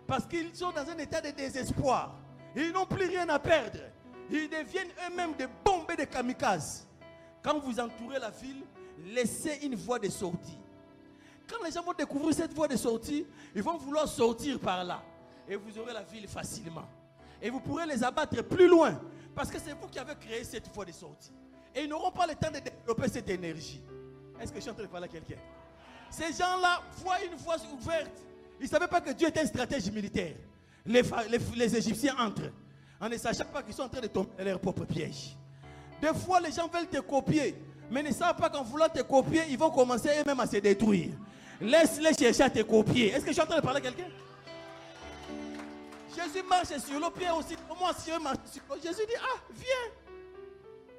[0.07, 2.15] Parce qu'ils sont dans un état de désespoir.
[2.55, 3.79] Ils n'ont plus rien à perdre.
[4.29, 6.87] Ils deviennent eux-mêmes des bombes des kamikazes.
[7.43, 8.63] Quand vous entourez la ville,
[9.13, 10.57] laissez une voie de sortie.
[11.47, 15.03] Quand les gens vont découvrir cette voie de sortie, ils vont vouloir sortir par là.
[15.47, 16.85] Et vous aurez la ville facilement.
[17.41, 18.99] Et vous pourrez les abattre plus loin.
[19.35, 21.31] Parce que c'est vous qui avez créé cette voie de sortie.
[21.75, 23.81] Et ils n'auront pas le temps de développer cette énergie.
[24.39, 25.35] Est-ce que je suis en train de parler à quelqu'un?
[26.09, 28.23] Ces gens-là voient une voie ouverte.
[28.59, 30.35] Ils ne savaient pas que Dieu était un stratège militaire.
[30.85, 31.03] Les-
[31.55, 32.51] les Égyptiens entrent
[32.99, 35.35] en ne sachant pas qu'ils sont en train de tomber dans leur propre piège.
[36.01, 37.55] Des fois, les gens veulent te copier,
[37.89, 41.11] mais ne savent pas qu'en voulant te copier, ils vont commencer eux-mêmes à se détruire.
[41.61, 43.07] Laisse-les chercher à te copier.
[43.09, 44.09] Est-ce que je suis en train de parler à quelqu'un?
[46.15, 47.55] Jésus marche sur l'eau, Pierre aussi.
[47.67, 49.91] Comment si eux marchent sur l'eau Jésus dit, ah, viens.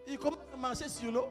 [0.06, 1.28] Il commence à marcher sur l'eau.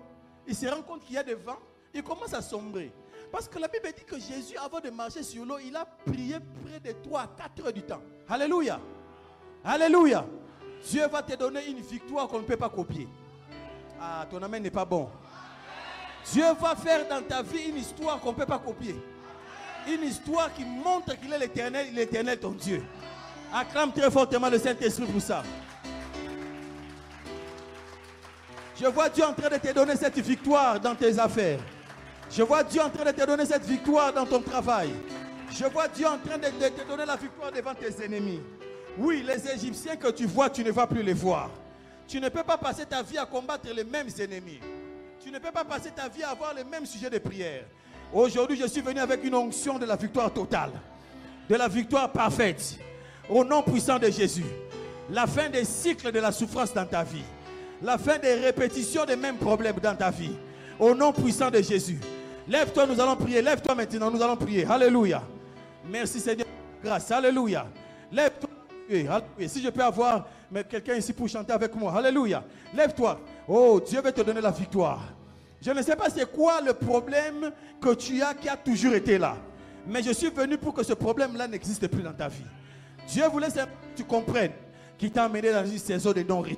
[0.47, 1.59] Il se rend compte qu'il y a des vents.
[1.93, 2.91] Il commence à sombrer.
[3.31, 6.37] Parce que la Bible dit que Jésus, avant de marcher sur l'eau, il a prié
[6.63, 8.01] près de 3 à 4 heures du temps.
[8.27, 8.79] Alléluia.
[9.63, 10.25] Alléluia.
[10.89, 13.07] Dieu va te donner une victoire qu'on ne peut pas copier.
[13.99, 15.09] Ah, ton amen n'est pas bon.
[16.31, 18.95] Dieu va faire dans ta vie une histoire qu'on ne peut pas copier.
[19.87, 22.83] Une histoire qui montre qu'il est l'éternel, l'éternel ton Dieu.
[23.53, 25.43] Acclame très fortement le Saint-Esprit pour ça.
[28.79, 31.59] Je vois Dieu en train de te donner cette victoire dans tes affaires.
[32.29, 34.89] Je vois Dieu en train de te donner cette victoire dans ton travail.
[35.51, 38.41] Je vois Dieu en train de, de te donner la victoire devant tes ennemis.
[38.97, 41.49] Oui, les Égyptiens que tu vois, tu ne vas plus les voir.
[42.07, 44.59] Tu ne peux pas passer ta vie à combattre les mêmes ennemis.
[45.25, 47.63] Tu ne peux pas passer ta vie à avoir les mêmes sujets de prière.
[48.13, 50.69] Aujourd'hui, je suis venu avec une onction de la victoire totale,
[51.49, 52.77] de la victoire parfaite,
[53.27, 54.45] au nom puissant de Jésus.
[55.09, 57.23] La fin des cycles de la souffrance dans ta vie,
[57.81, 60.35] la fin des répétitions des mêmes problèmes dans ta vie,
[60.79, 61.97] au nom puissant de Jésus.
[62.47, 63.41] Lève-toi, nous allons prier.
[63.41, 64.67] Lève-toi maintenant, nous allons prier.
[64.69, 65.23] Alléluia.
[65.89, 66.45] Merci Seigneur.
[66.83, 67.09] Grâce.
[67.09, 67.65] Alléluia.
[68.11, 68.49] Lève-toi.
[68.87, 69.23] Alléluia.
[69.47, 71.93] Si je peux avoir mais quelqu'un ici pour chanter avec moi.
[71.93, 72.43] Alléluia.
[72.73, 73.19] Lève-toi.
[73.47, 75.01] Oh, Dieu veut te donner la victoire.
[75.61, 77.51] Je ne sais pas c'est quoi le problème
[77.81, 79.37] que tu as qui a toujours été là.
[79.87, 82.43] Mais je suis venu pour que ce problème-là n'existe plus dans ta vie.
[83.07, 83.59] Dieu voulait que
[83.95, 84.51] tu comprennes
[84.97, 86.57] qu'il t'a amené dans une saison de non-retour.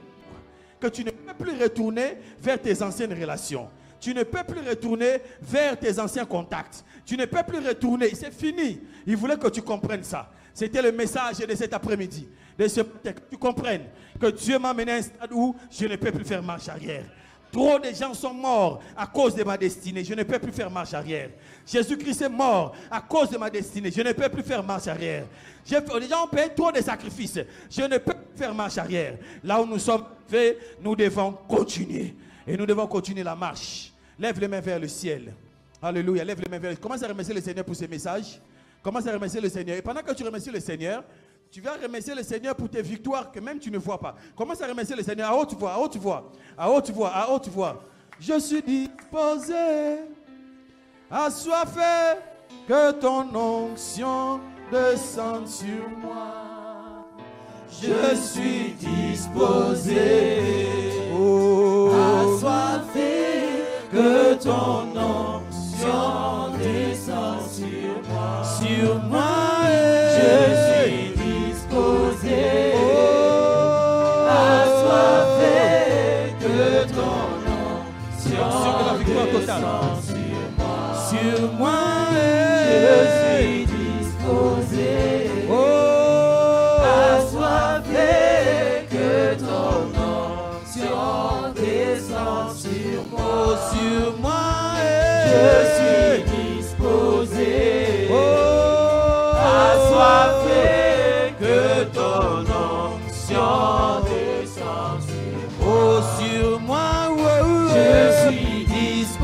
[0.80, 3.70] Que tu ne peux plus retourner vers tes anciennes relations.
[4.00, 6.84] Tu ne peux plus retourner vers tes anciens contacts.
[7.06, 8.14] Tu ne peux plus retourner.
[8.14, 8.80] C'est fini.
[9.06, 10.30] Il voulait que tu comprennes ça.
[10.58, 12.28] C'était le message de cet après-midi.
[12.58, 12.82] De ce
[13.30, 13.84] tu comprennes
[14.20, 17.04] que Dieu m'a mené à un stade où je ne peux plus faire marche arrière.
[17.52, 20.04] Trop de gens sont morts à cause de ma destinée.
[20.04, 21.30] Je ne peux plus faire marche arrière.
[21.64, 23.92] Jésus-Christ est mort à cause de ma destinée.
[23.92, 25.28] Je ne peux plus faire marche arrière.
[25.70, 27.38] Les gens ont payé trop de sacrifices.
[27.70, 29.16] Je ne peux plus faire marche arrière.
[29.44, 32.16] Là où nous sommes faits, nous devons continuer.
[32.48, 33.94] Et nous devons continuer la marche.
[34.18, 35.36] Lève les mains vers le ciel.
[35.80, 36.24] Alléluia.
[36.24, 38.40] Lève les mains vers le Commence à remercier le Seigneur pour ces messages.
[38.88, 39.76] Commence à remercier le Seigneur.
[39.76, 41.04] Et pendant que tu remercies le Seigneur,
[41.52, 44.16] tu vas remercier le Seigneur pour tes victoires que même tu ne vois pas.
[44.34, 47.30] Commence à remercier le Seigneur à haute voix, à haute voix, à haute voix, à
[47.30, 47.84] haute voix.
[48.18, 49.98] Je suis disposé,
[51.12, 52.18] assoiffé,
[52.66, 54.40] que ton onction
[54.72, 57.04] descende sur moi.
[57.70, 60.40] Je suis disposé,
[62.24, 66.57] assoiffé, que ton onction.
[68.68, 69.22] Sur moi,
[70.18, 70.32] je
[70.68, 75.56] suis disposé, oh, assoiffé,
[76.42, 76.60] que
[76.94, 78.50] ton onction
[78.86, 79.66] la victoire totale.
[81.08, 81.84] Sur moi,
[82.68, 82.86] je
[83.24, 84.92] suis disposé,
[85.50, 86.84] oh,
[87.16, 88.12] assoiffé,
[88.92, 93.58] que ton onction descend sur moi.
[93.72, 94.76] sur moi,
[95.26, 95.46] je
[95.76, 96.27] suis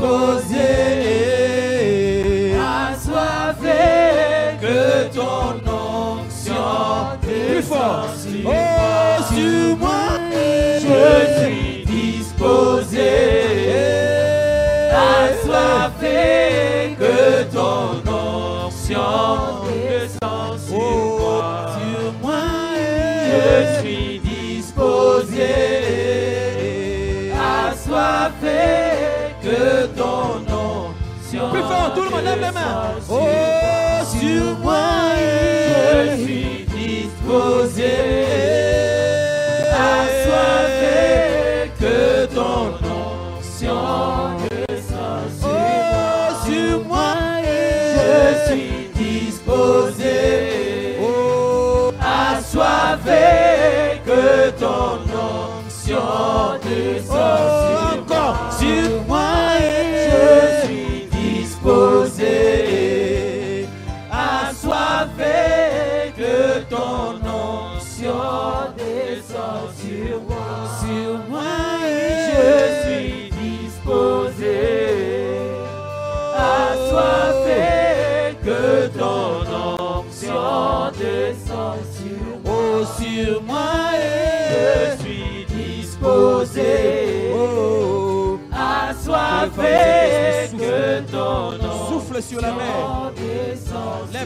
[0.04, 0.43] disposé,
[31.94, 32.94] Tout le monde lève les mains.
[33.10, 33.14] Oh,
[34.04, 37.92] sur moi, je suis disposé.
[39.72, 44.36] Assoiffé que ton onction
[44.68, 45.44] descende.
[45.44, 45.46] Oh,
[46.46, 47.14] sur moi,
[47.44, 50.16] je suis disposé.
[51.00, 57.53] Oh, assoiffé que ton onction descende.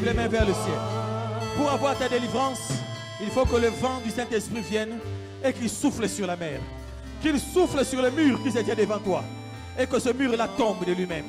[0.08, 0.78] Les mains vers le ciel.
[1.56, 2.72] Pour avoir ta délivrance,
[3.20, 4.98] il faut que le vent du Saint-Esprit vienne
[5.44, 6.60] et qu'il souffle sur la mer.
[7.20, 9.22] Qu'il souffle sur le mur qui se tient devant toi.
[9.78, 11.26] Et que ce mur-là tombe de lui-même.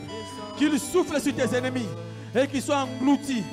[0.57, 1.87] Qu'il souffle sur tes ennemis
[2.33, 3.43] et qu'ils soient engloutis.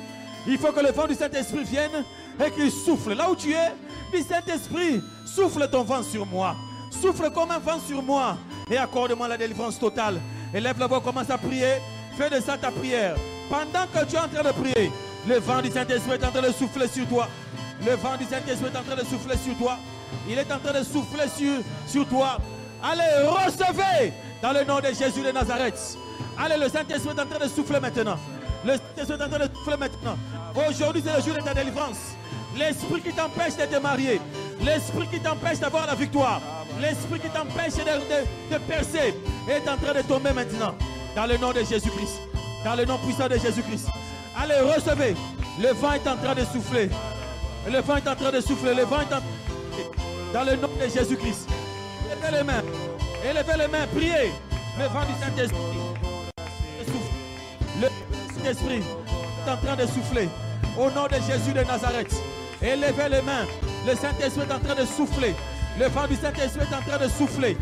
[0.47, 2.05] Il faut que le vent du Saint-Esprit vienne
[2.45, 3.13] et qu'il souffle.
[3.13, 3.73] Là où tu es,
[4.13, 6.55] dis Saint-Esprit, souffle ton vent sur moi.
[6.89, 8.37] Souffle comme un vent sur moi
[8.71, 10.21] et accorde-moi la délivrance totale.
[10.53, 11.73] Élève la voix, commence à prier.
[12.17, 13.15] Fais de ça ta prière.
[13.49, 14.91] Pendant que tu es en train de prier,
[15.27, 17.27] le vent du Saint-Esprit est en train de souffler sur toi.
[17.85, 19.77] Le vent du Saint-Esprit est en train de souffler sur toi.
[20.29, 22.37] Il est en train de souffler sur, sur toi.
[22.83, 25.97] Allez, recevez dans le nom de Jésus de Nazareth.
[26.37, 28.17] Allez, le Saint-Esprit est en train de souffler maintenant.
[28.65, 30.17] Le Saint-Esprit est en train de souffler maintenant.
[30.69, 31.97] Aujourd'hui, c'est le jour de ta délivrance.
[32.57, 34.19] L'esprit qui t'empêche de te marier,
[34.61, 36.41] l'esprit qui t'empêche d'avoir la victoire,
[36.81, 39.13] l'esprit qui t'empêche de, de- de percer
[39.47, 40.73] est en train de tomber maintenant.
[41.15, 42.19] Dans le nom de Jésus-Christ.
[42.63, 43.87] Dans le nom puissant de Jésus-Christ.
[44.39, 45.15] Allez, recevez.
[45.59, 46.89] Le vent est en train de souffler.
[47.67, 48.75] Le vent est en train de souffler.
[48.75, 49.19] Le vent est en
[50.31, 51.47] Dans le nom de Jésus-Christ.
[52.11, 52.61] Élevez les mains.
[53.25, 53.87] Élevez les mains.
[53.95, 54.31] Priez.
[54.77, 55.57] Le vent du Saint-Esprit.
[57.81, 57.87] Le
[58.35, 60.29] Saint-Esprit est en train de souffler.
[60.77, 62.13] Au nom de Jésus de Nazareth.
[62.61, 63.45] Élevez les mains.
[63.87, 65.33] Le Saint-Esprit est en train de souffler.
[65.79, 67.57] Le vent du Saint-Esprit est en train de souffler.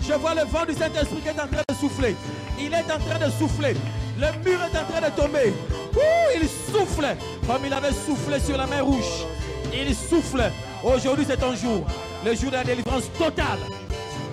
[0.00, 2.14] Je vois le vent du Saint-Esprit qui est en train de souffler.
[2.58, 3.74] Il est en train de souffler.
[4.20, 5.54] Le mur est en train de tomber.
[5.96, 7.06] Ouh, il souffle
[7.46, 9.24] comme il avait soufflé sur la mer rouge.
[9.72, 10.50] Il souffle.
[10.84, 11.86] Aujourd'hui, c'est ton jour.
[12.24, 13.60] Le jour de la délivrance totale.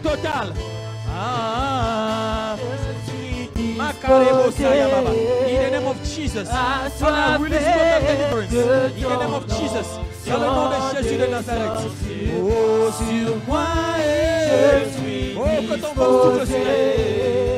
[0.03, 0.53] Totale.
[1.09, 2.77] Ah, ah, ah.
[3.59, 6.47] In the name of Jesus.
[6.99, 8.53] Father, I release total deliverance.
[8.53, 9.87] In the name of Jesus.
[10.27, 11.89] Dans le nom de Jésus de Nazareth.
[12.43, 13.65] Oh, sur moi
[13.97, 15.43] je suis Oh,
[15.73, 17.56] que ton vent souffle sur elle.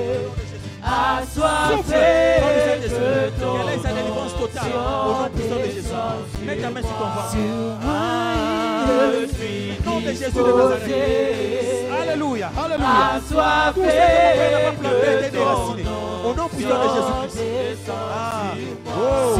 [0.89, 2.99] Vent du Saint-Esprit.
[3.39, 5.93] Quelle est sa délivrance totale au nom puissant de Jésus.
[6.45, 7.35] Mets ta main sur ton ventre.
[7.85, 10.89] Ah, au nom de Jésus de Nazareth.
[12.01, 12.49] Alléluia.
[12.57, 13.21] Alléluia.
[13.27, 13.79] Ce que
[14.75, 15.83] ton déraciné?
[16.25, 17.89] Au nom puissant de Jésus-Christ.
[17.89, 18.53] Ah.
[18.87, 19.35] Oh,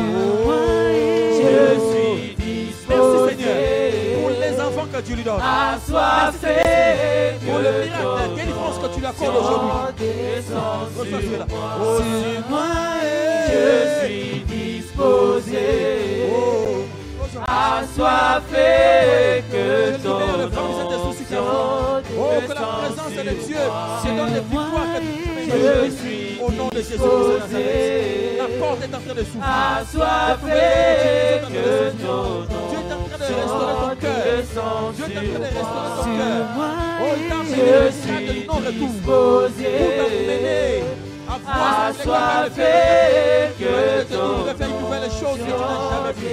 [1.36, 2.39] je suis
[2.90, 4.20] Merci Seigneur.
[4.20, 5.40] Pour les enfants que tu lui donnes.
[5.40, 5.92] Merci
[6.42, 7.40] Seigneur.
[7.46, 10.08] pour le miracle de délivrance que tu lui accordes aujourd'hui.
[10.52, 11.02] Oh,
[11.98, 12.68] sur moi
[13.48, 15.68] je suis disposé.
[16.32, 16.86] Oh,
[17.48, 20.80] assoiffé que ta vie.
[21.32, 23.58] Oh, que la présence de Dieu
[24.04, 26.42] te donne les victoires peux imaginer.
[26.42, 28.38] Au nom de Jésus de.
[28.38, 29.44] La porte est en train de s'ouvrir.
[29.80, 30.64] assoiffé
[31.42, 34.24] que ton Dieu est en train de restaurer ton cœur.
[34.96, 36.44] Dieu est en train de restaurer ton cœur.
[37.02, 39.74] Oh, t'a amené je de suis disposé
[41.28, 41.50] de
[41.90, 42.76] assoiffé
[43.60, 46.28] que ton faire une nouvelle chose que tu n'as jamais vue.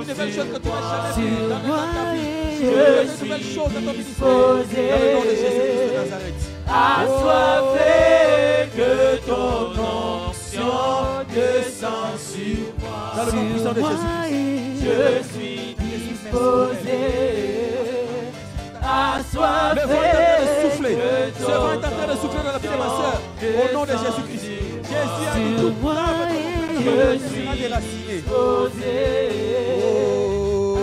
[0.00, 2.36] Une nouvelle chose que tu n'as jamais vue dans ta vie.
[2.58, 2.64] Je
[3.02, 4.26] Une suis nouvelle chose dans ton ministère.
[4.26, 6.45] Dans le nom de Jésus-Christ de Nazareth.
[6.68, 7.94] Assoiffé
[8.76, 13.12] que ton onction descend sur moi.
[13.16, 14.76] Dans le nom puissant de Jésus-Christ.
[14.82, 17.00] Je suis disposé,
[18.82, 19.80] assoiffé.
[19.80, 20.96] Le vent est en train de souffler.
[21.38, 23.16] Ce vent est en train de souffler dans la vie de ma soeur.
[23.42, 24.46] Au nom de Jésus-Christ.
[24.82, 25.74] Jésus a dit tout
[26.86, 27.48] je suis
[28.08, 28.94] disposé,
[30.28, 30.78] Oh.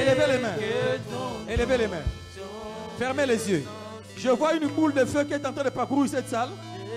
[0.00, 0.56] Élevez les mains.
[1.48, 2.06] Élevez les mains.
[2.98, 3.64] Fermez les yeux.
[4.24, 6.48] Je vois une boule de feu qui est en train de parcourir cette salle.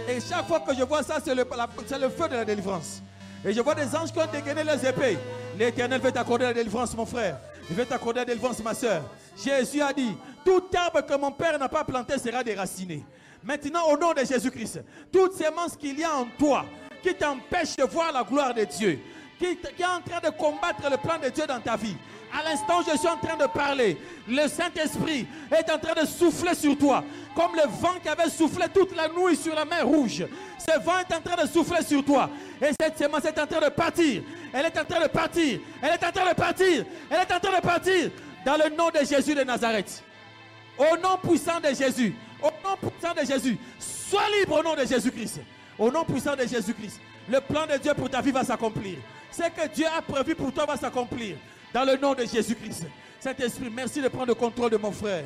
[0.07, 3.01] Et chaque fois que je vois ça, c'est le, feu de la délivrance.
[3.43, 5.17] Et je vois des anges qui ont dégainé leurs épées.
[5.59, 7.37] L'éternel veut t'accorder la délivrance, mon frère.
[7.69, 9.01] Il veut t'accorder la délivrance, ma soeur.
[9.43, 13.03] Jésus a dit, tout arbre que mon père n'a pas planté sera déraciné.
[13.43, 14.81] Maintenant, au nom de Jésus-Christ,
[15.11, 16.63] toute sémence qu'il y a en toi
[17.03, 18.99] qui t'empêche de voir la gloire de Dieu,
[19.37, 21.97] qui est en train de combattre le plan de Dieu dans ta vie.
[22.33, 23.97] À l'instant, je suis en train de parler.
[24.27, 27.03] Le Saint-Esprit est en train de souffler sur toi,
[27.35, 30.25] comme le vent qui avait soufflé toute la nuit sur la mer rouge.
[30.59, 32.29] Ce vent est en train de souffler sur toi.
[32.61, 34.21] Et cette sémence est en train de partir.
[34.53, 35.59] Elle est en train de partir.
[35.81, 36.85] Elle est en train de partir.
[37.09, 38.11] Elle est en train de partir.
[38.45, 40.03] Dans le nom de Jésus de Nazareth.
[40.77, 42.13] Au nom puissant de Jésus.
[42.41, 43.57] Au nom puissant de Jésus.
[43.79, 45.41] Sois libre au nom de Jésus-Christ.
[45.79, 46.99] Au nom puissant de Jésus-Christ.
[47.29, 48.97] Le plan de Dieu pour ta vie va s'accomplir.
[49.31, 51.35] Ce que Dieu a prévu pour toi va s'accomplir.
[51.77, 52.87] Dans le nom de Jésus-Christ.
[53.19, 55.23] Saint-Esprit, merci de prendre le contrôle de mon frère.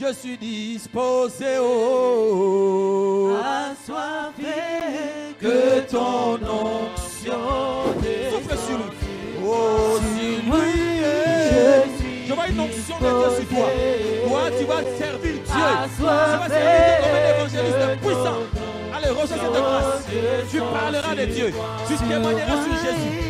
[0.00, 4.54] Je suis disposé au Assoiffé
[5.40, 7.42] que ton onction
[8.30, 8.84] Souffle sur lui.
[9.44, 11.02] Oh, sur lui.
[12.24, 13.68] Je vois une onction de Dieu sur toi.
[14.28, 15.40] Toi, tu vas servir Dieu.
[15.42, 18.40] Tu vas servir Dieu comme un évangéliste puissant.
[18.94, 20.06] Allez, reçois cette grâce.
[20.52, 21.52] Tu parleras de Dieu.
[21.88, 23.29] Tu témoigneras sur Jésus.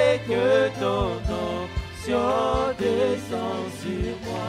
[0.27, 4.39] que ton onction descend sur moi.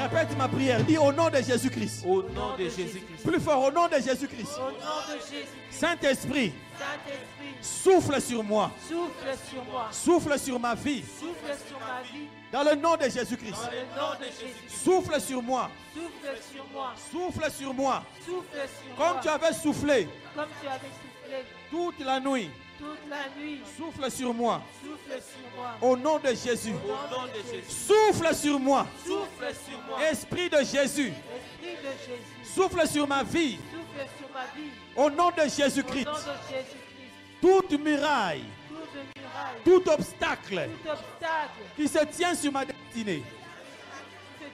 [0.00, 0.82] Répète ma prière.
[0.84, 2.04] Dis au nom de Jésus-Christ.
[2.06, 3.22] Au nom de Jésus-Christ.
[3.24, 4.52] Plus fort, au nom de Jésus-Christ.
[4.58, 8.70] Au nom de Jésus, Saint-Esprit, Saint-Esprit, souffle sur moi.
[8.88, 11.02] souffle sur moi, Souffle sur ma vie.
[11.02, 13.52] souffle sur ma vie, Dans le nom de Jésus-Christ.
[13.52, 14.54] dans le nom de Jésus,
[14.84, 15.70] Souffle sur moi.
[15.94, 18.02] souffle sur moi, Souffle sur moi.
[18.24, 22.50] souffle sur Comme moi, tu avais soufflé comme tu avais soufflé toute la nuit.
[22.78, 24.62] Toute la nuit, Souffle sur moi.
[24.82, 26.72] souffle sur moi, Au nom de Jésus.
[26.84, 28.86] au nom de Jésus, Souffle sur moi.
[29.04, 31.12] souffle sur moi, Esprit de Jésus.
[31.12, 33.58] Esprit de Jésus, Souffle sur ma vie.
[33.72, 36.04] souffle sur ma vie, Au nom de au Jésus-Christ.
[36.06, 42.52] nom de Jésus-Christ, Toute muraille, toute muraille, tout obstacle tout obstacle, qui se tient sur
[42.52, 43.22] ma destinée.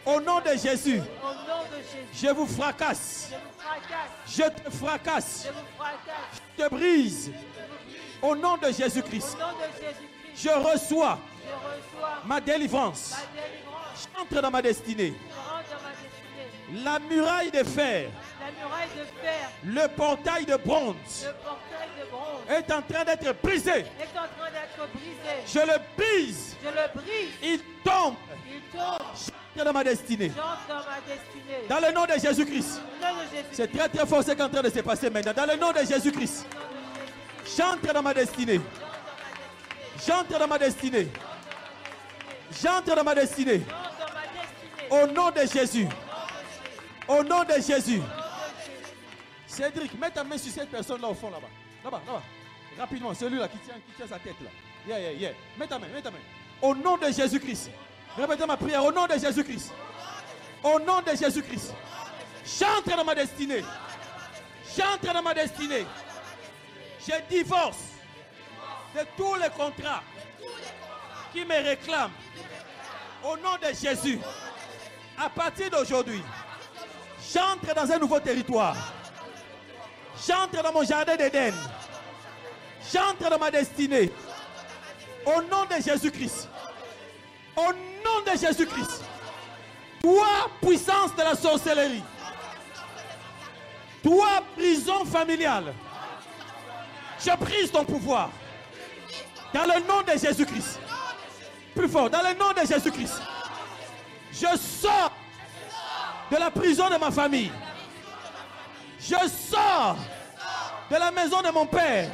[0.04, 1.00] Au nom de Jésus,
[2.12, 3.30] je vous fracasse.
[4.26, 5.46] je te fracasse,
[6.58, 7.30] Je te brise.
[8.22, 9.36] Au nom de Jésus-Christ,
[10.36, 13.10] je reçois je reçois ma délivrance.
[13.10, 15.12] ma délivrance, J'entre dans ma destinée.
[15.28, 16.84] je rentre dans ma destinée.
[16.84, 18.08] La muraille de fer,
[18.40, 23.04] La muraille de fer, le portail de bronze le portail de bronze est en train
[23.04, 23.84] d'être brisé.
[25.46, 26.56] Je le brise.
[26.62, 28.14] Je le brise, Il tombe.
[28.48, 28.98] il tombe,
[29.56, 30.28] J'entre dans ma destinée.
[30.28, 31.66] dans ma destinée.
[31.68, 32.80] Dans le nom de Jésus-Christ.
[33.32, 35.32] Jésus, C'est très très fort ce qui est en train de se passer maintenant.
[35.34, 36.46] Dans le nom de Jésus-Christ.
[37.56, 38.60] J'entre dans ma destinée.
[40.06, 41.08] J'entre dans ma destinée.
[42.62, 43.62] j'entre dans ma destinée.
[44.90, 45.86] Au nom de Jésus.
[47.08, 48.00] Au nom de Jésus.
[49.46, 51.48] Cédric, mets ta main sur cette personne là au fond là-bas.
[51.84, 52.22] Là-bas, là-bas.
[52.78, 54.50] Rapidement, celui-là qui tient, qui tient sa tête là.
[54.88, 55.32] Yeah, yeah, yeah.
[55.58, 56.18] Mets ta main, mets ta main.
[56.62, 57.70] Au nom de Jésus-Christ.
[58.16, 58.84] Répétez ma prière.
[58.84, 59.72] Au nom de Jésus-Christ.
[60.62, 61.74] Au nom de Jésus-Christ.
[62.58, 63.62] J'entre dans ma destinée.
[64.76, 65.86] J'entre dans ma destinée.
[67.06, 67.78] Je divorce
[68.94, 70.02] de tous les contrats
[71.32, 72.12] qui me réclament.
[73.24, 74.20] Au nom de Jésus.
[75.18, 76.22] À partir d'aujourd'hui,
[77.32, 78.76] j'entre dans un nouveau territoire.
[80.26, 81.54] J'entre dans mon jardin d'Éden.
[82.92, 84.10] J'entre dans ma destinée.
[85.24, 86.48] Au nom de Jésus-Christ.
[87.56, 89.04] Au nom de Jésus-Christ.
[90.02, 90.26] Toi,
[90.60, 92.02] puissance de la sorcellerie.
[94.02, 95.72] Toi, prison familiale.
[97.24, 98.30] Je brise ton pouvoir.
[99.54, 100.80] Dans le nom de Jésus-Christ.
[101.74, 102.10] Plus fort.
[102.10, 103.20] Dans le nom de Jésus-Christ.
[104.32, 105.12] Je sors
[106.30, 107.52] de la prison de ma famille.
[108.98, 109.14] Je
[109.50, 109.96] sors
[110.90, 112.10] de la maison de mon père.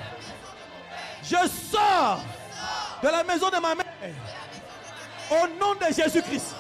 [1.23, 1.37] Je
[1.71, 2.21] sors
[3.03, 4.15] de la maison de ma mère.
[5.31, 6.55] Au nom de Jésus-Christ.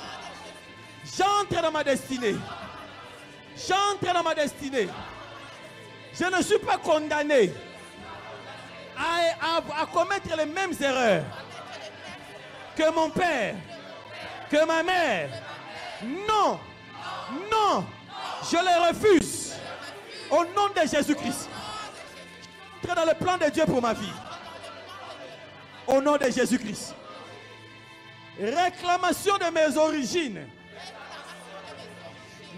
[1.16, 2.36] J'entre dans ma destinée.
[3.56, 4.88] J'entre dans ma destinée.
[6.14, 7.52] Je ne suis pas condamné
[8.98, 11.24] à, commettre les mêmes erreurs
[12.76, 13.54] que mon père,
[14.50, 15.30] que ma mère.
[16.02, 16.58] Non,
[17.50, 17.84] non,
[18.50, 19.54] je les refuse.
[20.30, 21.48] Au nom de Jésus-Christ.
[22.82, 24.12] J'entre dans le plan de Dieu pour ma vie.
[25.86, 26.94] Au nom de Jésus-Christ.
[28.38, 30.46] Réclamation de mes origines.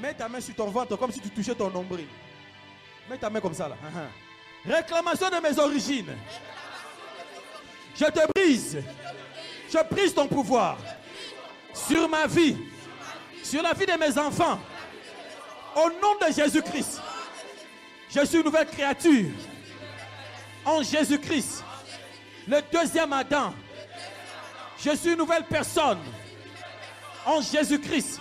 [0.01, 2.07] Mets ta main sur ton ventre comme si tu touchais ton nombril.
[3.09, 3.77] Mets ta main comme ça là.
[4.67, 6.17] Réclamation de mes origines.
[7.97, 8.83] Je te brise.
[9.73, 10.77] Je brise ton pouvoir
[11.73, 12.57] sur ma vie,
[13.43, 14.59] sur la vie de mes enfants.
[15.77, 17.01] Au nom de Jésus-Christ,
[18.11, 19.31] je suis une nouvelle créature.
[20.65, 21.65] En Jésus-Christ,
[22.49, 23.55] le deuxième Adam.
[24.83, 26.01] Je suis une nouvelle personne.
[27.25, 28.21] En Jésus-Christ,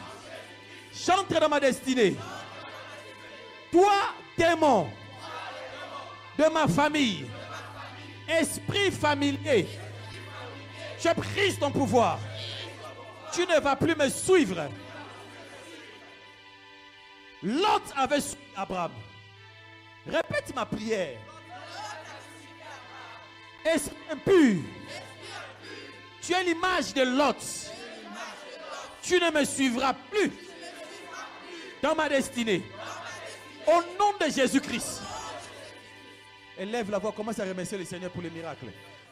[1.06, 2.16] j'entre dans ma destinée.
[3.72, 3.92] Toi,
[4.38, 4.90] démon,
[6.40, 7.26] de ma famille,
[8.30, 9.68] esprit familier,
[10.98, 12.18] je prise ton pouvoir.
[13.34, 14.70] Tu ne vas plus me suivre.
[17.44, 18.92] Lot avait suivi Abraham.
[20.08, 21.20] Répète ma prière.
[23.66, 24.62] Esprit impur.
[26.22, 27.72] Tu es l'image de Lot.
[29.02, 30.32] Tu ne me suivras plus
[31.82, 32.64] dans ma destinée.
[33.68, 35.09] Au nom de Jésus-Christ.
[36.60, 38.68] Élève la voix, commence à remercier le Seigneur pour les miracles.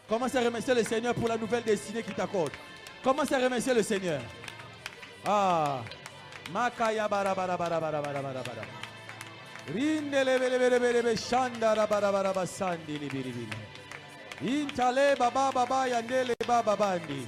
[0.08, 2.52] Commence à remercier le Seigneur pour la nouvelle destinée qu'il t'accorde.
[3.02, 4.22] Commence à remercier le Seigneur.
[5.26, 5.82] Ah.
[6.52, 8.64] Makaya bara bara bara bara bara bara bara.
[9.74, 13.48] Rindele bele bele bele bele shandara bara bara basandi li bili bili.
[14.42, 17.28] Intale baba baba yandele baba bandi.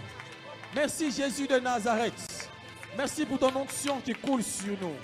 [0.76, 2.50] Merci Jésus de Nazareth.
[2.98, 4.96] Merci pour ton onction qui coule sur nous.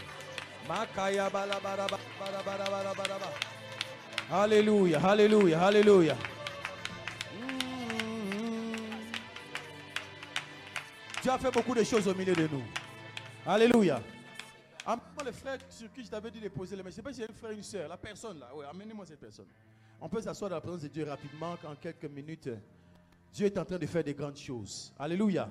[0.67, 3.54] Makaya bara bara bara bara bara bara bara
[4.31, 6.15] alléluia, alléluia.
[6.15, 6.17] Mm.
[11.21, 12.63] Tu as fait beaucoup de choses au milieu de nous.
[13.45, 14.01] Alléluia.
[14.85, 16.89] Amenez-moi le frère sur qui je t'avais dit de poser les mains.
[16.89, 17.87] Je sais pas si j'ai un frère une soeur.
[17.89, 18.49] La personne là.
[18.55, 19.47] Oui, amenez-moi cette personne.
[19.99, 22.49] On peut s'asseoir dans la présence de Dieu rapidement, qu'en quelques minutes,
[23.33, 24.93] Dieu est en train de faire des grandes choses.
[24.99, 25.49] Alléluia.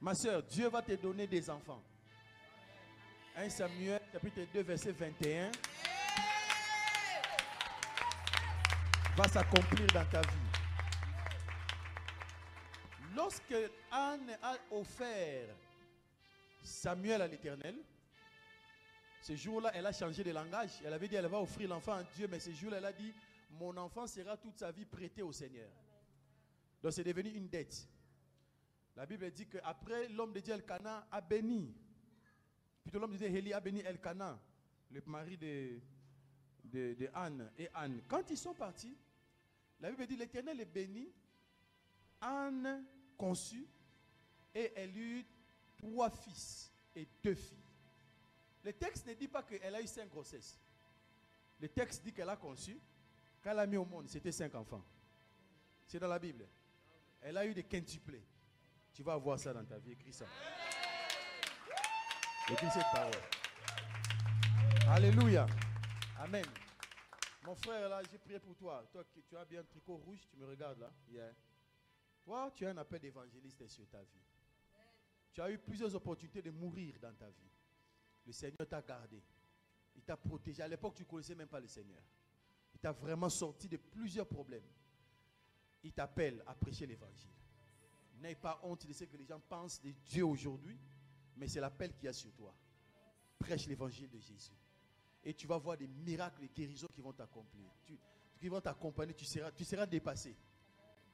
[0.00, 1.82] Ma soeur, Dieu va te donner des enfants.
[3.36, 5.50] 1 Samuel, chapitre 2, verset 21.
[9.16, 10.52] Va s'accomplir dans ta vie.
[13.14, 13.54] Lorsque
[13.90, 15.54] Anne a offert
[16.62, 17.76] Samuel à l'Éternel,
[19.20, 20.80] ce jour-là, elle a changé de langage.
[20.82, 23.12] Elle avait dit elle va offrir l'enfant à Dieu, mais ce jour-là, elle a dit
[23.50, 25.68] Mon enfant sera toute sa vie prêté au Seigneur.
[26.82, 27.86] Donc c'est devenu une dette.
[28.96, 31.74] La Bible dit qu'après, l'homme de Dieu Elkana a béni.
[32.82, 34.38] Plutôt l'homme de Dieu a béni Elkana,
[34.90, 35.80] le mari de,
[36.64, 38.00] de, de Anne et Anne.
[38.08, 38.96] Quand ils sont partis,
[39.80, 41.08] la Bible dit l'Éternel est béni.
[42.20, 42.84] Anne
[43.16, 43.66] conçut
[44.54, 45.26] et elle eut
[45.76, 47.58] trois fils et deux filles.
[48.64, 50.58] Le texte ne dit pas qu'elle a eu cinq grossesses.
[51.60, 52.78] Le texte dit qu'elle a conçu.
[53.42, 54.84] Quand elle a mis au monde, c'était cinq enfants.
[55.86, 56.46] C'est dans la Bible.
[57.20, 58.22] Elle a eu des quintuplés.
[58.92, 59.92] Tu vas voir ça dans ta vie.
[59.92, 60.26] Écris ça.
[62.48, 63.12] Écris cette parole.
[64.88, 65.46] Alléluia.
[66.22, 66.44] Amen.
[67.44, 68.86] Mon frère, là, j'ai prié pour toi.
[68.92, 70.88] Toi, tu as bien un tricot rouge, tu me regardes là.
[71.10, 71.34] Yeah.
[72.22, 74.22] Toi, tu as un appel d'évangéliste sur ta vie.
[75.32, 77.50] Tu as eu plusieurs opportunités de mourir dans ta vie.
[78.24, 79.20] Le Seigneur t'a gardé.
[79.96, 80.62] Il t'a protégé.
[80.62, 82.02] À l'époque, tu ne connaissais même pas le Seigneur.
[82.72, 84.68] Il t'a vraiment sorti de plusieurs problèmes.
[85.82, 87.34] Il t'appelle à prêcher l'évangile.
[88.20, 90.78] N'aie pas honte de ce que les gens pensent de Dieu aujourd'hui,
[91.34, 92.54] mais c'est l'appel qu'il y a sur toi.
[93.40, 94.52] Prêche l'évangile de Jésus.
[95.24, 97.66] Et tu vas voir des miracles et guérisons qui vont t'accomplir.
[98.38, 99.14] Qui vont t'accompagner.
[99.14, 100.34] Tu seras, tu seras dépassé.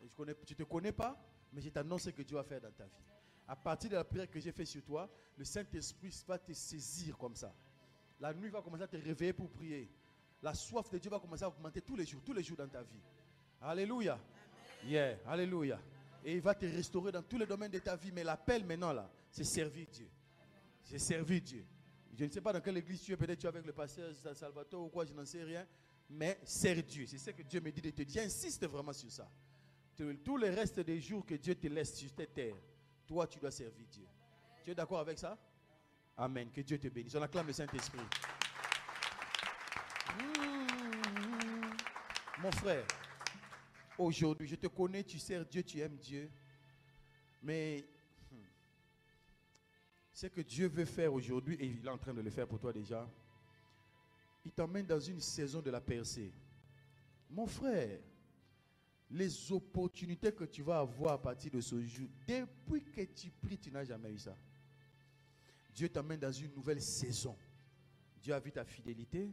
[0.03, 1.19] Je connais, tu ne te connais pas,
[1.53, 3.05] mais je t'annonce ce que Dieu va faire dans ta vie.
[3.47, 7.17] À partir de la prière que j'ai faite sur toi, le Saint-Esprit va te saisir
[7.17, 7.53] comme ça.
[8.21, 9.91] La nuit va commencer à te réveiller pour prier.
[10.43, 12.69] La soif de Dieu va commencer à augmenter tous les jours, tous les jours dans
[12.69, 13.01] ta vie.
[13.61, 14.19] Alléluia.
[14.85, 15.81] Yeah, alléluia.
[16.25, 18.13] Et il va te restaurer dans tous les domaines de ta vie.
[18.13, 20.09] Mais l'appel maintenant là, c'est servir Dieu.
[20.83, 21.65] C'est servir Dieu.
[22.19, 24.13] Je ne sais pas dans quelle église tu es, peut-être tu es avec le pasteur
[24.17, 25.65] San Salvatore ou quoi, je n'en sais rien.
[26.11, 27.07] Mais sers Dieu.
[27.07, 28.23] C'est ce que Dieu me dit de te dire.
[28.23, 29.31] J'insiste vraiment sur ça.
[30.25, 32.57] Tous les restes des jours que Dieu te laisse sur cette terre,
[33.07, 34.05] toi, tu dois servir Dieu.
[34.65, 35.39] Tu es d'accord avec ça?
[36.17, 36.51] Amen.
[36.51, 37.15] Que Dieu te bénisse.
[37.15, 38.01] On acclame le Saint-Esprit.
[40.19, 40.39] Mmh.
[42.41, 42.85] Mon frère,
[43.97, 46.29] aujourd'hui, je te connais, tu sers Dieu, tu aimes Dieu.
[47.43, 47.85] Mais
[50.19, 52.59] ce que Dieu veut faire aujourd'hui, et il est en train de le faire pour
[52.59, 53.09] toi déjà,
[54.45, 56.33] il t'emmène dans une saison de la percée.
[57.31, 58.01] Mon frère,
[59.13, 63.59] les opportunités que tu vas avoir à partir de ce jour, depuis que tu pries,
[63.59, 64.37] tu n'as jamais eu ça.
[65.73, 67.37] Dieu t'emmène dans une nouvelle saison.
[68.21, 69.31] Dieu a vu ta fidélité,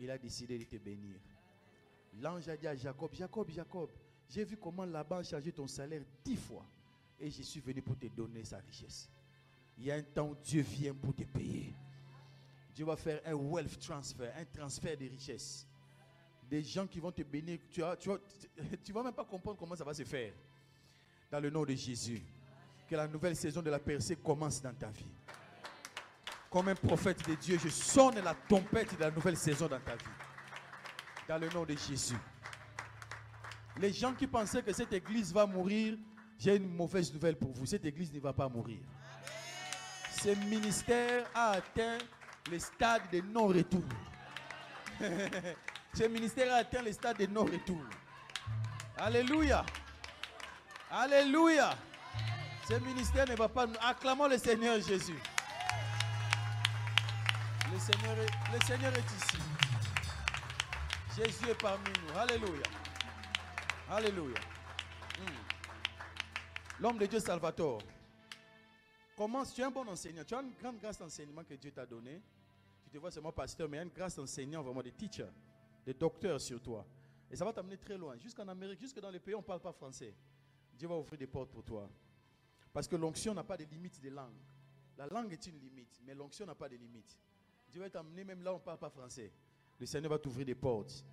[0.00, 1.14] il a décidé de te bénir.
[2.14, 3.90] L'ange a dit à Jacob, Jacob, Jacob,
[4.28, 6.66] j'ai vu comment Laban a changé ton salaire dix fois
[7.20, 9.08] et je suis venu pour te donner sa richesse.
[9.78, 11.72] Il y a un temps où Dieu vient pour te payer.
[12.74, 15.66] Dieu va faire un wealth transfer, un transfert de richesses.
[16.50, 17.60] Des gens qui vont te bénir.
[17.70, 20.32] Tu ne vas même pas comprendre comment ça va se faire.
[21.30, 22.22] Dans le nom de Jésus.
[22.88, 25.10] Que la nouvelle saison de la percée commence dans ta vie.
[26.50, 29.94] Comme un prophète de Dieu, je sonne la trompette de la nouvelle saison dans ta
[29.94, 30.04] vie.
[31.28, 32.16] Dans le nom de Jésus.
[33.78, 35.96] Les gens qui pensaient que cette église va mourir,
[36.38, 37.66] j'ai une mauvaise nouvelle pour vous.
[37.66, 38.80] Cette église ne va pas mourir.
[40.22, 41.98] Ce ministère a atteint
[42.50, 43.84] le stade de non-retour.
[45.94, 47.82] Ce ministère a atteint le stade de non-retour.
[48.96, 49.64] Alléluia.
[50.90, 51.70] Alléluia.
[52.68, 53.74] Ce ministère ne va pas nous...
[53.80, 55.18] Acclamons le Seigneur Jésus.
[57.72, 59.38] Le Seigneur est, le Seigneur est ici.
[61.16, 62.18] Jésus est parmi nous.
[62.18, 62.62] Alléluia.
[63.88, 64.38] Alléluia.
[65.18, 66.80] Hmm.
[66.80, 67.82] L'homme de Dieu Salvatore.
[69.18, 70.22] Commence, tu es un bon enseignant.
[70.22, 72.22] Tu as une grande grâce d'enseignement que Dieu t'a donné.
[72.84, 75.32] Tu te vois seulement pasteur, mais une grâce d'enseignant, vraiment des teachers,
[75.84, 76.86] des docteurs sur toi.
[77.28, 78.16] Et ça va t'amener très loin.
[78.16, 80.14] Jusqu'en Amérique, jusque dans les pays où on ne parle pas français.
[80.78, 81.90] Dieu va ouvrir des portes pour toi.
[82.72, 84.38] Parce que l'onction n'a pas de limite de langue.
[84.96, 87.18] La langue est une limite, mais l'onction n'a pas de limite.
[87.72, 89.32] Dieu va t'amener même là où on ne parle pas français.
[89.80, 91.04] Le Seigneur va t'ouvrir des portes.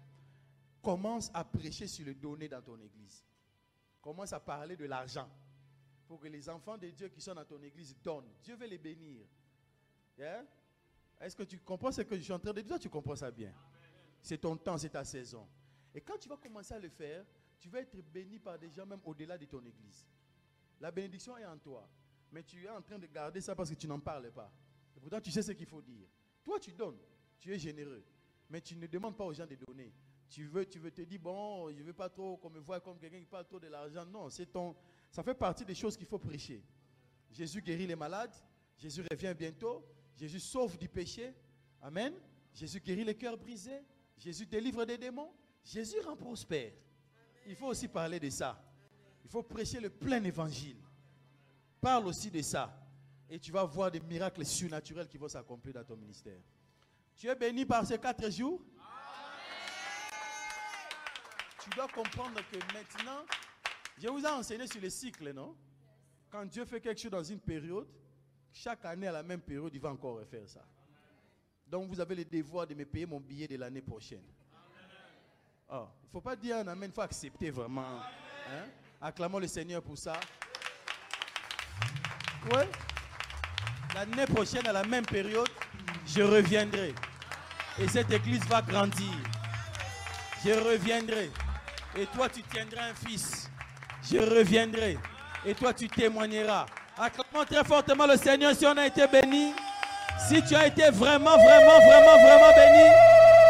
[0.80, 3.26] Commence à prêcher sur le donner dans ton église.
[4.00, 5.28] Commence à parler de l'argent.
[6.08, 8.32] Pour que les enfants de Dieu qui sont dans ton église donnent.
[8.44, 9.26] Dieu veut les bénir.
[10.18, 10.46] Yeah?
[11.20, 12.80] Est-ce que tu comprends ce que je suis en train de dire?
[12.80, 13.54] Tu comprends ça bien.
[14.22, 15.48] C'est ton temps, c'est ta saison.
[15.94, 17.26] Et quand tu vas commencer à le faire,
[17.60, 20.06] tu vas être béni par des gens même au-delà de ton église.
[20.80, 21.88] La bénédiction est en toi.
[22.32, 24.52] Mais tu es en train de garder ça parce que tu n'en parles pas.
[24.96, 26.08] Et pourtant, tu sais ce qu'il faut dire.
[26.44, 27.00] Toi, tu donnes.
[27.40, 28.04] Tu es généreux.
[28.50, 29.94] Mais tu ne demandes pas aux gens de donner.
[30.28, 32.80] Tu veux, tu veux te dire, bon, je ne veux pas trop qu'on me voit
[32.80, 34.06] comme quelqu'un qui parle trop de l'argent.
[34.06, 34.76] Non, c'est ton,
[35.16, 36.62] ça fait partie des choses qu'il faut prêcher.
[37.32, 38.36] Jésus guérit les malades.
[38.78, 39.82] Jésus revient bientôt.
[40.14, 41.34] Jésus sauve du péché.
[41.82, 42.14] Amen.
[42.54, 43.82] Jésus guérit les cœurs brisés.
[44.18, 45.32] Jésus délivre des démons.
[45.64, 46.74] Jésus rend prospère.
[47.48, 48.62] Il faut aussi parler de ça.
[49.24, 50.82] Il faut prêcher le plein évangile.
[51.80, 52.78] Parle aussi de ça.
[53.30, 56.42] Et tu vas voir des miracles surnaturels qui vont s'accomplir dans ton ministère.
[57.16, 58.62] Tu es béni par ces quatre jours?
[61.64, 63.24] Tu dois comprendre que maintenant,
[63.98, 65.56] je vous ai enseigné sur les cycles, non?
[66.30, 67.88] Quand Dieu fait quelque chose dans une période,
[68.52, 70.66] chaque année à la même période, il va encore refaire ça.
[71.68, 74.24] Donc vous avez le devoir de me payer mon billet de l'année prochaine.
[75.72, 78.02] Il ne faut pas dire un amen, il faut accepter vraiment.
[78.50, 78.66] Hein?
[79.02, 80.20] Acclamons le Seigneur pour ça.
[82.52, 82.64] Oui.
[83.94, 85.50] L'année prochaine, à la même période,
[86.06, 86.94] je reviendrai.
[87.80, 89.12] Et cette église va grandir.
[90.44, 91.32] Je reviendrai.
[91.98, 93.50] Et toi, tu tiendras un fils.
[94.12, 94.98] Je reviendrai.
[95.46, 96.66] Et toi, tu témoigneras.
[96.98, 99.54] Acclamons très fortement le Seigneur si on a été béni.
[100.28, 102.90] Si tu as été vraiment, vraiment, vraiment, vraiment béni.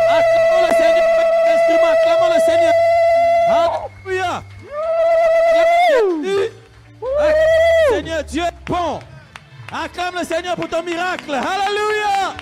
[0.10, 1.06] Acclamons le Seigneur.
[1.91, 2.73] Acclamons le Seigneur.
[3.48, 4.44] Alléluia.
[7.90, 8.99] Seigneur, Dieu est bon.
[9.72, 11.32] Acclame le Seigneur pour ton miracle.
[11.32, 12.34] Alléluia.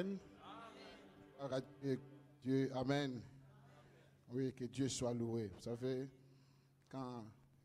[0.00, 0.18] Amen.
[2.74, 3.22] Amen.
[4.30, 5.48] Oui, que Dieu soit loué.
[5.48, 6.08] Vous savez,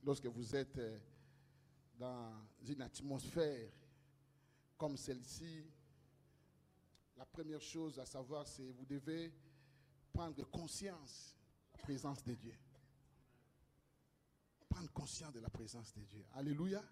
[0.03, 0.99] lorsque vous êtes euh,
[1.98, 2.34] dans
[2.68, 3.70] une atmosphère
[4.78, 5.64] comme celle-ci,
[7.16, 9.32] la première chose à savoir, c'est vous devez
[10.12, 11.38] prendre conscience
[11.72, 12.56] de la présence de Dieu.
[14.68, 16.26] Prendre conscience de la présence de Dieu.
[16.34, 16.84] Alléluia.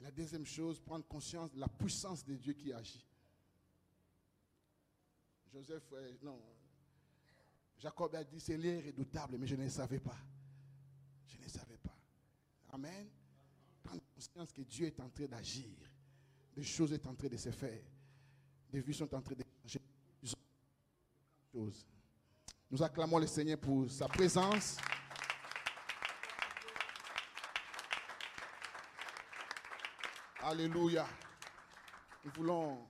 [0.00, 3.06] La deuxième chose, prendre conscience de la puissance de Dieu qui agit.
[5.52, 6.40] Joseph, euh, non,
[7.78, 10.16] Jacob a dit, c'est l'air redoutable, mais je ne savais pas.
[11.26, 11.96] Je ne savais pas.
[12.72, 13.08] Amen.
[13.82, 15.66] Prendre conscience que Dieu est en train d'agir.
[16.54, 17.82] Des choses sont en train de se faire.
[18.70, 19.80] Des vies sont en train de changer.
[22.70, 24.78] Nous acclamons le Seigneur pour sa présence.
[30.40, 31.06] Alléluia.
[32.24, 32.86] Nous voulons